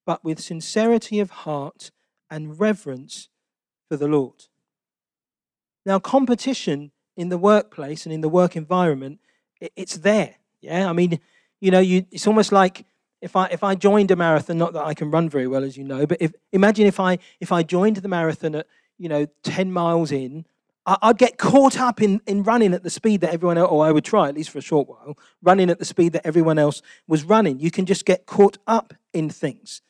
but 0.07 0.25
with 0.25 0.41
sincerity 0.41 1.21
of 1.21 1.31
heart 1.31 1.91
and 2.31 2.59
reverence 2.59 3.29
for 3.89 3.97
the 3.97 4.09
Lord. 4.09 4.47
Now, 5.85 5.99
competition 5.99 6.93
in 7.17 7.29
the 7.29 7.39
workplace 7.39 8.07
and 8.07 8.13
in 8.13 8.21
the 8.21 8.29
work 8.29 8.57
environment, 8.57 9.21
it's 9.61 9.99
there. 9.99 10.37
Yeah, 10.61 10.89
I 10.89 10.93
mean, 10.93 11.21
you 11.61 11.71
know, 11.71 11.81
you, 11.81 12.07
it's 12.11 12.27
almost 12.27 12.53
like 12.53 12.85
if 13.21 13.37
I 13.37 13.47
if 13.47 13.63
I 13.63 13.75
joined 13.75 14.11
a 14.11 14.17
marathon, 14.17 14.59
not 14.59 14.73
that 14.73 14.85
I 14.85 14.95
can 14.95 15.11
run 15.11 15.29
very 15.29 15.47
well, 15.47 15.65
as 15.65 15.77
you 15.77 15.85
know, 15.85 16.07
but 16.07 16.19
if 16.21 16.33
imagine 16.53 16.87
if 16.87 16.99
I 16.99 17.19
if 17.41 17.53
I 17.53 17.63
joined 17.63 17.97
the 17.97 18.09
marathon 18.09 18.55
at 18.55 18.67
you 18.99 19.09
know 19.09 19.27
ten 19.43 19.73
miles 19.73 20.13
in, 20.13 20.47
I, 20.87 21.09
would 21.09 21.19
get 21.19 21.39
caught 21.39 21.79
up 21.79 22.01
in 22.01 22.21
in 22.27 22.43
running 22.43 22.73
at 22.73 22.83
the 22.83 22.91
speed 22.91 23.21
that 23.21 23.33
everyone 23.33 23.59
else, 23.59 23.71
or 23.71 23.85
I 23.85 23.93
would 23.93 24.05
try 24.05 24.29
at 24.29 24.35
least 24.35 24.51
for 24.51 24.59
a 24.59 24.63
short 24.63 24.89
while, 24.89 25.19
running 25.43 25.71
at 25.71 25.79
the 25.79 25.85
speed 25.85 26.13
that 26.15 26.27
everyone 26.27 26.59
else 26.59 26.81
was 27.07 27.25
running. 27.25 27.61
You 27.61 27.71
can 27.71 27.87
just 27.87 28.05
get 28.07 28.27
caught 28.27 28.59
up 28.67 28.95
in 29.13 29.29
things, 29.29 29.83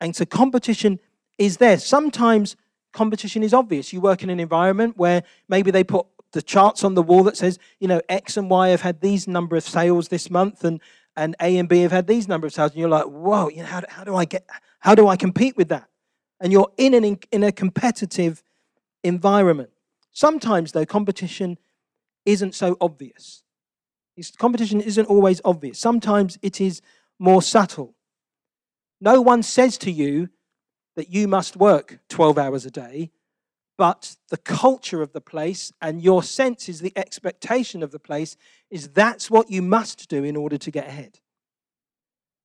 and 0.00 0.14
so 0.14 0.24
competition 0.24 1.00
is 1.38 1.56
there. 1.58 1.78
Sometimes 1.78 2.56
competition 2.92 3.42
is 3.42 3.52
obvious. 3.52 3.92
You 3.92 4.00
work 4.00 4.22
in 4.22 4.30
an 4.30 4.40
environment 4.40 4.96
where 4.96 5.22
maybe 5.48 5.70
they 5.70 5.84
put 5.84 6.06
the 6.32 6.42
charts 6.42 6.84
on 6.84 6.94
the 6.94 7.02
wall 7.02 7.22
that 7.24 7.36
says, 7.36 7.58
you 7.78 7.88
know, 7.88 8.00
X 8.08 8.36
and 8.36 8.50
Y 8.50 8.68
have 8.68 8.82
had 8.82 9.00
these 9.00 9.26
number 9.26 9.56
of 9.56 9.62
sales 9.64 10.08
this 10.08 10.30
month 10.30 10.64
and, 10.64 10.80
and 11.16 11.34
A 11.40 11.56
and 11.56 11.68
B 11.68 11.80
have 11.80 11.92
had 11.92 12.06
these 12.06 12.28
number 12.28 12.46
of 12.46 12.52
sales. 12.52 12.72
And 12.72 12.80
you're 12.80 12.88
like, 12.88 13.04
whoa, 13.04 13.48
you 13.48 13.58
know, 13.58 13.66
how, 13.66 13.82
how 13.88 14.04
do 14.04 14.14
I 14.14 14.24
get, 14.24 14.46
how 14.80 14.94
do 14.94 15.08
I 15.08 15.16
compete 15.16 15.56
with 15.56 15.68
that? 15.68 15.88
And 16.40 16.52
you're 16.52 16.70
in, 16.76 16.94
an, 16.94 17.18
in 17.32 17.42
a 17.42 17.52
competitive 17.52 18.42
environment. 19.02 19.70
Sometimes, 20.12 20.72
though, 20.72 20.86
competition 20.86 21.58
isn't 22.24 22.54
so 22.54 22.76
obvious. 22.80 23.42
Competition 24.38 24.80
isn't 24.80 25.06
always 25.06 25.40
obvious. 25.44 25.78
Sometimes 25.78 26.38
it 26.42 26.60
is 26.60 26.80
more 27.18 27.42
subtle. 27.42 27.95
No 29.00 29.20
one 29.20 29.42
says 29.42 29.78
to 29.78 29.90
you, 29.90 30.30
that 30.96 31.12
you 31.12 31.28
must 31.28 31.56
work 31.56 32.00
12 32.08 32.38
hours 32.38 32.66
a 32.66 32.70
day, 32.70 33.10
but 33.78 34.16
the 34.30 34.38
culture 34.38 35.02
of 35.02 35.12
the 35.12 35.20
place 35.20 35.72
and 35.82 36.02
your 36.02 36.22
sense 36.22 36.68
is 36.68 36.80
the 36.80 36.94
expectation 36.96 37.82
of 37.82 37.92
the 37.92 37.98
place 37.98 38.36
is 38.70 38.88
that's 38.88 39.30
what 39.30 39.50
you 39.50 39.60
must 39.60 40.08
do 40.08 40.24
in 40.24 40.34
order 40.34 40.56
to 40.56 40.70
get 40.70 40.88
ahead. 40.88 41.20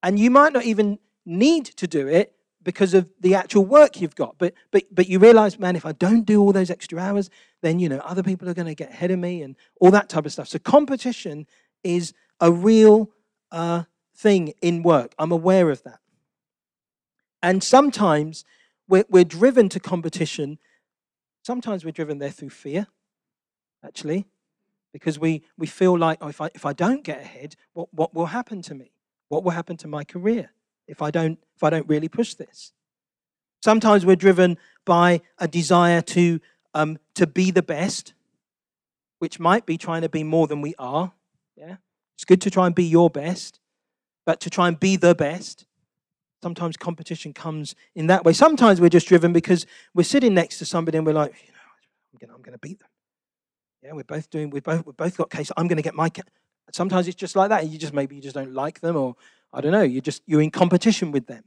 And 0.03 0.19
you 0.19 0.29
might 0.29 0.51
not 0.51 0.65
even 0.65 0.99
need 1.25 1.65
to 1.65 1.87
do 1.87 2.07
it 2.07 2.35
because 2.63 2.93
of 2.93 3.09
the 3.21 3.33
actual 3.33 3.65
work 3.65 4.01
you've 4.01 4.15
got. 4.15 4.35
But 4.37 4.53
but 4.71 4.83
but 4.91 5.07
you 5.07 5.19
realize, 5.19 5.57
man, 5.57 5.75
if 5.77 5.85
I 5.85 5.93
don't 5.93 6.25
do 6.25 6.41
all 6.41 6.51
those 6.51 6.69
extra 6.69 6.99
hours, 6.99 7.29
then 7.61 7.79
you 7.79 7.87
know 7.87 7.99
other 7.99 8.23
people 8.23 8.49
are 8.49 8.53
going 8.53 8.67
to 8.67 8.75
get 8.75 8.89
ahead 8.89 9.11
of 9.11 9.19
me 9.19 9.41
and 9.41 9.55
all 9.79 9.91
that 9.91 10.09
type 10.09 10.25
of 10.25 10.33
stuff. 10.33 10.49
So 10.49 10.59
competition 10.59 11.47
is 11.83 12.13
a 12.41 12.51
real 12.51 13.09
uh, 13.51 13.83
thing 14.15 14.53
in 14.61 14.83
work. 14.83 15.13
I'm 15.17 15.31
aware 15.31 15.69
of 15.69 15.81
that. 15.83 16.00
And 17.43 17.63
sometimes 17.63 18.45
we're, 18.87 19.05
we're 19.09 19.23
driven 19.23 19.69
to 19.69 19.79
competition. 19.79 20.59
Sometimes 21.43 21.83
we're 21.83 21.91
driven 21.91 22.19
there 22.19 22.29
through 22.29 22.49
fear, 22.49 22.87
actually, 23.83 24.27
because 24.93 25.17
we, 25.17 25.43
we 25.57 25.67
feel 25.67 25.97
like, 25.97 26.19
oh, 26.21 26.27
if 26.27 26.41
I, 26.41 26.49
if 26.53 26.65
I 26.65 26.73
don't 26.73 27.03
get 27.03 27.21
ahead, 27.21 27.55
what, 27.73 27.93
what 27.93 28.13
will 28.13 28.27
happen 28.27 28.61
to 28.63 28.75
me? 28.75 28.91
What 29.29 29.43
will 29.43 29.51
happen 29.51 29.77
to 29.77 29.87
my 29.87 30.03
career 30.03 30.51
if 30.87 31.01
I 31.01 31.09
don't, 31.09 31.39
if 31.55 31.63
I 31.63 31.69
don't 31.69 31.87
really 31.87 32.09
push 32.09 32.33
this? 32.33 32.73
Sometimes 33.63 34.05
we're 34.05 34.15
driven 34.15 34.57
by 34.85 35.21
a 35.37 35.47
desire 35.47 36.01
to, 36.01 36.39
um, 36.73 36.97
to 37.15 37.27
be 37.27 37.51
the 37.51 37.61
best, 37.61 38.13
which 39.19 39.39
might 39.39 39.65
be 39.65 39.77
trying 39.77 40.01
to 40.01 40.09
be 40.09 40.23
more 40.23 40.47
than 40.47 40.61
we 40.61 40.75
are. 40.77 41.13
Yeah? 41.55 41.77
It's 42.15 42.25
good 42.25 42.41
to 42.41 42.51
try 42.51 42.65
and 42.65 42.75
be 42.75 42.83
your 42.83 43.09
best, 43.09 43.59
but 44.25 44.39
to 44.41 44.49
try 44.49 44.67
and 44.67 44.79
be 44.79 44.95
the 44.95 45.15
best, 45.15 45.65
sometimes 46.41 46.77
competition 46.77 47.33
comes 47.33 47.75
in 47.95 48.07
that 48.07 48.25
way. 48.25 48.33
Sometimes 48.33 48.81
we're 48.81 48.89
just 48.89 49.07
driven 49.07 49.33
because 49.33 49.65
we're 49.93 50.03
sitting 50.03 50.33
next 50.33 50.57
to 50.59 50.65
somebody 50.65 50.97
and 50.97 51.05
we're 51.05 51.13
like, 51.13 51.33
you 52.19 52.27
know, 52.27 52.33
I'm 52.33 52.41
going 52.41 52.53
to 52.53 52.59
beat 52.59 52.79
them. 52.79 52.89
Yeah, 53.83 53.93
we're 53.93 54.03
both 54.03 54.29
doing, 54.29 54.49
we've 54.49 54.63
both, 54.63 54.85
we've 54.85 54.97
both 54.97 55.17
got 55.17 55.29
case. 55.29 55.51
I'm 55.57 55.67
going 55.67 55.77
to 55.77 55.83
get 55.83 55.95
my. 55.95 56.09
Ca-. 56.09 56.21
Sometimes 56.71 57.07
it's 57.07 57.15
just 57.15 57.35
like 57.35 57.49
that. 57.49 57.67
You 57.67 57.77
just 57.77 57.93
maybe 57.93 58.15
you 58.15 58.21
just 58.21 58.35
don't 58.35 58.53
like 58.53 58.81
them, 58.81 58.95
or 58.95 59.15
I 59.51 59.61
don't 59.61 59.71
know. 59.71 59.81
You 59.81 60.01
just 60.01 60.21
you're 60.25 60.41
in 60.41 60.51
competition 60.51 61.11
with 61.11 61.27
them. 61.27 61.43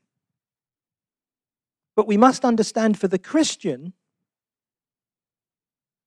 But 1.96 2.08
we 2.08 2.16
must 2.16 2.44
understand 2.44 2.98
for 2.98 3.06
the 3.06 3.18
Christian, 3.18 3.92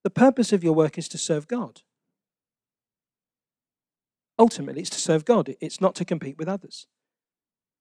the 0.04 0.10
purpose 0.10 0.52
of 0.52 0.64
your 0.64 0.74
work 0.74 0.98
is 0.98 1.08
to 1.10 1.18
serve 1.18 1.48
God. 1.48 1.82
Ultimately, 4.38 4.82
it's 4.82 4.90
to 4.92 5.00
serve 5.00 5.26
God, 5.26 5.56
it's 5.60 5.82
not 5.82 5.96
to 5.96 6.06
compete 6.06 6.38
with 6.38 6.48
others. 6.48 6.88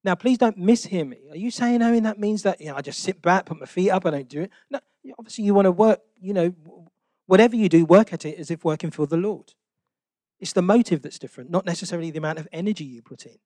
Now, 0.06 0.14
please 0.14 0.38
don't 0.38 0.56
mishear 0.56 1.06
me. 1.06 1.18
Are 1.30 1.36
you 1.36 1.50
saying, 1.50 1.82
Owen, 1.82 2.04
that 2.04 2.20
means 2.20 2.44
that 2.44 2.60
you 2.60 2.68
know, 2.68 2.76
I 2.76 2.80
just 2.80 3.00
sit 3.00 3.20
back, 3.20 3.44
put 3.44 3.58
my 3.58 3.66
feet 3.66 3.90
up, 3.90 4.06
I 4.06 4.10
don't 4.10 4.28
do 4.28 4.42
it? 4.42 4.52
No, 4.70 4.78
obviously, 5.18 5.44
you 5.44 5.52
want 5.52 5.66
to 5.66 5.72
work, 5.72 6.00
you 6.20 6.32
know, 6.32 6.54
whatever 7.26 7.56
you 7.56 7.68
do, 7.68 7.84
work 7.84 8.12
at 8.12 8.24
it 8.24 8.38
as 8.38 8.48
if 8.48 8.64
working 8.64 8.92
for 8.92 9.08
the 9.08 9.16
Lord. 9.16 9.54
It's 10.38 10.52
the 10.52 10.62
motive 10.62 11.02
that's 11.02 11.18
different, 11.18 11.50
not 11.50 11.66
necessarily 11.66 12.12
the 12.12 12.18
amount 12.18 12.38
of 12.38 12.46
energy 12.52 12.84
you 12.84 13.02
put 13.02 13.26
in. 13.26 13.38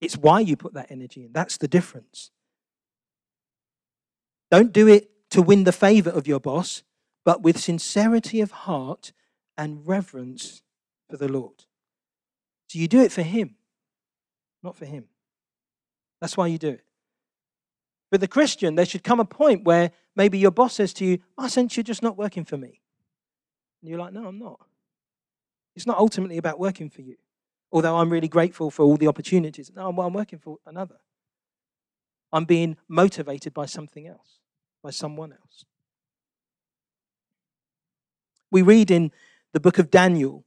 It's 0.00 0.16
why 0.16 0.40
you 0.40 0.56
put 0.56 0.72
that 0.72 0.90
energy 0.90 1.26
in. 1.26 1.32
That's 1.32 1.58
the 1.58 1.68
difference. 1.68 2.30
Don't 4.50 4.72
do 4.72 4.88
it 4.88 5.10
to 5.28 5.42
win 5.42 5.64
the 5.64 5.72
favor 5.72 6.10
of 6.10 6.26
your 6.26 6.40
boss, 6.40 6.84
but 7.22 7.42
with 7.42 7.58
sincerity 7.58 8.40
of 8.40 8.50
heart 8.50 9.12
and 9.58 9.86
reverence 9.86 10.62
for 11.10 11.18
the 11.18 11.28
Lord. 11.28 11.66
So 12.68 12.78
you 12.78 12.88
do 12.88 13.02
it 13.02 13.12
for 13.12 13.22
Him, 13.22 13.56
not 14.62 14.74
for 14.74 14.86
Him. 14.86 15.04
That's 16.22 16.36
why 16.36 16.46
you 16.46 16.56
do 16.56 16.68
it. 16.68 16.84
For 18.12 18.16
the 18.16 18.28
Christian, 18.28 18.76
there 18.76 18.86
should 18.86 19.02
come 19.02 19.18
a 19.18 19.24
point 19.24 19.64
where 19.64 19.90
maybe 20.14 20.38
your 20.38 20.52
boss 20.52 20.74
says 20.74 20.94
to 20.94 21.04
you, 21.04 21.18
I 21.36 21.48
sense 21.48 21.76
you're 21.76 21.82
just 21.82 22.00
not 22.00 22.16
working 22.16 22.44
for 22.44 22.56
me. 22.56 22.80
And 23.80 23.90
you're 23.90 23.98
like, 23.98 24.12
no, 24.12 24.28
I'm 24.28 24.38
not. 24.38 24.60
It's 25.74 25.84
not 25.84 25.98
ultimately 25.98 26.38
about 26.38 26.60
working 26.60 26.90
for 26.90 27.00
you, 27.00 27.16
although 27.72 27.96
I'm 27.96 28.08
really 28.08 28.28
grateful 28.28 28.70
for 28.70 28.84
all 28.84 28.96
the 28.96 29.08
opportunities. 29.08 29.72
No, 29.74 29.88
I'm 29.88 30.12
working 30.12 30.38
for 30.38 30.58
another. 30.64 31.00
I'm 32.32 32.44
being 32.44 32.76
motivated 32.86 33.52
by 33.52 33.66
something 33.66 34.06
else 34.06 34.38
by 34.80 34.90
someone 34.90 35.32
else. 35.32 35.64
We 38.52 38.62
read 38.62 38.92
in 38.92 39.10
the 39.52 39.60
book 39.60 39.78
of 39.78 39.90
Daniel, 39.90 40.44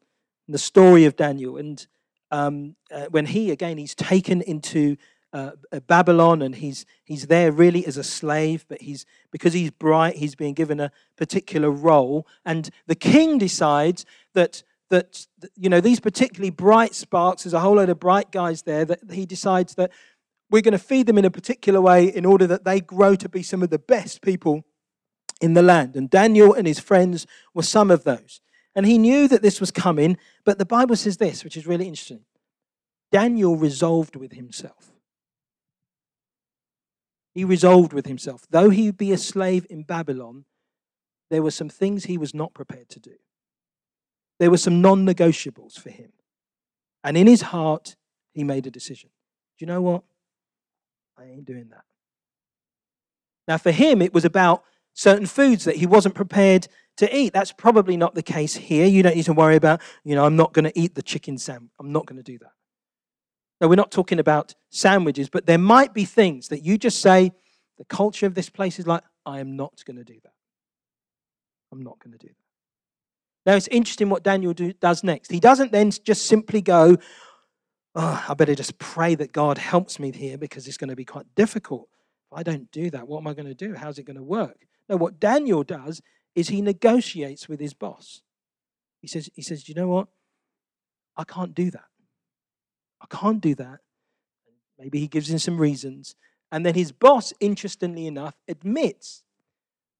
the 0.47 0.57
story 0.57 1.03
of 1.03 1.17
Daniel, 1.17 1.57
and 1.57 1.85
um, 2.31 2.77
uh, 2.91 3.07
when 3.09 3.25
he, 3.25 3.51
again, 3.51 3.77
he's 3.77 3.95
taken 3.95 4.41
into 4.41 4.95
uh, 5.35 5.79
Babylon 5.87 6.41
and 6.41 6.55
he's, 6.55 6.85
he's 7.03 7.27
there 7.27 7.51
really 7.51 7.85
as 7.85 7.97
a 7.97 8.03
slave, 8.03 8.65
but 8.69 8.81
he's, 8.81 9.05
because 9.31 9.53
he's 9.53 9.71
bright, 9.71 10.15
he's 10.15 10.35
being 10.35 10.53
given 10.53 10.79
a 10.79 10.91
particular 11.17 11.69
role. 11.69 12.25
And 12.45 12.69
the 12.87 12.95
king 12.95 13.37
decides 13.37 14.05
that 14.33 14.63
that 14.89 15.25
you 15.55 15.67
know 15.67 15.81
these 15.81 15.99
particularly 15.99 16.51
bright 16.51 16.93
sparks 16.93 17.43
there's 17.43 17.55
a 17.55 17.59
whole 17.59 17.77
load 17.77 17.89
of 17.89 17.99
bright 17.99 18.29
guys 18.31 18.61
there 18.61 18.85
that 18.85 18.99
he 19.11 19.25
decides 19.25 19.73
that 19.73 19.91
we're 20.51 20.61
going 20.61 20.73
to 20.73 20.77
feed 20.77 21.07
them 21.07 21.17
in 21.17 21.25
a 21.25 21.31
particular 21.31 21.81
way 21.81 22.05
in 22.05 22.23
order 22.23 22.45
that 22.47 22.63
they 22.63 22.79
grow 22.79 23.15
to 23.15 23.27
be 23.27 23.41
some 23.41 23.63
of 23.63 23.69
the 23.69 23.79
best 23.79 24.21
people 24.21 24.63
in 25.41 25.53
the 25.53 25.61
land. 25.61 25.95
And 25.95 26.09
Daniel 26.09 26.53
and 26.53 26.67
his 26.67 26.79
friends 26.79 27.25
were 27.53 27.63
some 27.63 27.91
of 27.91 28.03
those. 28.03 28.41
And 28.75 28.85
he 28.85 28.97
knew 28.97 29.27
that 29.27 29.41
this 29.41 29.59
was 29.59 29.71
coming, 29.71 30.17
but 30.43 30.57
the 30.57 30.65
Bible 30.65 30.95
says 30.95 31.17
this, 31.17 31.43
which 31.43 31.57
is 31.57 31.65
really 31.65 31.87
interesting. 31.87 32.21
Daniel 33.11 33.55
resolved 33.55 34.15
with 34.15 34.33
himself. 34.33 34.94
He 37.35 37.43
resolved 37.43 37.93
with 37.93 38.07
himself. 38.07 38.47
Though 38.49 38.69
he 38.69 38.89
be 38.91 39.11
a 39.11 39.17
slave 39.17 39.67
in 39.69 39.83
Babylon, 39.83 40.45
there 41.29 41.43
were 41.43 41.51
some 41.51 41.69
things 41.69 42.05
he 42.05 42.17
was 42.17 42.33
not 42.33 42.53
prepared 42.53 42.89
to 42.89 42.99
do. 42.99 43.15
There 44.39 44.49
were 44.49 44.57
some 44.57 44.81
non 44.81 45.05
negotiables 45.05 45.77
for 45.77 45.89
him. 45.89 46.13
And 47.03 47.17
in 47.17 47.27
his 47.27 47.41
heart, 47.41 47.97
he 48.33 48.43
made 48.43 48.65
a 48.65 48.71
decision. 48.71 49.09
Do 49.57 49.65
you 49.65 49.67
know 49.67 49.81
what? 49.81 50.03
I 51.17 51.25
ain't 51.25 51.45
doing 51.45 51.69
that. 51.69 51.83
Now, 53.47 53.57
for 53.57 53.71
him, 53.71 54.01
it 54.01 54.13
was 54.13 54.25
about 54.25 54.63
certain 54.93 55.25
foods 55.25 55.65
that 55.65 55.75
he 55.75 55.85
wasn't 55.85 56.15
prepared 56.15 56.67
to 56.97 57.15
eat. 57.15 57.33
That's 57.33 57.51
probably 57.51 57.97
not 57.97 58.15
the 58.15 58.23
case 58.23 58.55
here. 58.55 58.85
You 58.85 59.03
don't 59.03 59.15
need 59.15 59.25
to 59.25 59.33
worry 59.33 59.55
about, 59.55 59.81
you 60.03 60.15
know, 60.15 60.25
I'm 60.25 60.35
not 60.35 60.53
going 60.53 60.65
to 60.65 60.79
eat 60.79 60.95
the 60.95 61.01
chicken 61.01 61.37
sandwich. 61.37 61.71
I'm 61.79 61.91
not 61.91 62.05
going 62.05 62.17
to 62.17 62.23
do 62.23 62.39
that. 62.39 62.51
Now, 63.61 63.67
we're 63.67 63.75
not 63.75 63.91
talking 63.91 64.19
about 64.19 64.55
sandwiches, 64.75 65.29
but 65.29 65.45
there 65.45 65.57
might 65.57 65.93
be 65.93 66.05
things 66.05 66.49
that 66.49 66.63
you 66.63 66.77
just 66.77 67.01
say, 67.01 67.31
the 67.77 67.85
culture 67.85 68.25
of 68.25 68.35
this 68.35 68.49
place 68.49 68.79
is 68.79 68.87
like, 68.87 69.03
I 69.25 69.39
am 69.39 69.55
not 69.55 69.83
going 69.85 69.97
to 69.97 70.03
do 70.03 70.19
that. 70.23 70.33
I'm 71.71 71.83
not 71.83 71.99
going 71.99 72.11
to 72.11 72.17
do 72.17 72.27
that. 72.27 73.49
Now, 73.51 73.55
it's 73.55 73.67
interesting 73.67 74.09
what 74.09 74.23
Daniel 74.23 74.53
do, 74.53 74.73
does 74.73 75.03
next. 75.03 75.31
He 75.31 75.39
doesn't 75.39 75.71
then 75.71 75.91
just 75.91 76.25
simply 76.25 76.61
go, 76.61 76.97
oh, 77.95 78.25
I 78.27 78.33
better 78.33 78.55
just 78.55 78.77
pray 78.79 79.15
that 79.15 79.31
God 79.31 79.57
helps 79.57 79.99
me 79.99 80.11
here 80.11 80.37
because 80.37 80.67
it's 80.67 80.77
going 80.77 80.89
to 80.89 80.95
be 80.95 81.05
quite 81.05 81.27
difficult. 81.35 81.87
If 82.31 82.37
I 82.37 82.43
don't 82.43 82.71
do 82.71 82.89
that, 82.89 83.07
what 83.07 83.19
am 83.19 83.27
I 83.27 83.33
going 83.33 83.47
to 83.47 83.53
do? 83.53 83.75
How's 83.75 83.99
it 83.99 84.03
going 84.03 84.17
to 84.17 84.23
work? 84.23 84.65
No, 84.89 84.97
what 84.97 85.19
Daniel 85.19 85.63
does 85.63 86.01
is 86.33 86.49
he 86.49 86.61
negotiates 86.61 87.47
with 87.47 87.59
his 87.59 87.73
boss. 87.73 88.21
He 89.01 89.07
says, 89.07 89.29
he 89.35 89.41
says, 89.41 89.69
you 89.69 89.75
know 89.75 89.87
what? 89.87 90.07
I 91.15 91.23
can't 91.23 91.53
do 91.53 91.71
that. 91.71 91.85
I 93.01 93.05
can't 93.15 93.41
do 93.41 93.55
that. 93.55 93.79
Maybe 94.79 94.99
he 94.99 95.07
gives 95.07 95.29
him 95.29 95.39
some 95.39 95.59
reasons. 95.59 96.15
And 96.51 96.65
then 96.65 96.75
his 96.75 96.91
boss, 96.91 97.33
interestingly 97.39 98.07
enough, 98.07 98.35
admits 98.47 99.23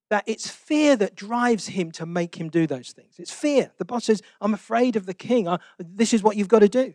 that 0.10 0.24
it's 0.28 0.50
fear 0.50 0.96
that 0.96 1.16
drives 1.16 1.68
him 1.68 1.92
to 1.92 2.06
make 2.06 2.36
him 2.36 2.50
do 2.50 2.68
those 2.68 2.92
things. 2.92 3.16
It's 3.18 3.32
fear. 3.32 3.72
The 3.78 3.86
boss 3.86 4.06
says, 4.06 4.22
I'm 4.40 4.54
afraid 4.54 4.96
of 4.96 5.06
the 5.06 5.14
king. 5.14 5.48
This 5.80 6.14
is 6.14 6.22
what 6.22 6.38
you've 6.38 6.48
got 6.48 6.60
to 6.60 6.70
do 6.70 6.94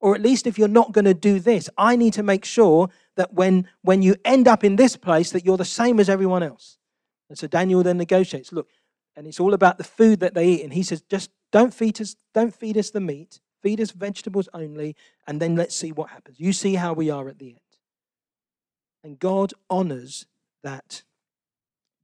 or 0.00 0.14
at 0.14 0.22
least 0.22 0.46
if 0.46 0.58
you're 0.58 0.68
not 0.68 0.92
going 0.92 1.04
to 1.04 1.14
do 1.14 1.40
this, 1.40 1.68
I 1.76 1.96
need 1.96 2.12
to 2.14 2.22
make 2.22 2.44
sure 2.44 2.88
that 3.16 3.34
when, 3.34 3.68
when 3.82 4.02
you 4.02 4.16
end 4.24 4.46
up 4.46 4.62
in 4.62 4.76
this 4.76 4.96
place, 4.96 5.32
that 5.32 5.44
you're 5.44 5.56
the 5.56 5.64
same 5.64 5.98
as 5.98 6.08
everyone 6.08 6.42
else. 6.42 6.78
And 7.28 7.36
so 7.36 7.46
Daniel 7.46 7.82
then 7.82 7.98
negotiates, 7.98 8.52
look, 8.52 8.68
and 9.16 9.26
it's 9.26 9.40
all 9.40 9.54
about 9.54 9.78
the 9.78 9.84
food 9.84 10.20
that 10.20 10.34
they 10.34 10.48
eat. 10.48 10.62
And 10.62 10.72
he 10.72 10.82
says, 10.82 11.02
just 11.02 11.30
don't 11.50 11.74
feed 11.74 12.00
us, 12.00 12.14
don't 12.32 12.54
feed 12.54 12.78
us 12.78 12.90
the 12.90 13.00
meat, 13.00 13.40
feed 13.62 13.80
us 13.80 13.90
vegetables 13.90 14.48
only, 14.54 14.96
and 15.26 15.40
then 15.40 15.56
let's 15.56 15.74
see 15.74 15.92
what 15.92 16.10
happens. 16.10 16.38
You 16.40 16.52
see 16.52 16.74
how 16.74 16.92
we 16.92 17.10
are 17.10 17.28
at 17.28 17.38
the 17.38 17.50
end. 17.50 17.60
And 19.04 19.18
God 19.18 19.54
honors 19.70 20.26
that 20.62 21.02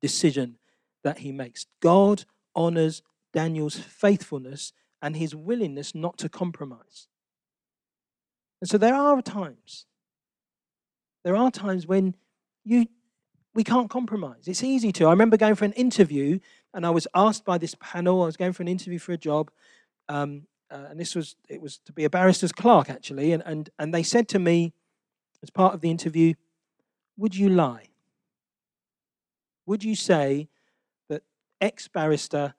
decision 0.01 0.59
that 1.03 1.19
he 1.19 1.33
makes. 1.33 1.67
God 1.81 2.25
honors 2.55 3.03
Daniel's 3.33 3.77
faithfulness 3.77 4.73
and 5.03 5.17
his 5.17 5.35
willingness 5.35 5.95
not 5.95 6.19
to 6.19 6.29
compromise. 6.29 7.09
And 8.61 8.71
so 8.71 8.79
there 8.79 8.95
are 8.95 9.21
times, 9.21 9.87
there 11.25 11.37
are 11.37 11.51
times 11.51 11.87
when 11.87 12.15
you 12.65 12.87
we 13.55 13.63
can't 13.63 13.89
compromise. 13.89 14.49
It's 14.49 14.65
easy 14.65 14.91
to. 14.93 15.07
I 15.07 15.11
remember 15.11 15.37
going 15.37 15.55
for 15.55 15.65
an 15.65 15.73
interview, 15.75 16.41
and 16.73 16.85
I 16.85 16.91
was 16.91 17.07
asked 17.15 17.45
by 17.45 17.57
this 17.57 17.77
panel. 17.81 18.23
I 18.23 18.27
was 18.27 18.37
going 18.37 18.53
for 18.53 18.63
an 18.63 18.69
interview 18.69 18.99
for 18.99 19.13
a 19.13 19.17
job, 19.17 19.51
um, 20.09 20.47
uh, 20.71 20.87
and 20.91 20.99
this 20.99 21.15
was 21.15 21.37
it 21.49 21.61
was 21.61 21.79
to 21.87 21.93
be 21.93 22.05
a 22.05 22.11
barrister's 22.11 22.53
clerk 22.53 22.91
actually. 22.91 23.33
And 23.33 23.43
and 23.47 23.71
and 23.79 23.95
they 23.95 24.03
said 24.03 24.29
to 24.29 24.39
me, 24.39 24.73
as 25.43 25.51
part 25.51 25.75
of 25.75 25.81
the 25.81 25.91
interview, 25.91 26.35
"Would 27.17 27.37
you 27.37 27.49
lie? 27.49 27.89
Would 29.67 29.85
you 29.85 29.95
say 29.95 30.49
that 31.09 31.23
ex 31.61 31.89
barrister 31.89 32.55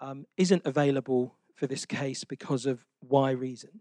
um, 0.00 0.26
isn't 0.36 0.64
available 0.64 1.36
for 1.54 1.66
this 1.66 1.86
case 1.86 2.24
because 2.24 2.66
of 2.66 2.84
Y 3.02 3.30
reason?" 3.30 3.80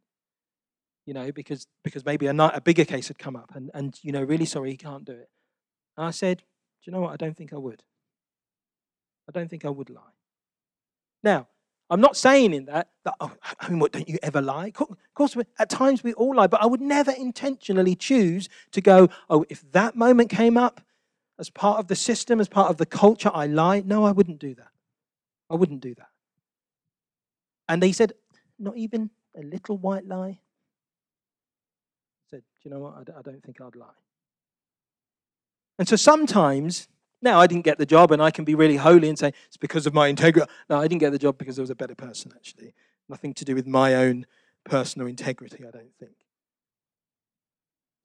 you 1.05 1.13
know, 1.13 1.31
because 1.31 1.67
because 1.83 2.05
maybe 2.05 2.27
a, 2.27 2.33
a 2.33 2.61
bigger 2.61 2.85
case 2.85 3.09
had 3.09 3.19
come 3.19 3.35
up, 3.35 3.51
and 3.55 3.69
and 3.73 3.99
you 4.03 4.11
know, 4.11 4.23
really 4.23 4.45
sorry, 4.45 4.71
he 4.71 4.77
can't 4.77 5.05
do 5.05 5.11
it. 5.11 5.29
And 5.97 6.05
I 6.05 6.11
said, 6.11 6.37
do 6.37 6.91
you 6.91 6.93
know 6.93 7.01
what? 7.01 7.13
I 7.13 7.17
don't 7.17 7.37
think 7.37 7.53
I 7.53 7.57
would. 7.57 7.83
I 9.27 9.31
don't 9.31 9.49
think 9.49 9.63
I 9.63 9.69
would 9.69 9.89
lie. 9.89 10.01
Now, 11.23 11.47
I'm 11.93 12.01
not 12.01 12.17
saying 12.17 12.53
in 12.55 12.65
that 12.65 12.89
that 13.05 13.13
oh, 13.19 13.31
I 13.59 13.69
mean, 13.69 13.77
what 13.79 13.91
don't 13.91 14.09
you 14.09 14.17
ever 14.23 14.41
lie? 14.41 14.71
Of 14.79 15.13
course, 15.13 15.37
at 15.59 15.69
times 15.69 16.03
we 16.03 16.13
all 16.13 16.35
lie, 16.35 16.47
but 16.47 16.61
I 16.61 16.65
would 16.65 16.81
never 16.81 17.11
intentionally 17.11 17.95
choose 17.95 18.49
to 18.71 18.81
go. 18.81 19.09
Oh, 19.29 19.45
if 19.47 19.63
that 19.73 19.95
moment 19.95 20.31
came 20.31 20.57
up, 20.57 20.81
as 21.37 21.51
part 21.51 21.77
of 21.77 21.87
the 21.87 21.95
system, 21.95 22.39
as 22.39 22.49
part 22.49 22.69
of 22.71 22.77
the 22.77 22.85
culture, 22.87 23.29
I 23.31 23.45
lie. 23.45 23.83
No, 23.85 24.05
I 24.05 24.11
wouldn't 24.11 24.39
do 24.39 24.55
that. 24.55 24.69
I 25.49 25.55
wouldn't 25.55 25.81
do 25.81 25.93
that. 25.95 26.09
And 27.69 27.81
they 27.81 27.91
said, 27.91 28.13
Not 28.57 28.75
even 28.75 29.11
a 29.37 29.43
little 29.43 29.77
white 29.77 30.07
lie? 30.07 30.39
I 30.39 30.39
said, 32.31 32.41
Do 32.41 32.69
you 32.69 32.71
know 32.71 32.79
what? 32.79 32.95
I 32.97 33.21
don't 33.21 33.43
think 33.43 33.61
I'd 33.61 33.75
lie. 33.75 33.87
And 35.77 35.87
so 35.87 35.95
sometimes, 35.95 36.87
now 37.23 37.39
I 37.39 37.47
didn't 37.47 37.63
get 37.63 37.77
the 37.77 37.85
job 37.85 38.11
and 38.11 38.21
I 38.21 38.31
can 38.31 38.45
be 38.45 38.55
really 38.55 38.75
holy 38.75 39.09
and 39.09 39.17
say, 39.17 39.33
It's 39.47 39.57
because 39.57 39.87
of 39.87 39.93
my 39.93 40.07
integrity. 40.07 40.51
No, 40.69 40.79
I 40.79 40.87
didn't 40.87 40.99
get 40.99 41.11
the 41.11 41.19
job 41.19 41.37
because 41.37 41.55
there 41.55 41.63
was 41.63 41.69
a 41.69 41.75
better 41.75 41.95
person, 41.95 42.31
actually. 42.35 42.73
Nothing 43.09 43.33
to 43.35 43.45
do 43.45 43.55
with 43.55 43.67
my 43.67 43.95
own 43.95 44.25
personal 44.63 45.07
integrity, 45.07 45.65
I 45.65 45.71
don't 45.71 45.95
think. 45.99 46.15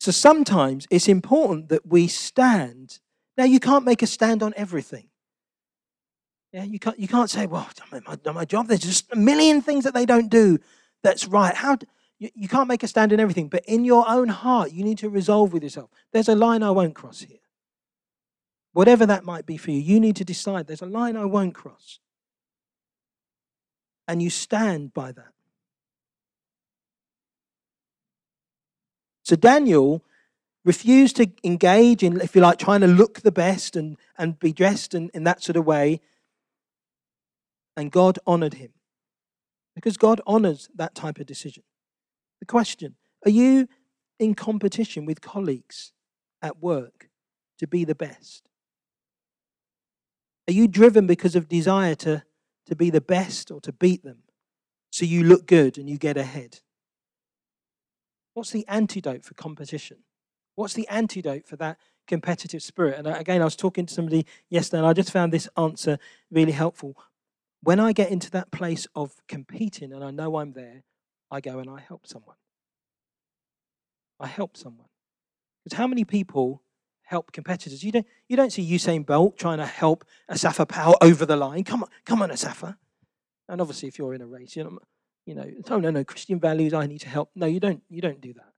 So 0.00 0.12
sometimes 0.12 0.86
it's 0.90 1.08
important 1.08 1.68
that 1.68 1.86
we 1.86 2.08
stand. 2.08 3.00
Now, 3.36 3.44
you 3.44 3.60
can't 3.60 3.84
make 3.84 4.02
a 4.02 4.06
stand 4.06 4.42
on 4.42 4.54
everything. 4.56 5.08
Yeah, 6.52 6.64
you 6.64 6.78
can't, 6.78 6.98
you 6.98 7.08
can't 7.08 7.28
say, 7.28 7.46
well, 7.46 7.68
done 8.22 8.34
my 8.34 8.44
job. 8.44 8.68
There's 8.68 8.80
just 8.80 9.12
a 9.12 9.16
million 9.16 9.60
things 9.60 9.84
that 9.84 9.94
they 9.94 10.06
don't 10.06 10.30
do 10.30 10.58
that's 11.02 11.26
right. 11.26 11.54
How, 11.54 11.76
you, 12.18 12.30
you 12.34 12.48
can't 12.48 12.68
make 12.68 12.82
a 12.82 12.88
stand 12.88 13.12
in 13.12 13.20
everything, 13.20 13.48
but 13.48 13.64
in 13.66 13.84
your 13.84 14.08
own 14.08 14.28
heart, 14.28 14.72
you 14.72 14.82
need 14.82 14.98
to 14.98 15.08
resolve 15.08 15.52
with 15.52 15.62
yourself. 15.62 15.90
There's 16.12 16.28
a 16.28 16.34
line 16.34 16.62
I 16.62 16.70
won't 16.70 16.94
cross 16.94 17.20
here. 17.20 17.38
Whatever 18.72 19.06
that 19.06 19.24
might 19.24 19.46
be 19.46 19.56
for 19.56 19.70
you, 19.70 19.78
you 19.78 19.98
need 19.98 20.16
to 20.16 20.24
decide 20.24 20.66
there's 20.66 20.82
a 20.82 20.86
line 20.86 21.16
I 21.16 21.24
won't 21.24 21.54
cross. 21.54 21.98
And 24.06 24.22
you 24.22 24.30
stand 24.30 24.94
by 24.94 25.12
that. 25.12 25.32
So 29.22 29.36
Daniel 29.36 30.02
refused 30.64 31.16
to 31.16 31.30
engage 31.44 32.02
in, 32.02 32.20
if 32.20 32.34
you 32.34 32.40
like, 32.40 32.58
trying 32.58 32.80
to 32.80 32.86
look 32.86 33.20
the 33.20 33.32
best 33.32 33.76
and, 33.76 33.96
and 34.16 34.38
be 34.38 34.52
dressed 34.52 34.94
in, 34.94 35.10
in 35.12 35.24
that 35.24 35.42
sort 35.42 35.56
of 35.56 35.66
way. 35.66 36.00
And 37.76 37.92
God 37.92 38.18
honored 38.26 38.54
him. 38.54 38.70
Because 39.74 39.96
God 39.96 40.20
honors 40.26 40.68
that 40.74 40.94
type 40.94 41.18
of 41.18 41.26
decision. 41.26 41.62
The 42.40 42.46
question 42.46 42.96
are 43.24 43.30
you 43.30 43.68
in 44.18 44.34
competition 44.34 45.04
with 45.04 45.20
colleagues 45.20 45.92
at 46.40 46.62
work 46.62 47.08
to 47.58 47.66
be 47.66 47.84
the 47.84 47.94
best? 47.94 48.47
Are 50.48 50.52
you 50.52 50.66
driven 50.66 51.06
because 51.06 51.36
of 51.36 51.46
desire 51.46 51.94
to, 51.96 52.24
to 52.66 52.74
be 52.74 52.88
the 52.88 53.02
best 53.02 53.50
or 53.50 53.60
to 53.60 53.72
beat 53.72 54.02
them 54.02 54.22
so 54.90 55.04
you 55.04 55.22
look 55.22 55.46
good 55.46 55.76
and 55.76 55.90
you 55.90 55.98
get 55.98 56.16
ahead? 56.16 56.60
What's 58.32 58.50
the 58.50 58.66
antidote 58.66 59.24
for 59.24 59.34
competition? 59.34 59.98
What's 60.54 60.72
the 60.72 60.88
antidote 60.88 61.46
for 61.46 61.56
that 61.56 61.76
competitive 62.06 62.62
spirit? 62.62 62.98
And 62.98 63.06
uh, 63.06 63.14
again, 63.18 63.42
I 63.42 63.44
was 63.44 63.56
talking 63.56 63.84
to 63.84 63.92
somebody 63.92 64.26
yesterday, 64.48 64.78
and 64.78 64.86
I 64.86 64.94
just 64.94 65.12
found 65.12 65.32
this 65.32 65.48
answer 65.56 65.98
really 66.30 66.52
helpful. 66.52 66.96
When 67.62 67.78
I 67.78 67.92
get 67.92 68.10
into 68.10 68.30
that 68.30 68.50
place 68.50 68.86
of 68.94 69.16
competing 69.28 69.92
and 69.92 70.02
I 70.02 70.10
know 70.10 70.38
I'm 70.38 70.52
there, 70.52 70.84
I 71.30 71.40
go 71.40 71.58
and 71.58 71.68
I 71.68 71.80
help 71.80 72.06
someone. 72.06 72.36
I 74.18 74.28
help 74.28 74.56
someone. 74.56 74.88
Because 75.64 75.76
how 75.76 75.86
many 75.86 76.04
people 76.04 76.62
help 77.08 77.32
competitors? 77.32 77.82
You 77.82 77.90
don't, 77.90 78.06
you 78.28 78.36
don't 78.36 78.52
see 78.52 78.70
Usain 78.70 79.04
Bolt 79.04 79.38
trying 79.38 79.58
to 79.58 79.66
help 79.66 80.04
Asafa 80.30 80.68
Powell 80.68 80.96
over 81.00 81.24
the 81.24 81.36
line. 81.36 81.64
Come 81.64 81.82
on, 81.82 81.88
come 82.04 82.20
on, 82.20 82.28
Asafa. 82.28 82.76
And 83.48 83.62
obviously, 83.62 83.88
if 83.88 83.98
you're 83.98 84.12
in 84.12 84.20
a 84.20 84.26
race, 84.26 84.54
you 84.56 84.64
know, 84.64 84.78
you 85.24 85.34
know, 85.34 85.50
oh 85.70 85.78
no, 85.78 85.90
no, 85.90 86.04
Christian 86.04 86.38
values, 86.38 86.74
I 86.74 86.86
need 86.86 87.00
to 87.00 87.08
help. 87.08 87.30
No, 87.34 87.46
you 87.46 87.60
don't, 87.60 87.82
you 87.88 88.02
don't 88.02 88.20
do 88.20 88.34
that. 88.34 88.52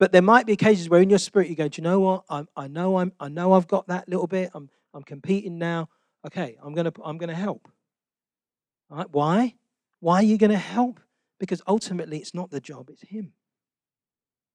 But 0.00 0.12
there 0.12 0.22
might 0.22 0.46
be 0.46 0.54
occasions 0.54 0.88
where 0.88 1.02
in 1.02 1.10
your 1.10 1.18
spirit 1.18 1.48
you 1.48 1.56
go, 1.56 1.68
do 1.68 1.80
you 1.80 1.84
know 1.84 2.00
what? 2.00 2.24
I'm, 2.30 2.48
I 2.56 2.68
know 2.68 2.98
I'm, 2.98 3.12
I 3.20 3.28
know 3.28 3.52
I've 3.52 3.68
got 3.68 3.86
that 3.88 4.08
little 4.08 4.26
bit. 4.26 4.50
I'm, 4.54 4.70
I'm 4.94 5.02
competing 5.02 5.58
now. 5.58 5.90
Okay, 6.26 6.56
I'm 6.62 6.72
gonna, 6.72 6.92
I'm 7.04 7.18
gonna 7.18 7.34
help. 7.34 7.68
All 8.90 8.96
right, 8.96 9.10
why? 9.10 9.54
Why 10.00 10.16
are 10.16 10.22
you 10.22 10.38
gonna 10.38 10.56
help? 10.56 11.00
Because 11.38 11.60
ultimately, 11.68 12.18
it's 12.18 12.34
not 12.34 12.50
the 12.50 12.60
job; 12.60 12.88
it's 12.88 13.02
Him. 13.02 13.32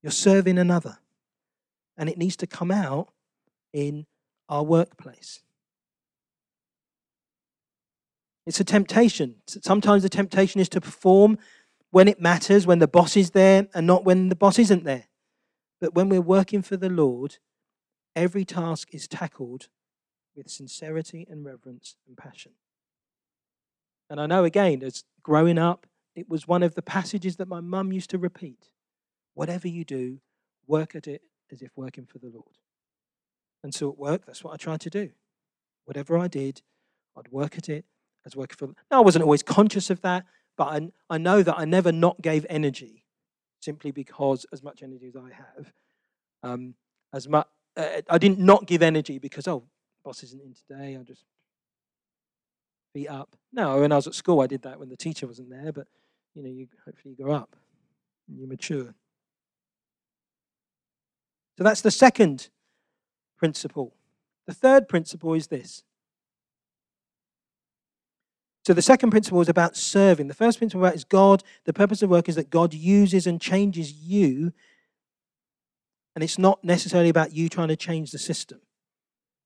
You're 0.02 0.12
serving 0.12 0.58
another, 0.58 0.98
and 1.96 2.10
it 2.10 2.18
needs 2.18 2.36
to 2.38 2.48
come 2.48 2.72
out 2.72 3.10
in 3.74 4.06
our 4.48 4.64
workplace. 4.64 5.42
It's 8.46 8.60
a 8.60 8.64
temptation. 8.64 9.36
Sometimes 9.46 10.04
the 10.04 10.10
temptation 10.10 10.60
is 10.60 10.70
to 10.70 10.82
perform 10.82 11.38
when 11.92 12.08
it 12.08 12.20
matters, 12.20 12.66
when 12.66 12.80
the 12.80 12.88
boss 12.88 13.16
is 13.16 13.32
there, 13.32 13.68
and 13.74 13.86
not 13.86 14.06
when 14.06 14.30
the 14.30 14.36
boss 14.36 14.58
isn't 14.58 14.84
there. 14.84 15.06
But 15.80 15.94
when 15.94 16.10
we're 16.10 16.22
working 16.22 16.62
for 16.62 16.76
the 16.76 16.90
Lord, 16.90 17.38
every 18.16 18.46
task 18.46 18.90
is 18.92 19.08
tackled 19.08 19.68
with 20.36 20.50
sincerity 20.50 21.28
and 21.30 21.46
reverence 21.46 21.96
and 22.08 22.18
passion. 22.18 22.54
And 24.10 24.20
I 24.20 24.26
know 24.26 24.44
again, 24.44 24.82
as 24.84 25.04
growing 25.22 25.58
up, 25.58 25.86
it 26.16 26.28
was 26.28 26.48
one 26.48 26.64
of 26.64 26.76
the 26.76 26.82
passages 26.82 27.36
that 27.38 27.48
my 27.48 27.62
mum 27.62 27.92
used 27.92 28.10
to 28.10 28.18
repeat. 28.18 28.70
Whatever 29.36 29.68
you 29.68 29.86
do, 29.86 30.20
work 30.66 30.96
at 30.96 31.08
it 31.08 31.22
as 31.52 31.62
if 31.62 31.72
working 31.76 32.06
for 32.06 32.18
the 32.18 32.30
Lord. 32.30 32.58
And 33.64 33.74
so 33.74 33.90
at 33.90 33.98
work, 33.98 34.26
that's 34.26 34.44
what 34.44 34.54
I 34.54 34.58
tried 34.58 34.82
to 34.82 34.90
do. 34.90 35.12
Whatever 35.86 36.18
I 36.18 36.28
did, 36.28 36.62
I'd 37.18 37.32
work 37.32 37.58
at 37.58 37.70
it 37.70 37.86
as 38.26 38.36
working 38.36 38.56
for. 38.58 38.68
Now, 38.92 39.00
I 39.00 39.02
wasn't 39.02 39.24
always 39.24 39.44
conscious 39.44 39.90
of 39.90 40.02
that, 40.02 40.26
but 40.58 40.66
I, 40.66 40.92
I 41.10 41.18
know 41.18 41.44
that 41.44 41.58
I 41.58 41.66
never 41.66 41.92
not 41.92 42.22
gave 42.22 42.46
energy 42.50 43.04
simply 43.60 43.92
because, 43.92 44.46
as 44.54 44.64
much 44.64 44.84
energy 44.84 45.08
as 45.08 45.16
I 45.16 45.30
have, 45.34 45.74
um, 46.44 46.76
as 47.14 47.28
much, 47.28 47.48
uh, 47.76 48.02
I 48.10 48.18
didn't 48.18 48.40
not 48.40 48.66
give 48.66 48.82
energy 48.82 49.20
because, 49.20 49.48
oh, 49.48 49.64
boss 50.04 50.24
isn't 50.24 50.42
in 50.42 50.54
today, 50.54 50.96
I'll 50.96 51.04
just 51.04 51.26
feet 52.94 53.08
up. 53.08 53.36
No, 53.52 53.82
when 53.82 53.92
I 53.92 53.96
was 53.96 54.08
at 54.08 54.16
school, 54.16 54.42
I 54.42 54.48
did 54.48 54.62
that 54.64 54.80
when 54.80 54.90
the 54.90 54.98
teacher 54.98 55.28
wasn't 55.28 55.50
there, 55.50 55.72
but 55.72 55.88
you 56.34 56.44
know, 56.44 56.50
you 56.50 56.68
hopefully 56.86 57.16
you 57.18 57.24
grow 57.24 57.34
up 57.34 57.56
and 58.28 58.40
you 58.40 58.48
mature. 58.48 58.94
So 61.58 61.64
that's 61.64 61.82
the 61.82 61.92
second 61.92 62.50
principle. 63.40 63.94
The 64.46 64.54
third 64.54 64.88
principle 64.88 65.34
is 65.34 65.48
this 65.48 65.84
so 68.70 68.74
the 68.76 68.84
second 68.84 69.10
principle 69.10 69.42
is 69.42 69.50
about 69.50 69.76
serving. 69.76 70.28
The 70.28 70.36
first 70.36 70.60
principle 70.60 70.86
about 70.86 70.94
is 70.94 71.04
God. 71.04 71.44
The 71.64 71.74
purpose 71.74 72.04
of 72.04 72.12
work 72.12 72.30
is 72.30 72.36
that 72.36 72.52
God 72.52 72.72
uses 72.72 73.26
and 73.26 73.42
changes 73.42 73.92
you. 73.94 74.54
And 76.14 76.24
it's 76.24 76.38
not 76.38 76.64
necessarily 76.64 77.10
about 77.10 77.34
you 77.34 77.50
trying 77.50 77.70
to 77.70 77.76
change 77.76 78.12
the 78.12 78.20
system. 78.20 78.60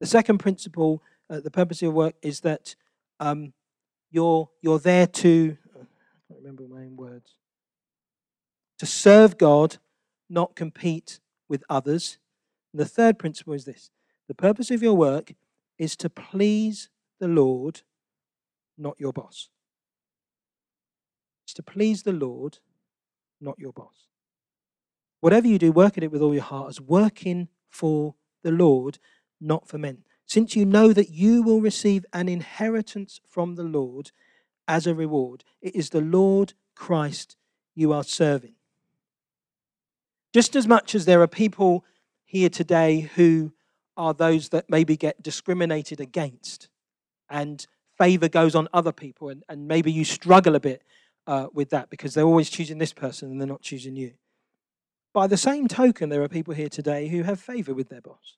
The 0.01 0.07
second 0.07 0.39
principle, 0.39 1.01
uh, 1.29 1.39
the 1.39 1.51
purpose 1.51 1.81
of 1.83 1.93
work 1.93 2.15
is 2.21 2.41
that 2.41 2.75
um, 3.21 3.53
you're, 4.11 4.49
you're 4.61 4.79
there 4.79 5.07
to, 5.07 5.57
I 5.73 5.85
can't 6.27 6.41
remember 6.41 6.63
my 6.63 6.81
own 6.81 6.97
words, 6.97 7.35
to 8.79 8.85
serve 8.85 9.37
God, 9.37 9.77
not 10.29 10.53
compete 10.57 11.21
with 11.47 11.63
others. 11.69 12.17
And 12.73 12.79
the 12.79 12.85
third 12.85 13.17
principle 13.17 13.53
is 13.53 13.65
this 13.65 13.91
the 14.27 14.35
purpose 14.35 14.71
of 14.71 14.83
your 14.83 14.95
work 14.95 15.33
is 15.77 15.95
to 15.97 16.09
please 16.09 16.89
the 17.19 17.27
Lord 17.27 17.81
not 18.77 18.99
your 18.99 19.13
boss. 19.13 19.49
It's 21.45 21.53
to 21.55 21.63
please 21.63 22.03
the 22.03 22.13
Lord, 22.13 22.59
not 23.39 23.59
your 23.59 23.73
boss. 23.73 24.07
Whatever 25.19 25.47
you 25.47 25.57
do, 25.57 25.71
work 25.71 25.97
at 25.97 26.03
it 26.03 26.11
with 26.11 26.21
all 26.21 26.33
your 26.33 26.43
heart 26.43 26.69
as 26.69 26.81
working 26.81 27.47
for 27.69 28.15
the 28.43 28.51
Lord, 28.51 28.99
not 29.39 29.67
for 29.67 29.77
men. 29.77 30.03
Since 30.25 30.55
you 30.55 30.65
know 30.65 30.93
that 30.93 31.09
you 31.09 31.43
will 31.43 31.61
receive 31.61 32.05
an 32.13 32.27
inheritance 32.27 33.19
from 33.27 33.55
the 33.55 33.63
Lord 33.63 34.11
as 34.67 34.87
a 34.87 34.95
reward, 34.95 35.43
it 35.61 35.75
is 35.75 35.89
the 35.89 36.01
Lord 36.01 36.53
Christ 36.75 37.35
you 37.75 37.93
are 37.93 38.03
serving. 38.03 38.55
Just 40.33 40.55
as 40.55 40.67
much 40.67 40.95
as 40.95 41.05
there 41.05 41.21
are 41.21 41.27
people 41.27 41.85
here 42.33 42.49
today 42.49 43.11
who 43.15 43.53
are 43.95 44.11
those 44.11 44.49
that 44.49 44.67
maybe 44.67 44.97
get 44.97 45.21
discriminated 45.21 45.99
against 45.99 46.67
and 47.29 47.67
favor 47.95 48.27
goes 48.27 48.55
on 48.55 48.67
other 48.73 48.91
people, 48.91 49.29
and, 49.29 49.43
and 49.47 49.67
maybe 49.67 49.91
you 49.91 50.03
struggle 50.03 50.55
a 50.55 50.59
bit 50.59 50.81
uh, 51.27 51.45
with 51.53 51.69
that 51.69 51.91
because 51.91 52.15
they're 52.15 52.25
always 52.25 52.49
choosing 52.49 52.79
this 52.79 52.91
person 52.91 53.29
and 53.29 53.39
they're 53.39 53.47
not 53.47 53.61
choosing 53.61 53.95
you. 53.95 54.13
By 55.13 55.27
the 55.27 55.37
same 55.37 55.67
token, 55.67 56.09
there 56.09 56.23
are 56.23 56.27
people 56.27 56.55
here 56.55 56.69
today 56.69 57.07
who 57.07 57.21
have 57.21 57.39
favor 57.39 57.71
with 57.71 57.89
their 57.89 58.01
boss. 58.01 58.37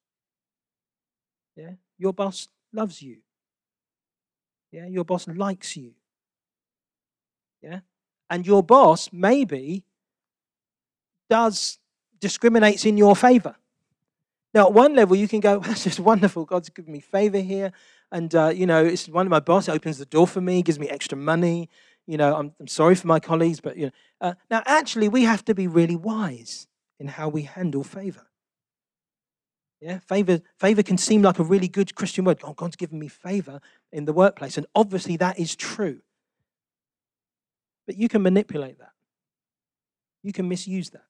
Yeah, 1.56 1.76
your 1.98 2.12
boss 2.12 2.50
loves 2.74 3.02
you. 3.02 3.20
Yeah, 4.74 4.88
your 4.88 5.06
boss 5.06 5.26
likes 5.26 5.78
you. 5.78 5.94
Yeah, 7.62 7.80
and 8.30 8.46
your 8.46 8.62
boss 8.62 9.10
maybe 9.14 9.86
does 11.30 11.80
discriminates 12.20 12.84
in 12.84 12.98
your 12.98 13.16
favor. 13.16 13.56
Now, 14.56 14.68
at 14.68 14.74
one 14.74 14.96
level, 14.96 15.18
you 15.18 15.28
can 15.28 15.42
go, 15.42 15.60
that's 15.66 15.84
just 15.84 16.00
wonderful. 16.00 16.46
God's 16.46 16.70
given 16.70 16.94
me 16.94 17.02
favor 17.02 17.40
here. 17.40 17.74
And, 18.12 18.34
uh, 18.34 18.48
you 18.48 18.66
know, 18.66 18.84
it's 18.84 19.10
one 19.10 19.28
of 19.28 19.30
my 19.30 19.42
boss 19.42 19.68
opens 19.68 19.98
the 19.98 20.06
door 20.06 20.26
for 20.26 20.40
me, 20.40 20.62
gives 20.62 20.80
me 20.80 20.88
extra 20.88 21.18
money. 21.18 21.70
You 22.08 22.18
know, 22.18 22.36
I'm, 22.36 22.54
I'm 22.60 22.68
sorry 22.68 22.96
for 22.96 23.08
my 23.08 23.20
colleagues, 23.20 23.60
but, 23.60 23.76
you 23.78 23.88
know. 23.88 23.92
Uh, 24.22 24.34
now, 24.50 24.64
actually, 24.66 25.10
we 25.10 25.24
have 25.24 25.44
to 25.46 25.54
be 25.54 25.68
really 25.68 25.98
wise 25.98 26.68
in 27.00 27.10
how 27.10 27.28
we 27.28 27.42
handle 27.42 27.84
favor. 27.84 28.26
Yeah, 29.82 30.00
favor, 30.00 30.40
favor 30.58 30.82
can 30.82 30.98
seem 30.98 31.22
like 31.22 31.38
a 31.38 31.44
really 31.44 31.68
good 31.68 31.94
Christian 31.94 32.24
word. 32.24 32.40
Oh, 32.44 32.54
God's 32.54 32.78
given 32.78 32.98
me 32.98 33.10
favor 33.10 33.60
in 33.92 34.06
the 34.06 34.14
workplace. 34.14 34.58
And 34.58 34.66
obviously 34.74 35.18
that 35.18 35.38
is 35.38 35.56
true. 35.56 36.00
But 37.86 37.98
you 37.98 38.08
can 38.08 38.24
manipulate 38.24 38.80
that. 38.80 38.94
You 40.24 40.32
can 40.32 40.48
misuse 40.48 40.92
that. 40.92 41.06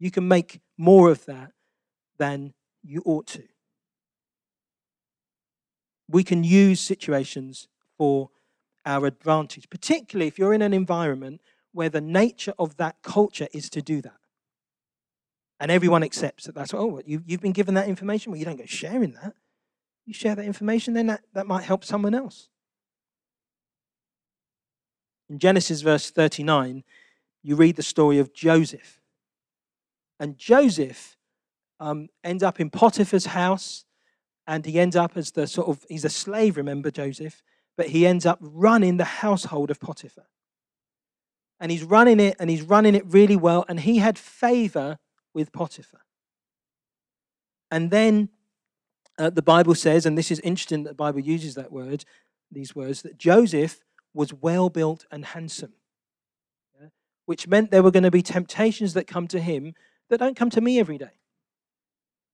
You 0.00 0.10
can 0.10 0.26
make 0.26 0.60
more 0.78 1.10
of 1.10 1.24
that 1.26 1.52
than 2.18 2.54
you 2.82 3.02
ought 3.04 3.26
to. 3.28 3.42
We 6.08 6.24
can 6.24 6.44
use 6.44 6.80
situations 6.80 7.68
for 7.96 8.30
our 8.84 9.06
advantage, 9.06 9.70
particularly 9.70 10.28
if 10.28 10.38
you're 10.38 10.52
in 10.52 10.62
an 10.62 10.74
environment 10.74 11.40
where 11.72 11.88
the 11.88 12.00
nature 12.00 12.54
of 12.58 12.76
that 12.76 12.96
culture 13.02 13.48
is 13.52 13.70
to 13.70 13.82
do 13.82 14.00
that. 14.02 14.18
And 15.60 15.70
everyone 15.70 16.02
accepts 16.02 16.44
that 16.44 16.54
that's, 16.54 16.74
oh, 16.74 17.00
you, 17.06 17.22
you've 17.26 17.40
been 17.40 17.52
given 17.52 17.74
that 17.74 17.88
information. 17.88 18.30
Well, 18.30 18.38
you 18.38 18.44
don't 18.44 18.58
go 18.58 18.66
sharing 18.66 19.12
that. 19.12 19.34
You 20.04 20.12
share 20.12 20.34
that 20.34 20.44
information, 20.44 20.92
then 20.94 21.06
that, 21.06 21.22
that 21.32 21.46
might 21.46 21.64
help 21.64 21.84
someone 21.84 22.14
else. 22.14 22.48
In 25.30 25.38
Genesis 25.38 25.80
verse 25.80 26.10
39, 26.10 26.84
you 27.42 27.56
read 27.56 27.76
the 27.76 27.82
story 27.82 28.18
of 28.18 28.34
Joseph. 28.34 29.00
And 30.20 30.36
Joseph 30.36 31.16
um, 31.84 32.08
ends 32.24 32.42
up 32.42 32.60
in 32.60 32.70
Potiphar's 32.70 33.26
house, 33.26 33.84
and 34.46 34.64
he 34.64 34.80
ends 34.80 34.96
up 34.96 35.16
as 35.16 35.32
the 35.32 35.46
sort 35.46 35.68
of, 35.68 35.84
he's 35.88 36.04
a 36.04 36.10
slave, 36.10 36.56
remember 36.56 36.90
Joseph, 36.90 37.42
but 37.76 37.88
he 37.88 38.06
ends 38.06 38.24
up 38.24 38.38
running 38.40 38.96
the 38.96 39.04
household 39.04 39.70
of 39.70 39.80
Potiphar 39.80 40.26
and 41.60 41.70
he's 41.70 41.82
running 41.82 42.20
it 42.20 42.36
and 42.38 42.50
he's 42.50 42.62
running 42.62 42.94
it 42.94 43.04
really 43.06 43.36
well 43.36 43.64
and 43.68 43.80
he 43.80 43.98
had 43.98 44.18
favor 44.18 44.98
with 45.32 45.52
Potiphar. 45.52 46.00
And 47.70 47.90
then 47.90 48.28
uh, 49.18 49.30
the 49.30 49.42
Bible 49.42 49.74
says, 49.74 50.06
and 50.06 50.16
this 50.16 50.30
is 50.30 50.40
interesting 50.40 50.84
that 50.84 50.90
the 50.90 50.94
Bible 50.94 51.20
uses 51.20 51.54
that 51.54 51.72
word, 51.72 52.04
these 52.50 52.74
words, 52.74 53.02
that 53.02 53.18
Joseph 53.18 53.80
was 54.12 54.32
well 54.32 54.68
built 54.68 55.06
and 55.10 55.24
handsome, 55.24 55.72
yeah? 56.80 56.88
which 57.26 57.48
meant 57.48 57.70
there 57.70 57.82
were 57.82 57.90
going 57.90 58.04
to 58.04 58.10
be 58.10 58.22
temptations 58.22 58.94
that 58.94 59.06
come 59.06 59.26
to 59.28 59.40
him 59.40 59.74
that 60.10 60.18
don't 60.18 60.36
come 60.36 60.50
to 60.50 60.60
me 60.60 60.78
every 60.78 60.98
day. 60.98 61.18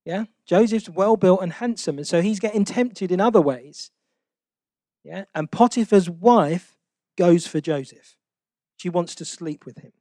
Yeah, 0.04 0.24
Joseph's 0.46 0.88
well 0.88 1.16
built 1.16 1.42
and 1.42 1.52
handsome, 1.52 1.98
and 1.98 2.06
so 2.06 2.22
he's 2.22 2.40
getting 2.40 2.64
tempted 2.64 3.12
in 3.12 3.20
other 3.20 3.40
ways. 3.40 3.90
Yeah, 5.04 5.24
and 5.34 5.50
Potiphar's 5.50 6.08
wife 6.08 6.76
goes 7.16 7.46
for 7.46 7.60
Joseph. 7.60 8.16
She 8.76 8.88
wants 8.88 9.14
to 9.16 9.24
sleep 9.24 9.66
with 9.66 9.78
him. 9.78 9.92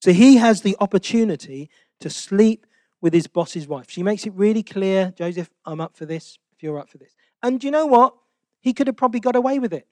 So 0.00 0.12
he 0.12 0.36
has 0.36 0.62
the 0.62 0.76
opportunity 0.80 1.70
to 2.00 2.08
sleep 2.08 2.66
with 3.00 3.12
his 3.12 3.26
boss's 3.26 3.66
wife. 3.66 3.90
She 3.90 4.02
makes 4.02 4.26
it 4.26 4.32
really 4.34 4.62
clear 4.62 5.12
Joseph, 5.16 5.50
I'm 5.64 5.80
up 5.80 5.96
for 5.96 6.06
this 6.06 6.38
if 6.54 6.62
you're 6.62 6.78
up 6.78 6.88
for 6.88 6.98
this. 6.98 7.14
And 7.42 7.62
you 7.62 7.70
know 7.70 7.86
what? 7.86 8.14
He 8.60 8.72
could 8.72 8.86
have 8.86 8.96
probably 8.96 9.20
got 9.20 9.36
away 9.36 9.58
with 9.58 9.72
it. 9.72 9.86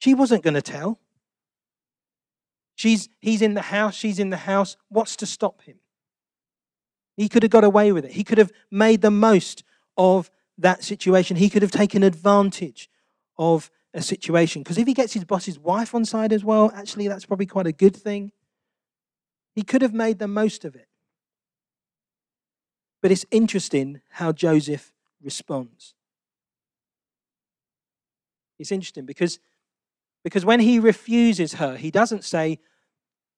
She 0.00 0.14
wasn't 0.14 0.42
going 0.42 0.54
to 0.54 0.62
tell. 0.62 0.98
She's, 2.74 3.08
he's 3.20 3.42
in 3.42 3.54
the 3.54 3.62
house, 3.62 3.94
she's 3.94 4.18
in 4.18 4.30
the 4.30 4.38
house. 4.38 4.76
What's 4.88 5.16
to 5.16 5.26
stop 5.26 5.62
him? 5.62 5.76
He 7.20 7.28
could 7.28 7.42
have 7.42 7.52
got 7.52 7.64
away 7.64 7.92
with 7.92 8.06
it. 8.06 8.12
He 8.12 8.24
could 8.24 8.38
have 8.38 8.50
made 8.70 9.02
the 9.02 9.10
most 9.10 9.62
of 9.98 10.30
that 10.56 10.82
situation. 10.82 11.36
He 11.36 11.50
could 11.50 11.60
have 11.60 11.70
taken 11.70 12.02
advantage 12.02 12.88
of 13.36 13.70
a 13.92 14.00
situation. 14.00 14.62
Because 14.62 14.78
if 14.78 14.86
he 14.86 14.94
gets 14.94 15.12
his 15.12 15.24
boss's 15.24 15.58
wife 15.58 15.94
on 15.94 16.06
side 16.06 16.32
as 16.32 16.42
well, 16.42 16.72
actually, 16.74 17.08
that's 17.08 17.26
probably 17.26 17.44
quite 17.44 17.66
a 17.66 17.72
good 17.72 17.94
thing. 17.94 18.32
He 19.54 19.62
could 19.62 19.82
have 19.82 19.92
made 19.92 20.18
the 20.18 20.28
most 20.28 20.64
of 20.64 20.74
it. 20.74 20.88
But 23.02 23.12
it's 23.12 23.26
interesting 23.30 24.00
how 24.12 24.32
Joseph 24.32 24.94
responds. 25.22 25.92
It's 28.58 28.72
interesting 28.72 29.04
because, 29.04 29.40
because 30.24 30.46
when 30.46 30.60
he 30.60 30.78
refuses 30.78 31.52
her, 31.52 31.76
he 31.76 31.90
doesn't 31.90 32.24
say, 32.24 32.60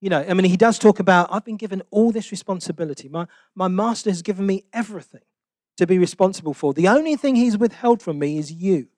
you 0.02 0.10
know, 0.10 0.26
I 0.28 0.34
mean, 0.34 0.46
he 0.46 0.56
does 0.56 0.80
talk 0.80 0.98
about, 0.98 1.28
I've 1.30 1.44
been 1.44 1.56
given 1.56 1.80
all 1.92 2.10
this 2.10 2.32
responsibility. 2.32 3.08
My, 3.08 3.28
my 3.54 3.68
master 3.68 4.10
has 4.10 4.20
given 4.20 4.44
me 4.44 4.64
everything 4.72 5.22
to 5.76 5.86
be 5.86 5.96
responsible 5.96 6.54
for. 6.54 6.74
The 6.74 6.88
only 6.88 7.14
thing 7.14 7.36
he's 7.36 7.56
withheld 7.56 8.02
from 8.02 8.18
me 8.18 8.36
is 8.36 8.50
you. 8.50 8.88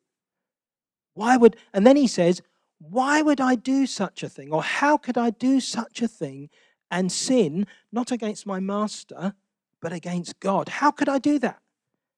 Why 1.12 1.36
would, 1.36 1.56
and 1.74 1.86
then 1.86 1.96
he 1.96 2.06
says, 2.06 2.40
why 2.78 3.20
would 3.20 3.38
I 3.38 3.54
do 3.54 3.84
such 3.84 4.22
a 4.22 4.30
thing? 4.30 4.50
Or 4.50 4.62
how 4.62 4.96
could 4.96 5.18
I 5.18 5.28
do 5.28 5.60
such 5.60 6.00
a 6.00 6.08
thing 6.08 6.48
and 6.90 7.12
sin 7.12 7.66
not 7.92 8.10
against 8.10 8.46
my 8.46 8.58
master, 8.58 9.34
but 9.82 9.92
against 9.92 10.40
God? 10.40 10.70
How 10.70 10.90
could 10.90 11.10
I 11.10 11.18
do 11.18 11.38
that? 11.40 11.60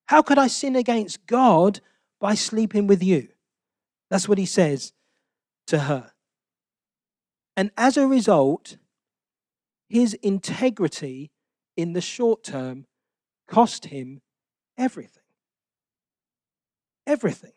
How 0.06 0.22
could 0.22 0.38
I 0.38 0.46
sin 0.46 0.76
against 0.76 1.26
God 1.26 1.80
by 2.20 2.36
sleeping 2.36 2.86
with 2.86 3.02
you? 3.02 3.30
That's 4.10 4.28
what 4.28 4.38
he 4.38 4.46
says 4.46 4.92
to 5.66 5.80
her. 5.80 6.12
And 7.56 7.70
as 7.76 7.96
a 7.96 8.06
result, 8.06 8.76
his 9.88 10.14
integrity 10.14 11.30
in 11.76 11.92
the 11.92 12.00
short 12.00 12.44
term 12.44 12.86
cost 13.48 13.86
him 13.86 14.20
everything. 14.76 15.22
Everything. 17.06 17.52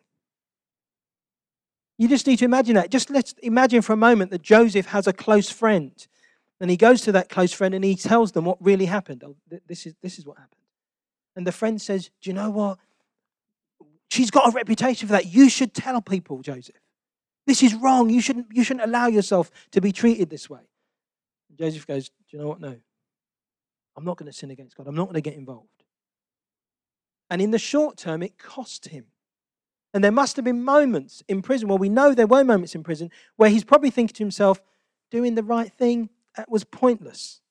You 1.98 2.08
just 2.08 2.28
need 2.28 2.40
to 2.40 2.46
imagine 2.46 2.76
that. 2.76 2.92
Just 2.92 3.10
let's 3.10 3.34
imagine 3.44 3.82
for 3.82 3.94
a 3.94 3.98
moment 3.98 4.32
that 4.32 4.42
Joseph 4.42 4.86
has 4.88 5.06
a 5.06 5.14
close 5.14 5.50
friend. 5.50 5.92
And 6.62 6.70
he 6.70 6.78
goes 6.78 7.02
to 7.02 7.12
that 7.14 7.30
close 7.30 7.52
friend 7.52 7.74
and 7.74 7.84
he 7.84 7.96
tells 7.96 8.32
them 8.32 8.46
what 8.46 8.58
really 8.62 8.86
happened. 8.86 9.24
Oh, 9.26 9.36
this, 9.68 9.86
is, 9.86 9.96
this 10.02 10.18
is 10.18 10.26
what 10.26 10.38
happened. 10.38 10.62
And 11.36 11.46
the 11.46 11.52
friend 11.52 11.82
says, 11.82 12.10
Do 12.22 12.30
you 12.30 12.34
know 12.34 12.50
what? 12.50 12.78
She's 14.10 14.32
got 14.32 14.48
a 14.48 14.52
reputation 14.52 15.08
for 15.08 15.14
that. 15.14 15.28
You 15.28 15.50
should 15.50 15.74
tell 15.74 16.02
people, 16.02 16.42
Joseph. 16.42 16.76
This 17.50 17.64
is 17.64 17.74
wrong. 17.74 18.12
You 18.12 18.22
shouldn't, 18.22 18.46
you 18.54 18.64
shouldn't 18.64 18.86
allow 18.86 19.08
yourself 19.08 19.50
to 19.72 19.82
be 19.82 19.92
treated 19.92 20.30
this 20.30 20.52
way. 20.52 20.60
And 21.50 21.58
Joseph 21.58 21.88
goes, 21.88 22.10
Do 22.10 22.14
you 22.30 22.38
know 22.38 22.48
what? 22.48 22.62
No. 22.62 22.76
I'm 23.98 24.06
not 24.06 24.18
going 24.18 24.32
to 24.32 24.38
sin 24.38 24.52
against 24.52 24.78
God. 24.78 24.86
I'm 24.86 24.94
not 24.94 25.06
going 25.06 25.16
to 25.16 25.22
get 25.22 25.34
involved. 25.34 25.84
And 27.28 27.42
in 27.42 27.50
the 27.50 27.58
short 27.58 27.98
term, 27.98 28.22
it 28.22 28.38
cost 28.38 28.90
him. 28.90 29.06
And 29.96 30.04
there 30.04 30.12
must 30.12 30.36
have 30.36 30.46
been 30.46 30.64
moments 30.64 31.24
in 31.28 31.42
prison, 31.42 31.70
well, 31.70 31.80
we 31.80 31.90
know 31.90 32.14
there 32.14 32.28
were 32.28 32.44
moments 32.44 32.76
in 32.76 32.84
prison 32.84 33.10
where 33.36 33.50
he's 33.50 33.64
probably 33.64 33.90
thinking 33.90 34.14
to 34.14 34.24
himself, 34.24 34.62
doing 35.10 35.34
the 35.34 35.42
right 35.42 35.74
thing, 35.74 36.10
that 36.38 36.52
was 36.52 36.64
pointless. 36.64 37.42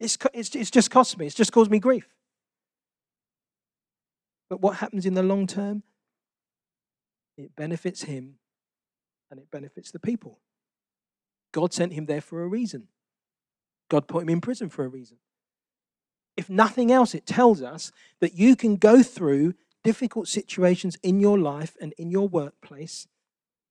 It's, 0.00 0.18
it's, 0.34 0.56
it's 0.56 0.72
just 0.72 0.90
cost 0.90 1.16
me, 1.16 1.26
it's 1.26 1.36
just 1.36 1.52
caused 1.52 1.70
me 1.70 1.78
grief. 1.78 2.08
But 4.50 4.60
what 4.60 4.78
happens 4.78 5.06
in 5.06 5.14
the 5.14 5.22
long 5.22 5.46
term? 5.46 5.84
It 7.36 7.54
benefits 7.54 8.02
him 8.02 8.40
and 9.30 9.38
it 9.38 9.50
benefits 9.50 9.90
the 9.90 9.98
people. 9.98 10.38
God 11.52 11.72
sent 11.72 11.92
him 11.92 12.06
there 12.06 12.20
for 12.20 12.42
a 12.42 12.48
reason. 12.48 12.88
God 13.88 14.06
put 14.06 14.22
him 14.22 14.28
in 14.28 14.40
prison 14.40 14.68
for 14.68 14.84
a 14.84 14.88
reason. 14.88 15.18
If 16.36 16.48
nothing 16.48 16.92
else, 16.92 17.14
it 17.14 17.26
tells 17.26 17.62
us 17.62 17.90
that 18.20 18.34
you 18.34 18.54
can 18.54 18.76
go 18.76 19.02
through 19.02 19.54
difficult 19.82 20.28
situations 20.28 20.96
in 21.02 21.20
your 21.20 21.38
life 21.38 21.76
and 21.80 21.94
in 21.98 22.10
your 22.10 22.28
workplace 22.28 23.06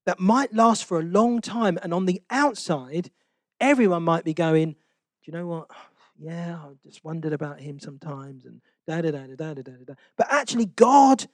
that 0.06 0.20
might 0.20 0.54
last 0.54 0.86
for 0.86 1.00
a 1.00 1.04
long 1.04 1.42
time. 1.42 1.78
And 1.84 1.94
on 1.94 2.06
the 2.06 2.22
outside, 2.30 3.12
everyone 3.60 4.04
might 4.04 4.24
be 4.24 4.34
going, 4.34 4.72
Do 4.72 4.78
you 5.26 5.34
know 5.34 5.48
what? 5.48 5.70
Yeah, 6.20 6.58
I 6.64 6.70
just 6.84 7.04
wondered 7.04 7.32
about 7.32 7.60
him 7.60 7.80
sometimes, 7.80 8.44
and 8.46 8.60
da 8.88 9.02
da 9.02 9.12
da 9.12 9.28
da 9.28 9.54
da 9.54 9.62
da 9.62 9.72
da. 9.86 9.94
But 10.18 10.26
actually, 10.32 10.66
God, 10.66 11.28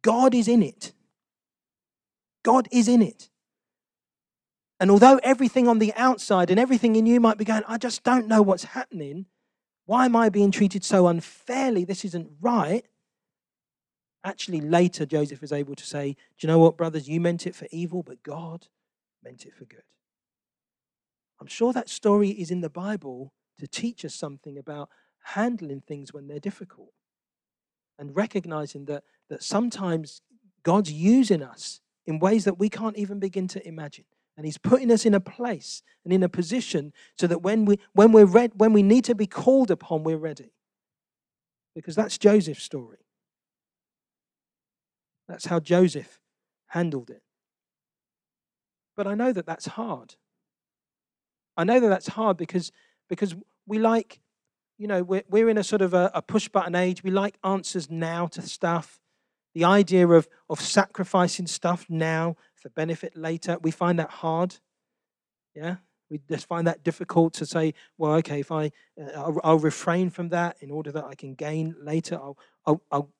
God 0.00 0.34
is 0.34 0.48
in 0.48 0.62
it. 0.62 0.94
God 2.42 2.66
is 2.72 2.88
in 2.88 3.02
it. 3.02 3.28
And 4.80 4.90
although 4.90 5.20
everything 5.22 5.68
on 5.68 5.78
the 5.78 5.92
outside 5.94 6.50
and 6.50 6.58
everything 6.58 6.96
in 6.96 7.06
you 7.06 7.20
might 7.20 7.38
be 7.38 7.44
going, 7.44 7.62
I 7.68 7.78
just 7.78 8.02
don't 8.02 8.26
know 8.26 8.42
what's 8.42 8.64
happening. 8.64 9.26
Why 9.86 10.06
am 10.06 10.16
I 10.16 10.28
being 10.28 10.50
treated 10.50 10.84
so 10.84 11.06
unfairly? 11.06 11.84
This 11.84 12.04
isn't 12.04 12.30
right. 12.40 12.84
Actually, 14.24 14.60
later, 14.60 15.04
Joseph 15.04 15.42
is 15.42 15.52
able 15.52 15.74
to 15.74 15.84
say, 15.84 16.16
Do 16.38 16.46
you 16.46 16.48
know 16.48 16.58
what, 16.58 16.76
brothers? 16.76 17.08
You 17.08 17.20
meant 17.20 17.46
it 17.46 17.54
for 17.54 17.68
evil, 17.70 18.02
but 18.02 18.22
God 18.22 18.66
meant 19.22 19.44
it 19.44 19.54
for 19.54 19.64
good. 19.64 19.82
I'm 21.40 21.46
sure 21.46 21.72
that 21.72 21.88
story 21.88 22.30
is 22.30 22.50
in 22.50 22.62
the 22.62 22.70
Bible 22.70 23.32
to 23.58 23.66
teach 23.66 24.04
us 24.04 24.14
something 24.14 24.56
about 24.56 24.88
handling 25.24 25.82
things 25.82 26.12
when 26.12 26.26
they're 26.26 26.40
difficult 26.40 26.92
and 27.98 28.16
recognizing 28.16 28.86
that, 28.86 29.04
that 29.28 29.42
sometimes 29.42 30.22
God's 30.62 30.90
using 30.90 31.42
us 31.42 31.80
in 32.06 32.18
ways 32.18 32.44
that 32.44 32.58
we 32.58 32.68
can't 32.68 32.96
even 32.96 33.18
begin 33.18 33.48
to 33.48 33.66
imagine. 33.66 34.04
And 34.36 34.44
he's 34.44 34.58
putting 34.58 34.90
us 34.90 35.06
in 35.06 35.14
a 35.14 35.20
place 35.20 35.82
and 36.02 36.12
in 36.12 36.22
a 36.22 36.28
position 36.28 36.92
so 37.16 37.26
that 37.26 37.38
when 37.42 37.64
we 37.64 37.78
when 37.92 38.10
we're 38.12 38.26
read, 38.26 38.52
when 38.56 38.72
we 38.72 38.82
need 38.82 39.04
to 39.04 39.14
be 39.14 39.26
called 39.26 39.70
upon, 39.70 40.02
we're 40.02 40.16
ready. 40.16 40.52
Because 41.74 41.94
that's 41.94 42.18
Joseph's 42.18 42.62
story. 42.62 42.98
That's 45.28 45.46
how 45.46 45.60
Joseph 45.60 46.20
handled 46.68 47.10
it. 47.10 47.22
But 48.96 49.06
I 49.06 49.14
know 49.14 49.32
that 49.32 49.46
that's 49.46 49.66
hard. 49.66 50.16
I 51.56 51.64
know 51.64 51.80
that 51.80 51.88
that's 51.88 52.08
hard 52.08 52.36
because, 52.36 52.72
because 53.08 53.34
we 53.66 53.78
like 53.78 54.20
you 54.78 54.88
know, 54.88 55.02
we're, 55.02 55.22
we're 55.28 55.48
in 55.48 55.58
a 55.58 55.64
sort 55.64 55.82
of 55.82 55.94
a, 55.94 56.10
a 56.14 56.22
push 56.22 56.48
button 56.48 56.74
age. 56.74 57.02
We 57.02 57.10
like 57.10 57.38
answers 57.44 57.90
now 57.90 58.26
to 58.28 58.42
stuff. 58.42 59.00
The 59.54 59.64
idea 59.64 60.08
of, 60.08 60.28
of 60.50 60.60
sacrificing 60.60 61.46
stuff 61.46 61.86
now 61.88 62.36
for 62.64 62.70
benefit 62.70 63.14
later, 63.14 63.58
we 63.60 63.70
find 63.70 63.98
that 63.98 64.08
hard. 64.08 64.56
Yeah? 65.54 65.76
We 66.08 66.18
just 66.30 66.48
find 66.48 66.66
that 66.66 66.82
difficult 66.82 67.34
to 67.34 67.44
say, 67.44 67.74
well, 67.98 68.14
okay, 68.14 68.40
if 68.40 68.50
I, 68.50 68.72
uh, 68.98 69.10
I'll, 69.14 69.40
I'll, 69.44 69.58
refrain 69.58 70.08
from 70.08 70.30
that 70.30 70.56
in 70.60 70.70
order 70.70 70.90
that 70.92 71.04
I 71.04 71.14
can 71.14 71.34
gain 71.34 71.76
later. 71.78 72.14
I'll, 72.14 72.38
I'll, 72.64 72.82
I'll, 72.90 73.10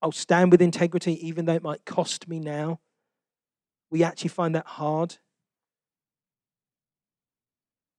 I'll 0.00 0.12
stand 0.12 0.52
with 0.52 0.62
integrity 0.62 1.26
even 1.26 1.44
though 1.44 1.52
it 1.52 1.62
might 1.62 1.84
cost 1.84 2.28
me 2.28 2.40
now. 2.40 2.80
We 3.90 4.02
actually 4.02 4.30
find 4.30 4.54
that 4.54 4.66
hard. 4.66 5.18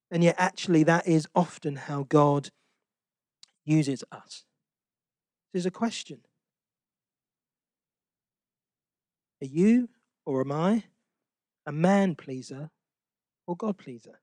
And 0.10 0.24
yet, 0.24 0.36
actually, 0.40 0.82
that 0.84 1.08
is 1.08 1.28
often 1.36 1.76
how 1.76 2.08
God 2.10 2.50
uses 3.64 4.04
us. 4.12 4.44
There's 5.54 5.68
a 5.68 5.72
question 5.72 6.22
Are 9.44 9.48
you 9.48 9.90
or 10.26 10.42
am 10.42 10.52
I 10.52 10.86
a 11.66 11.72
man 11.72 12.16
pleaser 12.16 12.70
or 13.48 13.56
God 13.56 13.78
pleaser? 13.78 14.20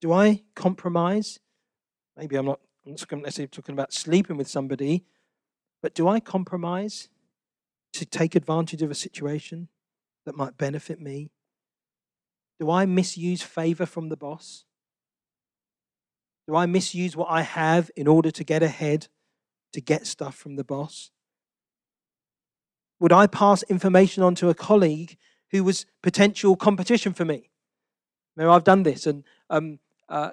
Do 0.00 0.12
I 0.12 0.42
compromise? 0.54 1.40
Maybe 2.16 2.36
I'm 2.36 2.46
not, 2.46 2.60
necessarily 2.84 3.48
talking 3.48 3.74
about 3.74 3.92
sleeping 3.92 4.36
with 4.36 4.48
somebody, 4.48 5.04
but 5.82 5.94
do 5.94 6.08
I 6.08 6.20
compromise 6.20 7.08
to 7.92 8.06
take 8.06 8.34
advantage 8.34 8.82
of 8.82 8.90
a 8.90 8.94
situation 8.94 9.68
that 10.24 10.36
might 10.36 10.56
benefit 10.56 11.00
me? 11.00 11.30
Do 12.60 12.70
I 12.70 12.86
misuse 12.86 13.42
favor 13.42 13.86
from 13.86 14.08
the 14.08 14.16
boss? 14.16 14.64
Do 16.48 16.56
I 16.56 16.66
misuse 16.66 17.14
what 17.14 17.28
I 17.30 17.42
have 17.42 17.90
in 17.94 18.06
order 18.06 18.30
to 18.30 18.44
get 18.44 18.62
ahead, 18.62 19.08
to 19.72 19.80
get 19.80 20.06
stuff 20.06 20.34
from 20.34 20.56
the 20.56 20.64
boss? 20.64 21.10
Would 23.00 23.12
I 23.12 23.26
pass 23.26 23.62
information 23.64 24.22
on 24.22 24.34
to 24.36 24.48
a 24.48 24.54
colleague 24.54 25.16
who 25.50 25.64
was 25.64 25.86
potential 26.02 26.56
competition 26.56 27.12
for 27.12 27.24
me? 27.24 27.50
Now, 28.36 28.52
I've 28.52 28.64
done 28.64 28.82
this, 28.82 29.06
and 29.06 29.24
um, 29.50 29.78
uh, 30.08 30.30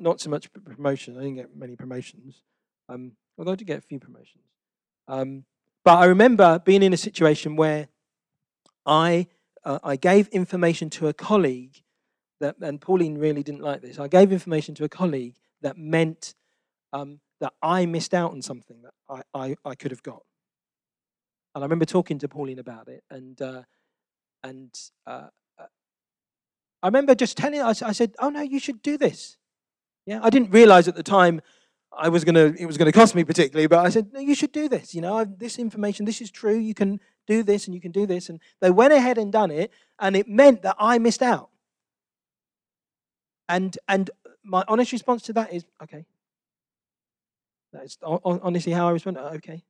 not 0.00 0.20
so 0.20 0.30
much 0.30 0.50
promotion. 0.52 1.16
I 1.16 1.20
didn't 1.20 1.36
get 1.36 1.56
many 1.56 1.76
promotions, 1.76 2.42
um, 2.88 3.12
although 3.36 3.52
I 3.52 3.56
did 3.56 3.66
get 3.66 3.78
a 3.78 3.82
few 3.82 3.98
promotions. 3.98 4.44
Um, 5.08 5.44
but 5.84 5.98
I 5.98 6.06
remember 6.06 6.60
being 6.64 6.82
in 6.82 6.92
a 6.92 6.98
situation 6.98 7.56
where 7.56 7.88
I 8.86 9.26
uh, 9.64 9.78
I 9.84 9.96
gave 9.96 10.28
information 10.28 10.90
to 10.90 11.08
a 11.08 11.12
colleague 11.12 11.82
that, 12.40 12.56
and 12.60 12.80
Pauline 12.80 13.18
really 13.18 13.42
didn't 13.42 13.62
like 13.62 13.80
this. 13.80 13.98
I 13.98 14.08
gave 14.08 14.32
information 14.32 14.74
to 14.76 14.84
a 14.84 14.88
colleague 14.88 15.36
that 15.62 15.78
meant 15.78 16.34
um, 16.92 17.20
that 17.40 17.52
I 17.62 17.86
missed 17.86 18.14
out 18.14 18.32
on 18.32 18.42
something 18.42 18.82
that 18.82 18.94
I, 19.08 19.22
I, 19.34 19.56
I, 19.64 19.74
could 19.74 19.90
have 19.90 20.02
got. 20.02 20.22
And 21.54 21.62
I 21.62 21.66
remember 21.66 21.84
talking 21.84 22.18
to 22.18 22.28
Pauline 22.28 22.58
about 22.58 22.88
it, 22.88 23.04
and 23.10 23.40
uh, 23.40 23.62
and 24.42 24.74
uh, 25.06 25.28
uh 25.58 25.66
I 26.82 26.86
remember 26.86 27.14
just 27.14 27.36
telling 27.36 27.60
her, 27.60 27.66
I, 27.66 27.74
I 27.88 27.92
said, 27.92 28.14
"Oh 28.18 28.30
no, 28.30 28.40
you 28.40 28.58
should 28.58 28.82
do 28.82 28.96
this." 28.96 29.36
Yeah, 30.06 30.20
I 30.22 30.30
didn't 30.30 30.50
realize 30.50 30.88
at 30.88 30.96
the 30.96 31.02
time 31.02 31.40
I 31.96 32.08
was 32.08 32.24
gonna 32.24 32.54
it 32.58 32.66
was 32.66 32.78
gonna 32.78 32.92
cost 32.92 33.14
me 33.14 33.24
particularly, 33.24 33.66
but 33.66 33.84
I 33.84 33.90
said, 33.90 34.12
"No, 34.12 34.20
you 34.20 34.34
should 34.34 34.52
do 34.52 34.68
this. 34.68 34.94
You 34.94 35.02
know, 35.02 35.16
I've, 35.18 35.38
this 35.38 35.58
information, 35.58 36.06
this 36.06 36.20
is 36.20 36.30
true. 36.30 36.56
You 36.56 36.74
can 36.74 37.00
do 37.26 37.42
this, 37.42 37.66
and 37.66 37.74
you 37.74 37.80
can 37.80 37.92
do 37.92 38.06
this." 38.06 38.28
And 38.28 38.40
they 38.60 38.70
went 38.70 38.92
ahead 38.92 39.18
and 39.18 39.30
done 39.30 39.50
it, 39.50 39.70
and 39.98 40.16
it 40.16 40.28
meant 40.28 40.62
that 40.62 40.76
I 40.78 40.98
missed 40.98 41.22
out. 41.22 41.50
And 43.48 43.78
and 43.86 44.10
my 44.42 44.64
honest 44.68 44.92
response 44.92 45.22
to 45.24 45.32
that 45.34 45.52
is, 45.52 45.64
okay. 45.82 46.06
That 47.72 47.84
is 47.84 47.98
honestly 48.02 48.72
how 48.72 48.88
I 48.88 48.90
respond. 48.92 49.18
Okay. 49.18 49.62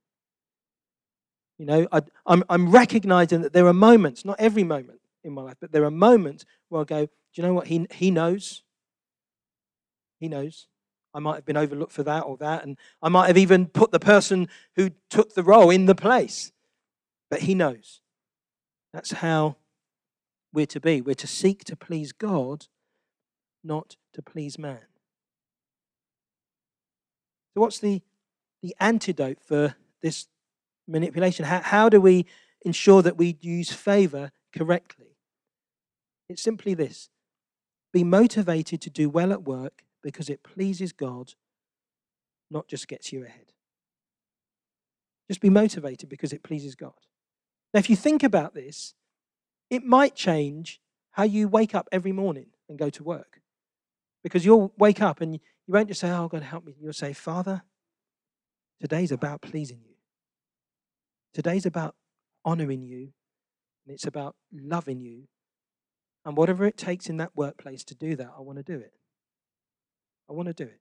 You 1.63 1.69
know, 1.69 1.87
I, 1.93 2.03
I'm, 2.27 2.43
I'm 2.51 2.73
recognizing 2.73 3.43
that 3.43 3.53
there 3.53 3.69
are 3.69 3.73
moments, 3.73 4.25
not 4.25 4.41
every 4.41 4.65
moment 4.65 4.99
in 5.23 5.33
my 5.33 5.43
life, 5.43 5.59
but 5.61 5.71
there 5.71 5.85
are 5.85 5.93
moments 5.93 6.45
where 6.69 6.81
I 6.81 6.85
go, 6.85 7.07
do 7.07 7.13
you 7.35 7.45
know 7.45 7.55
what? 7.55 7.69
He, 7.69 7.87
he 7.93 8.11
knows. 8.11 8.65
He 10.19 10.27
knows. 10.27 10.67
I 11.15 11.21
might 11.21 11.37
have 11.37 11.45
been 11.45 11.57
overlooked 11.57 11.93
for 11.93 12.03
that 12.03 12.23
or 12.23 12.37
that, 12.39 12.65
and 12.65 12.77
I 13.01 13.11
might 13.11 13.29
have 13.29 13.39
even 13.39 13.67
put 13.67 13.93
the 13.93 14.01
person 14.01 14.49
who 14.75 14.91
took 15.09 15.37
the 15.37 15.45
role 15.45 15.71
in 15.71 15.87
the 15.87 15.95
place. 15.95 16.51
But 17.31 17.43
he 17.43 17.55
knows. 17.55 18.01
That's 18.93 19.13
how 19.13 19.55
we're 20.53 20.67
to 20.67 20.81
be. 20.81 21.01
We're 21.01 21.15
to 21.15 21.29
seek 21.29 21.63
to 21.67 21.77
please 21.77 22.11
God, 22.11 22.67
not 23.63 23.95
to 24.15 24.21
please 24.21 24.59
man. 24.59 24.81
So, 27.55 27.61
what's 27.61 27.79
the, 27.79 28.03
the 28.65 28.75
antidote 28.81 29.39
for 29.47 29.77
this 30.01 30.27
manipulation? 30.87 31.45
How, 31.45 31.61
how 31.61 31.89
do 31.89 32.01
we 32.01 32.27
ensure 32.63 33.03
that 33.03 33.17
we 33.17 33.39
use 33.41 33.73
favor 33.73 34.31
correctly? 34.55 35.17
It's 36.29 36.43
simply 36.43 36.75
this 36.75 37.11
be 37.93 38.05
motivated 38.05 38.81
to 38.81 38.91
do 38.91 39.11
well 39.11 39.33
at 39.33 39.45
work 39.45 39.83
because 40.03 40.31
it 40.31 40.43
pleases 40.43 40.93
God, 40.93 41.35
not 42.51 42.69
just 42.69 42.89
gets 42.89 43.13
you 43.13 43.25
ahead. 43.25 43.53
Just 45.29 45.41
be 45.41 45.51
motivated 45.51 46.09
because 46.09 46.33
it 46.33 46.43
pleases 46.43 46.75
God. 46.75 46.95
Now, 47.73 47.81
if 47.81 47.89
you 47.89 47.97
think 47.97 48.23
about 48.23 48.55
this, 48.55 48.95
it 49.71 49.85
might 49.85 50.15
change 50.15 50.81
how 51.13 51.23
you 51.23 51.49
wake 51.49 51.75
up 51.75 51.89
every 51.93 52.13
morning 52.13 52.47
and 52.69 52.79
go 52.79 52.91
to 52.91 53.05
work. 53.05 53.41
Because 54.23 54.45
you'll 54.45 54.73
wake 54.79 55.01
up 55.01 55.21
and 55.21 55.35
you 55.35 55.41
won't 55.69 55.89
just 55.89 56.01
say, 56.01 56.11
Oh, 56.11 56.29
God, 56.29 56.43
help 56.43 56.65
me. 56.65 56.75
You'll 56.81 56.93
say, 56.93 57.13
Father, 57.13 57.63
today's 58.81 59.13
about 59.13 59.41
pleasing 59.41 59.81
you. 59.85 59.92
Today's 61.33 61.67
about 61.67 61.95
honoring 62.45 62.83
you. 62.83 63.13
And 63.85 63.95
it's 63.95 64.07
about 64.07 64.37
loving 64.53 65.01
you. 65.01 65.29
And 66.25 66.37
whatever 66.37 66.65
it 66.67 66.77
takes 66.77 67.09
in 67.09 67.17
that 67.17 67.33
workplace 67.35 67.83
to 67.85 67.95
do 67.95 68.15
that, 68.17 68.31
I 68.37 68.41
want 68.41 68.59
to 68.59 68.63
do 68.63 68.79
it. 68.79 68.93
I 70.31 70.33
want 70.33 70.49
to 70.49 70.55
do 70.55 70.65
it. 70.65 70.81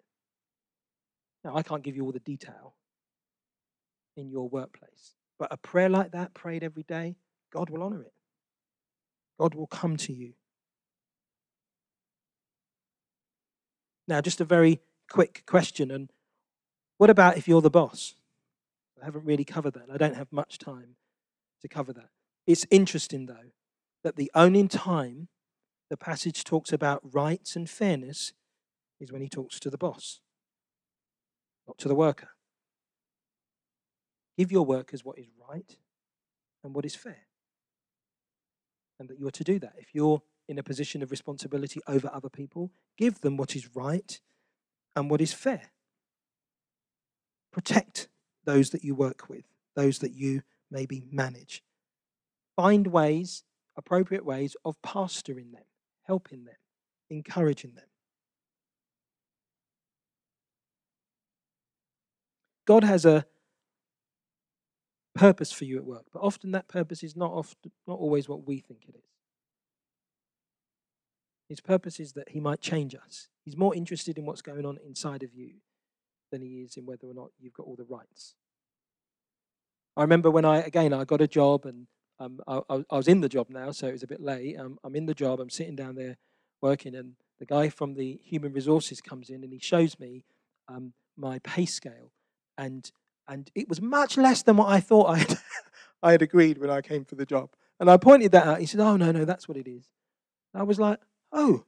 Now, 1.43 1.55
I 1.55 1.63
can't 1.63 1.83
give 1.83 1.95
you 1.95 2.05
all 2.05 2.11
the 2.11 2.19
detail 2.19 2.75
in 4.15 4.29
your 4.29 4.47
workplace, 4.47 5.15
but 5.39 5.51
a 5.51 5.57
prayer 5.57 5.89
like 5.89 6.11
that, 6.11 6.35
prayed 6.35 6.63
every 6.63 6.83
day, 6.83 7.15
God 7.51 7.71
will 7.71 7.81
honor 7.81 8.03
it. 8.03 8.13
God 9.39 9.55
will 9.55 9.65
come 9.65 9.97
to 9.97 10.13
you 10.13 10.33
Now, 14.11 14.19
just 14.19 14.41
a 14.41 14.45
very 14.45 14.81
quick 15.09 15.43
question. 15.45 15.89
And 15.89 16.11
what 16.97 17.09
about 17.09 17.37
if 17.37 17.47
you're 17.47 17.61
the 17.61 17.69
boss? 17.69 18.15
I 19.01 19.05
haven't 19.05 19.25
really 19.25 19.43
covered 19.43 19.73
that. 19.73 19.87
I 19.91 19.97
don't 19.97 20.15
have 20.15 20.31
much 20.31 20.57
time 20.57 20.95
to 21.61 21.67
cover 21.67 21.93
that. 21.93 22.09
It's 22.47 22.65
interesting, 22.69 23.25
though, 23.25 23.51
that 24.03 24.15
the 24.15 24.31
only 24.33 24.67
time 24.67 25.27
the 25.89 25.97
passage 25.97 26.43
talks 26.43 26.71
about 26.71 27.01
rights 27.13 27.55
and 27.55 27.69
fairness 27.69 28.33
is 28.99 29.11
when 29.11 29.21
he 29.21 29.29
talks 29.29 29.59
to 29.59 29.69
the 29.69 29.77
boss, 29.77 30.21
not 31.67 31.77
to 31.79 31.87
the 31.87 31.95
worker. 31.95 32.29
Give 34.37 34.51
your 34.51 34.65
workers 34.65 35.03
what 35.03 35.19
is 35.19 35.27
right 35.49 35.77
and 36.63 36.73
what 36.73 36.85
is 36.85 36.95
fair. 36.95 37.27
And 38.99 39.09
that 39.09 39.19
you're 39.19 39.31
to 39.31 39.43
do 39.43 39.59
that. 39.59 39.73
If 39.77 39.93
you're 39.93 40.21
in 40.51 40.59
a 40.59 40.63
position 40.63 41.01
of 41.01 41.11
responsibility 41.11 41.79
over 41.87 42.09
other 42.13 42.29
people. 42.29 42.71
Give 42.97 43.21
them 43.21 43.37
what 43.37 43.55
is 43.55 43.73
right 43.73 44.19
and 44.95 45.09
what 45.09 45.21
is 45.21 45.33
fair. 45.33 45.71
Protect 47.53 48.09
those 48.45 48.71
that 48.71 48.83
you 48.83 48.95
work 48.95 49.29
with, 49.29 49.45
those 49.75 49.99
that 49.99 50.13
you 50.13 50.41
maybe 50.69 51.03
manage. 51.11 51.63
Find 52.55 52.87
ways, 52.87 53.43
appropriate 53.77 54.25
ways, 54.25 54.55
of 54.65 54.81
pastoring 54.81 55.51
them, 55.51 55.63
helping 56.03 56.45
them, 56.45 56.55
encouraging 57.09 57.75
them. 57.75 57.85
God 62.65 62.83
has 62.83 63.05
a 63.05 63.25
purpose 65.13 65.51
for 65.51 65.65
you 65.65 65.77
at 65.77 65.85
work, 65.85 66.05
but 66.13 66.21
often 66.21 66.51
that 66.51 66.67
purpose 66.67 67.03
is 67.03 67.15
not 67.15 67.31
often 67.31 67.71
not 67.87 67.99
always 67.99 68.29
what 68.29 68.47
we 68.47 68.59
think 68.59 68.85
it 68.87 68.95
is. 68.95 69.03
His 71.49 71.59
purpose 71.59 71.99
is 71.99 72.13
that 72.13 72.29
he 72.29 72.39
might 72.39 72.61
change 72.61 72.95
us. 72.95 73.27
He's 73.43 73.57
more 73.57 73.75
interested 73.75 74.17
in 74.17 74.25
what's 74.25 74.41
going 74.41 74.65
on 74.65 74.77
inside 74.85 75.21
of 75.21 75.33
you 75.33 75.55
than 76.31 76.41
he 76.41 76.61
is 76.61 76.77
in 76.77 76.85
whether 76.85 77.07
or 77.07 77.13
not 77.13 77.29
you've 77.39 77.53
got 77.53 77.67
all 77.67 77.75
the 77.75 77.83
rights. 77.83 78.35
I 79.95 80.01
remember 80.01 80.31
when 80.31 80.45
I, 80.45 80.59
again, 80.59 80.93
I 80.93 81.03
got 81.03 81.21
a 81.21 81.27
job 81.27 81.65
and 81.65 81.87
um, 82.19 82.39
I, 82.47 82.61
I, 82.89 82.95
was 82.95 83.07
in 83.07 83.21
the 83.21 83.29
job 83.29 83.49
now, 83.49 83.71
so 83.71 83.87
it 83.87 83.93
was 83.93 84.03
a 84.03 84.07
bit 84.07 84.21
late. 84.21 84.57
Um, 84.57 84.77
I'm 84.83 84.95
in 84.95 85.05
the 85.07 85.13
job, 85.13 85.39
I'm 85.39 85.49
sitting 85.49 85.75
down 85.75 85.95
there 85.95 86.17
working, 86.61 86.95
and 86.95 87.15
the 87.39 87.45
guy 87.45 87.69
from 87.69 87.95
the 87.95 88.19
human 88.23 88.53
resources 88.53 89.01
comes 89.01 89.29
in 89.29 89.43
and 89.43 89.51
he 89.51 89.59
shows 89.59 89.99
me 89.99 90.23
um, 90.67 90.93
my 91.17 91.39
pay 91.39 91.65
scale. 91.65 92.11
And, 92.57 92.89
and 93.27 93.49
it 93.55 93.67
was 93.67 93.81
much 93.81 94.17
less 94.17 94.43
than 94.43 94.57
what 94.57 94.69
I 94.69 94.79
thought 94.79 95.07
I 95.07 95.17
had, 95.17 95.39
I 96.03 96.11
had 96.11 96.21
agreed 96.21 96.59
when 96.59 96.69
I 96.69 96.81
came 96.81 97.03
for 97.03 97.15
the 97.15 97.25
job. 97.25 97.49
And 97.79 97.89
I 97.89 97.97
pointed 97.97 98.31
that 98.33 98.45
out. 98.45 98.59
He 98.59 98.67
said, 98.67 98.79
Oh, 98.79 98.95
no, 98.95 99.11
no, 99.11 99.25
that's 99.25 99.47
what 99.47 99.57
it 99.57 99.67
is. 99.67 99.89
And 100.53 100.61
I 100.61 100.63
was 100.63 100.79
like, 100.79 100.99
Oh. 101.31 101.65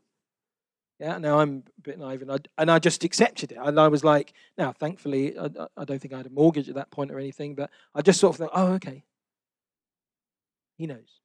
Yeah, 1.04 1.18
now 1.18 1.40
I'm 1.40 1.64
a 1.78 1.82
bit 1.82 2.00
naive, 2.00 2.22
and 2.22 2.32
I, 2.32 2.38
and 2.58 2.72
I 2.72 2.80
just 2.80 3.04
accepted 3.04 3.52
it. 3.52 3.58
And 3.62 3.78
I 3.78 3.90
was 3.90 4.06
like, 4.06 4.32
now, 4.58 4.72
thankfully, 4.72 5.38
I, 5.38 5.50
I 5.76 5.84
don't 5.84 6.00
think 6.00 6.14
I 6.14 6.18
had 6.18 6.28
a 6.28 6.30
mortgage 6.30 6.70
at 6.70 6.76
that 6.76 6.92
point 6.92 7.12
or 7.12 7.20
anything, 7.20 7.56
but 7.56 7.70
I 7.94 8.02
just 8.02 8.22
sort 8.22 8.36
of 8.36 8.38
thought, 8.38 8.52
oh, 8.54 8.68
okay. 8.76 9.04
He 10.78 10.88
knows. 10.88 11.20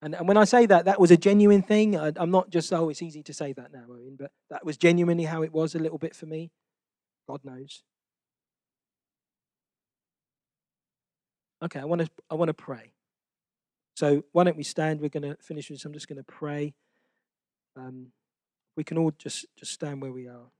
And, 0.00 0.14
and 0.14 0.28
when 0.28 0.36
I 0.36 0.44
say 0.44 0.64
that, 0.66 0.84
that 0.84 1.00
was 1.00 1.10
a 1.10 1.16
genuine 1.16 1.60
thing. 1.60 1.98
I, 1.98 2.12
am 2.16 2.30
not 2.30 2.50
just, 2.50 2.72
oh, 2.72 2.88
it's 2.88 3.02
easy 3.02 3.24
to 3.24 3.34
say 3.34 3.52
that 3.54 3.72
now, 3.72 3.86
Owen, 3.90 4.14
but 4.16 4.30
that 4.48 4.64
was 4.64 4.76
genuinely 4.76 5.24
how 5.24 5.42
it 5.42 5.52
was 5.52 5.74
a 5.74 5.80
little 5.80 5.98
bit 5.98 6.14
for 6.14 6.26
me. 6.26 6.52
God 7.28 7.40
knows. 7.42 7.82
Okay, 11.64 11.80
I 11.80 11.84
want 11.84 12.02
to 12.02 12.10
I 12.30 12.36
want 12.36 12.50
to 12.50 12.54
pray. 12.54 12.92
So 13.96 14.22
why 14.30 14.44
don't 14.44 14.56
we 14.56 14.62
stand? 14.62 15.00
We're 15.00 15.08
going 15.08 15.28
to 15.28 15.36
finish 15.42 15.66
this. 15.66 15.84
I'm 15.84 15.92
just 15.92 16.06
going 16.06 16.18
to 16.18 16.22
pray. 16.22 16.74
Um, 17.78 18.08
we 18.76 18.84
can 18.84 18.98
all 18.98 19.12
just 19.16 19.46
just 19.56 19.72
stand 19.72 20.02
where 20.02 20.12
we 20.12 20.26
are. 20.26 20.50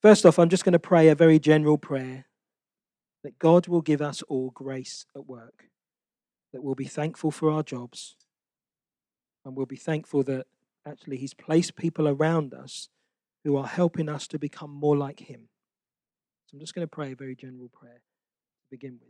First 0.00 0.24
off, 0.24 0.38
I'm 0.38 0.48
just 0.48 0.64
going 0.64 0.72
to 0.72 0.78
pray 0.78 1.08
a 1.08 1.14
very 1.14 1.38
general 1.38 1.76
prayer 1.76 2.26
that 3.24 3.38
God 3.38 3.66
will 3.66 3.80
give 3.80 4.00
us 4.00 4.22
all 4.22 4.50
grace 4.50 5.06
at 5.16 5.26
work, 5.26 5.64
that 6.52 6.62
we'll 6.62 6.76
be 6.76 6.84
thankful 6.84 7.30
for 7.30 7.50
our 7.50 7.62
jobs, 7.62 8.16
and 9.44 9.56
we'll 9.56 9.66
be 9.66 9.76
thankful 9.76 10.22
that 10.24 10.46
actually 10.86 11.16
He's 11.16 11.34
placed 11.34 11.74
people 11.74 12.08
around 12.08 12.54
us 12.54 12.88
who 13.44 13.56
are 13.56 13.66
helping 13.66 14.08
us 14.08 14.26
to 14.28 14.38
become 14.38 14.70
more 14.70 14.96
like 14.96 15.20
Him. 15.20 15.48
So 16.46 16.54
I'm 16.54 16.60
just 16.60 16.74
going 16.74 16.86
to 16.86 16.90
pray 16.90 17.12
a 17.12 17.16
very 17.16 17.34
general 17.34 17.68
prayer 17.68 18.00
to 18.00 18.70
begin 18.70 18.98
with. 19.00 19.08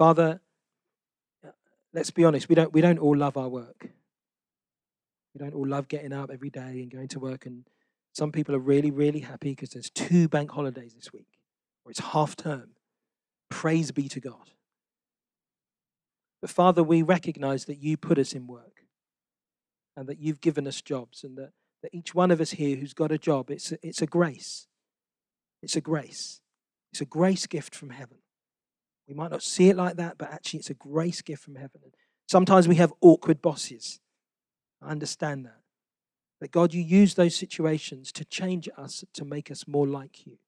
Father, 0.00 0.40
let's 1.92 2.10
be 2.10 2.24
honest, 2.24 2.48
we 2.48 2.54
don't, 2.54 2.72
we 2.72 2.80
don't 2.80 2.98
all 2.98 3.14
love 3.14 3.36
our 3.36 3.50
work. 3.50 3.90
We 5.34 5.38
don't 5.38 5.52
all 5.52 5.68
love 5.68 5.88
getting 5.88 6.14
up 6.14 6.30
every 6.32 6.48
day 6.48 6.80
and 6.80 6.90
going 6.90 7.08
to 7.08 7.20
work. 7.20 7.44
And 7.44 7.66
some 8.14 8.32
people 8.32 8.54
are 8.54 8.60
really, 8.60 8.90
really 8.90 9.20
happy 9.20 9.50
because 9.50 9.68
there's 9.68 9.90
two 9.90 10.26
bank 10.26 10.52
holidays 10.52 10.94
this 10.94 11.12
week, 11.12 11.26
or 11.84 11.90
it's 11.90 12.00
half 12.00 12.34
term. 12.34 12.70
Praise 13.50 13.92
be 13.92 14.08
to 14.08 14.20
God. 14.20 14.52
But 16.40 16.48
Father, 16.48 16.82
we 16.82 17.02
recognize 17.02 17.66
that 17.66 17.76
you 17.76 17.98
put 17.98 18.18
us 18.18 18.32
in 18.32 18.46
work 18.46 18.86
and 19.98 20.08
that 20.08 20.18
you've 20.18 20.40
given 20.40 20.66
us 20.66 20.80
jobs 20.80 21.22
and 21.22 21.36
that 21.36 21.50
that 21.82 21.94
each 21.94 22.14
one 22.14 22.30
of 22.30 22.40
us 22.40 22.52
here 22.52 22.76
who's 22.76 22.94
got 22.94 23.12
a 23.12 23.18
job, 23.18 23.50
it's 23.50 23.72
a, 23.72 23.78
it's 23.82 24.00
a 24.00 24.06
grace. 24.06 24.66
It's 25.62 25.76
a 25.76 25.82
grace. 25.82 26.40
It's 26.90 27.02
a 27.02 27.06
grace 27.06 27.46
gift 27.46 27.74
from 27.74 27.90
heaven. 27.90 28.16
We 29.10 29.16
might 29.16 29.32
not 29.32 29.42
see 29.42 29.68
it 29.68 29.76
like 29.76 29.96
that, 29.96 30.18
but 30.18 30.32
actually, 30.32 30.60
it's 30.60 30.70
a 30.70 30.74
grace 30.74 31.20
gift 31.20 31.42
from 31.42 31.56
heaven. 31.56 31.80
Sometimes 32.28 32.68
we 32.68 32.76
have 32.76 32.92
awkward 33.00 33.42
bosses. 33.42 33.98
I 34.80 34.90
understand 34.90 35.46
that. 35.46 35.62
But 36.40 36.52
God, 36.52 36.72
you 36.72 36.80
use 36.80 37.16
those 37.16 37.34
situations 37.34 38.12
to 38.12 38.24
change 38.24 38.68
us, 38.78 39.04
to 39.14 39.24
make 39.24 39.50
us 39.50 39.66
more 39.66 39.86
like 39.86 40.26
you. 40.28 40.38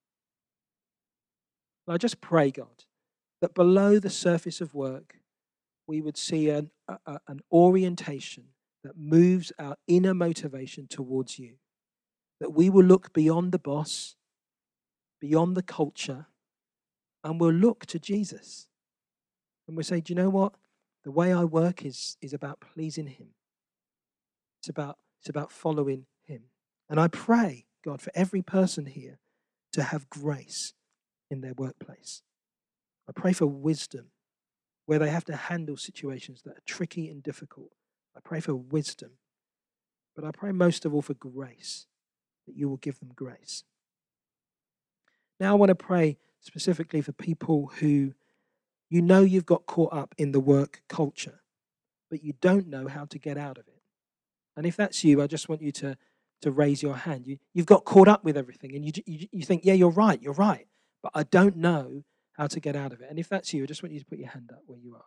And 1.85 1.93
I 1.93 1.97
just 1.97 2.21
pray, 2.21 2.51
God, 2.51 2.85
that 3.41 3.53
below 3.53 3.99
the 3.99 4.09
surface 4.09 4.61
of 4.61 4.73
work, 4.73 5.17
we 5.85 5.99
would 5.99 6.15
see 6.15 6.49
an, 6.49 6.71
a, 6.87 7.19
an 7.27 7.41
orientation 7.51 8.45
that 8.85 8.97
moves 8.97 9.51
our 9.59 9.75
inner 9.87 10.13
motivation 10.13 10.87
towards 10.87 11.37
you. 11.37 11.55
That 12.39 12.53
we 12.53 12.69
will 12.69 12.85
look 12.85 13.11
beyond 13.11 13.51
the 13.51 13.59
boss, 13.59 14.15
beyond 15.19 15.57
the 15.57 15.63
culture, 15.63 16.27
and 17.23 17.39
we'll 17.39 17.51
look 17.51 17.85
to 17.87 17.99
Jesus. 17.99 18.67
And 19.67 19.77
we'll 19.77 19.83
say, 19.83 20.01
Do 20.01 20.13
you 20.13 20.15
know 20.15 20.29
what? 20.29 20.53
The 21.03 21.11
way 21.11 21.33
I 21.33 21.43
work 21.43 21.85
is, 21.85 22.17
is 22.21 22.33
about 22.33 22.61
pleasing 22.61 23.07
Him. 23.07 23.29
It's 24.59 24.69
about, 24.69 24.97
it's 25.19 25.29
about 25.29 25.51
following 25.51 26.05
Him. 26.23 26.43
And 26.89 26.99
I 26.99 27.07
pray, 27.07 27.65
God, 27.83 28.01
for 28.01 28.11
every 28.15 28.41
person 28.41 28.85
here 28.85 29.19
to 29.73 29.83
have 29.83 30.09
grace 30.09 30.73
in 31.29 31.41
their 31.41 31.53
workplace. 31.57 32.21
I 33.07 33.11
pray 33.11 33.33
for 33.33 33.47
wisdom 33.47 34.11
where 34.85 34.99
they 34.99 35.09
have 35.09 35.25
to 35.25 35.35
handle 35.35 35.77
situations 35.77 36.41
that 36.43 36.57
are 36.57 36.63
tricky 36.65 37.09
and 37.09 37.23
difficult 37.23 37.73
I 38.15 38.19
pray 38.19 38.39
for 38.39 38.55
wisdom, 38.55 39.11
but 40.15 40.23
I 40.23 40.31
pray 40.31 40.51
most 40.51 40.85
of 40.85 40.93
all 40.93 41.01
for 41.01 41.15
grace, 41.15 41.87
that 42.45 42.55
you 42.55 42.69
will 42.69 42.77
give 42.77 42.99
them 42.99 43.11
grace. 43.15 43.63
Now, 45.39 45.51
I 45.51 45.55
want 45.55 45.69
to 45.69 45.75
pray 45.75 46.17
specifically 46.43 47.01
for 47.01 47.13
people 47.13 47.71
who 47.79 48.13
you 48.89 49.01
know 49.01 49.21
you've 49.21 49.45
got 49.45 49.65
caught 49.65 49.91
up 49.91 50.13
in 50.17 50.31
the 50.31 50.39
work 50.39 50.83
culture, 50.87 51.41
but 52.11 52.23
you 52.23 52.33
don't 52.41 52.67
know 52.67 52.87
how 52.87 53.05
to 53.05 53.17
get 53.17 53.37
out 53.37 53.57
of 53.57 53.67
it. 53.67 53.81
And 54.55 54.67
if 54.67 54.75
that's 54.75 55.03
you, 55.03 55.21
I 55.21 55.27
just 55.27 55.49
want 55.49 55.63
you 55.63 55.71
to, 55.71 55.97
to 56.41 56.51
raise 56.51 56.83
your 56.83 56.95
hand. 56.95 57.25
You, 57.25 57.39
you've 57.53 57.65
got 57.65 57.85
caught 57.85 58.07
up 58.07 58.23
with 58.23 58.37
everything, 58.37 58.75
and 58.75 58.85
you, 58.85 58.91
you, 59.07 59.27
you 59.31 59.41
think, 59.43 59.65
yeah, 59.65 59.73
you're 59.73 59.89
right, 59.89 60.21
you're 60.21 60.33
right, 60.33 60.67
but 61.01 61.11
I 61.15 61.23
don't 61.23 61.57
know 61.57 62.03
how 62.33 62.45
to 62.47 62.59
get 62.59 62.75
out 62.75 62.93
of 62.93 63.01
it. 63.01 63.07
And 63.09 63.17
if 63.17 63.29
that's 63.29 63.53
you, 63.53 63.63
I 63.63 63.65
just 63.65 63.81
want 63.81 63.93
you 63.93 63.99
to 63.99 64.05
put 64.05 64.19
your 64.19 64.29
hand 64.29 64.51
up 64.53 64.61
where 64.67 64.77
you 64.79 64.93
are. 64.95 65.01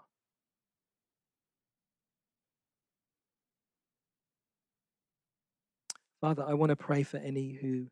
Father, 6.20 6.44
I 6.48 6.54
want 6.54 6.70
to 6.70 6.76
pray 6.76 7.02
for 7.02 7.18
any 7.18 7.52
who 7.52 7.86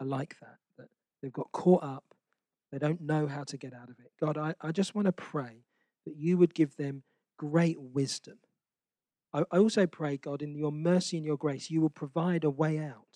are 0.00 0.06
like 0.06 0.36
that, 0.40 0.58
that 0.78 0.88
they've 1.22 1.32
got 1.32 1.50
caught 1.50 1.82
up, 1.82 2.04
they 2.70 2.78
don't 2.78 3.00
know 3.00 3.26
how 3.26 3.44
to 3.44 3.56
get 3.56 3.74
out 3.74 3.90
of 3.90 3.98
it. 3.98 4.12
God, 4.20 4.38
I, 4.38 4.54
I 4.60 4.72
just 4.72 4.94
want 4.94 5.06
to 5.06 5.12
pray 5.12 5.64
that 6.06 6.16
you 6.16 6.38
would 6.38 6.54
give 6.54 6.76
them 6.76 7.02
great 7.36 7.80
wisdom. 7.80 8.38
I, 9.32 9.42
also 9.42 9.86
pray, 9.86 10.16
God, 10.16 10.42
in 10.42 10.54
your 10.54 10.72
mercy 10.72 11.16
and 11.16 11.26
your 11.26 11.36
grace, 11.36 11.70
you 11.70 11.80
will 11.80 11.90
provide 11.90 12.44
a 12.44 12.50
way 12.50 12.78
out. 12.78 13.06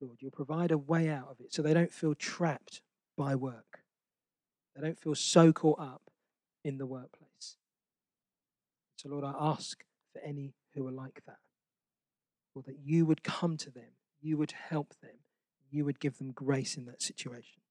Lord, 0.00 0.18
you'll 0.20 0.30
provide 0.30 0.70
a 0.70 0.78
way 0.78 1.08
out 1.08 1.28
of 1.30 1.40
it 1.40 1.52
so 1.52 1.62
they 1.62 1.74
don't 1.74 1.92
feel 1.92 2.14
trapped 2.14 2.82
by 3.16 3.34
work. 3.34 3.80
They 4.74 4.82
don't 4.82 4.98
feel 4.98 5.14
so 5.14 5.52
caught 5.52 5.80
up 5.80 6.02
in 6.64 6.78
the 6.78 6.86
workplace. 6.86 7.56
So, 8.96 9.08
Lord, 9.08 9.24
I 9.24 9.34
ask 9.38 9.84
for 10.12 10.20
any 10.20 10.54
who 10.74 10.86
are 10.86 10.92
like 10.92 11.22
that 11.26 11.38
or 12.54 12.62
that 12.62 12.78
you 12.84 13.06
would 13.06 13.22
come 13.22 13.56
to 13.58 13.70
them, 13.70 13.92
you 14.20 14.36
would 14.36 14.52
help 14.52 14.94
them, 15.00 15.18
you 15.70 15.84
would 15.84 16.00
give 16.00 16.18
them 16.18 16.32
grace 16.32 16.76
in 16.76 16.86
that 16.86 17.02
situation. 17.02 17.63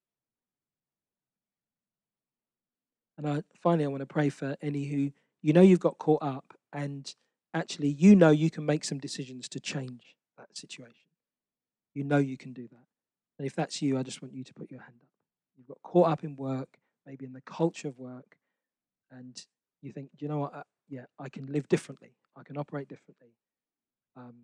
And 3.18 3.28
I, 3.28 3.44
finally, 3.62 3.86
I 3.86 3.88
want 3.88 4.02
to 4.02 4.08
pray 4.08 4.30
for 4.30 4.56
any 4.62 4.86
who 4.86 5.12
you 5.42 5.54
know 5.54 5.62
you've 5.62 5.80
got 5.80 5.98
caught 5.98 6.24
up 6.24 6.54
and 6.72 7.14
actually 7.54 7.90
you 7.90 8.16
know 8.16 8.32
you 8.32 8.50
can 8.50 8.66
make 8.66 8.84
some 8.84 8.98
decisions 8.98 9.48
to 9.50 9.60
change 9.60 10.16
that 10.38 10.58
situation. 10.58 10.94
You 11.94 12.04
know 12.04 12.18
you 12.18 12.38
can 12.38 12.54
do 12.54 12.68
that. 12.72 12.86
And 13.38 13.46
if 13.46 13.56
that's 13.56 13.82
you, 13.82 13.98
I 13.98 14.04
just 14.04 14.22
want 14.22 14.34
you 14.34 14.44
to 14.44 14.54
put 14.54 14.72
your 14.72 14.82
hand 14.82 14.96
up. 15.02 15.10
You've 15.58 15.68
got 15.68 15.82
caught 15.84 16.10
up 16.10 16.24
in 16.24 16.36
work, 16.36 16.80
maybe 17.06 17.26
in 17.26 17.34
the 17.34 17.42
culture 17.42 17.88
of 17.88 18.00
work, 18.00 18.38
and 19.12 19.40
you 19.82 19.92
think, 19.92 20.10
you 20.18 20.28
know 20.28 20.40
what? 20.40 20.56
I, 20.56 20.64
yeah, 20.90 21.06
I 21.20 21.30
can 21.30 21.46
live 21.48 21.68
differently. 21.68 22.16
I 22.36 22.44
can 22.44 22.58
operate 22.58 22.88
differently. 22.88 23.36
Um, 24.18 24.36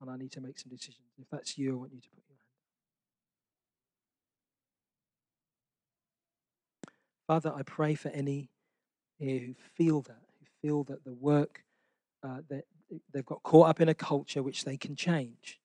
and 0.00 0.10
I 0.10 0.16
need 0.16 0.32
to 0.32 0.40
make 0.40 0.58
some 0.58 0.70
decisions. 0.70 1.08
If 1.18 1.28
that's 1.30 1.56
you, 1.56 1.72
I 1.72 1.76
want 1.76 1.92
you 1.92 2.00
to 2.00 2.08
put 2.10 2.24
your 2.28 2.36
hand. 2.36 2.43
Father, 7.26 7.52
I 7.54 7.62
pray 7.62 7.94
for 7.94 8.08
any 8.08 8.50
here 9.18 9.40
who 9.40 9.54
feel 9.74 10.02
that, 10.02 10.22
who 10.40 10.46
feel 10.60 10.84
that 10.84 11.04
the 11.04 11.14
work 11.14 11.64
uh, 12.22 12.40
that 12.48 12.64
they've 13.12 13.24
got 13.24 13.42
caught 13.42 13.68
up 13.68 13.80
in 13.80 13.88
a 13.88 13.94
culture 13.94 14.42
which 14.42 14.64
they 14.64 14.76
can 14.76 14.94
change. 14.94 15.60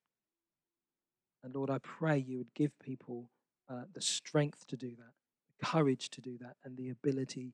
And 1.43 1.53
Lord, 1.53 1.69
I 1.69 1.77
pray 1.79 2.17
you 2.17 2.37
would 2.37 2.53
give 2.53 2.77
people 2.79 3.29
uh, 3.69 3.83
the 3.93 4.01
strength 4.01 4.67
to 4.67 4.77
do 4.77 4.89
that, 4.89 5.13
the 5.59 5.65
courage 5.65 6.09
to 6.11 6.21
do 6.21 6.37
that, 6.39 6.55
and 6.63 6.77
the 6.77 6.89
ability 6.89 7.53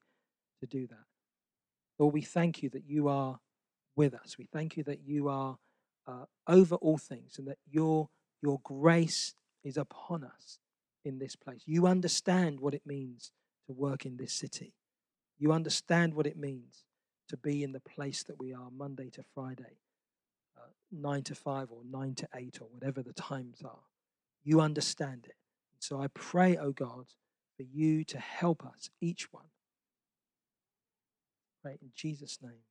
to 0.59 0.67
do 0.67 0.87
that. 0.87 1.05
Lord, 1.99 2.13
we 2.13 2.21
thank 2.21 2.61
you 2.61 2.69
that 2.69 2.87
you 2.87 3.07
are 3.07 3.39
with 3.95 4.13
us. 4.13 4.37
We 4.37 4.47
thank 4.51 4.77
you 4.77 4.83
that 4.83 5.01
you 5.05 5.29
are 5.29 5.57
uh, 6.07 6.25
over 6.47 6.75
all 6.75 6.97
things 6.97 7.37
and 7.37 7.47
that 7.47 7.57
your, 7.69 8.09
your 8.41 8.59
grace 8.63 9.33
is 9.63 9.77
upon 9.77 10.23
us 10.23 10.59
in 11.03 11.19
this 11.19 11.35
place. 11.35 11.61
You 11.65 11.87
understand 11.87 12.59
what 12.59 12.73
it 12.73 12.85
means 12.85 13.31
to 13.67 13.73
work 13.73 14.05
in 14.05 14.17
this 14.17 14.33
city. 14.33 14.73
You 15.37 15.51
understand 15.51 16.13
what 16.13 16.27
it 16.27 16.37
means 16.37 16.85
to 17.29 17.37
be 17.37 17.63
in 17.63 17.71
the 17.71 17.79
place 17.79 18.23
that 18.23 18.39
we 18.39 18.53
are 18.53 18.69
Monday 18.75 19.09
to 19.11 19.23
Friday, 19.33 19.79
uh, 20.57 20.69
9 20.91 21.23
to 21.23 21.35
5 21.35 21.71
or 21.71 21.81
9 21.89 22.15
to 22.15 22.27
8 22.35 22.59
or 22.61 22.67
whatever 22.71 23.01
the 23.01 23.13
times 23.13 23.61
are. 23.63 23.83
You 24.43 24.61
understand 24.61 25.25
it. 25.25 25.35
So 25.79 26.01
I 26.01 26.07
pray, 26.07 26.57
oh 26.57 26.71
God, 26.71 27.05
for 27.57 27.63
you 27.63 28.03
to 28.05 28.19
help 28.19 28.65
us, 28.65 28.89
each 29.01 29.31
one. 29.31 29.49
Pray 31.61 31.77
in 31.81 31.89
Jesus' 31.95 32.39
name. 32.41 32.63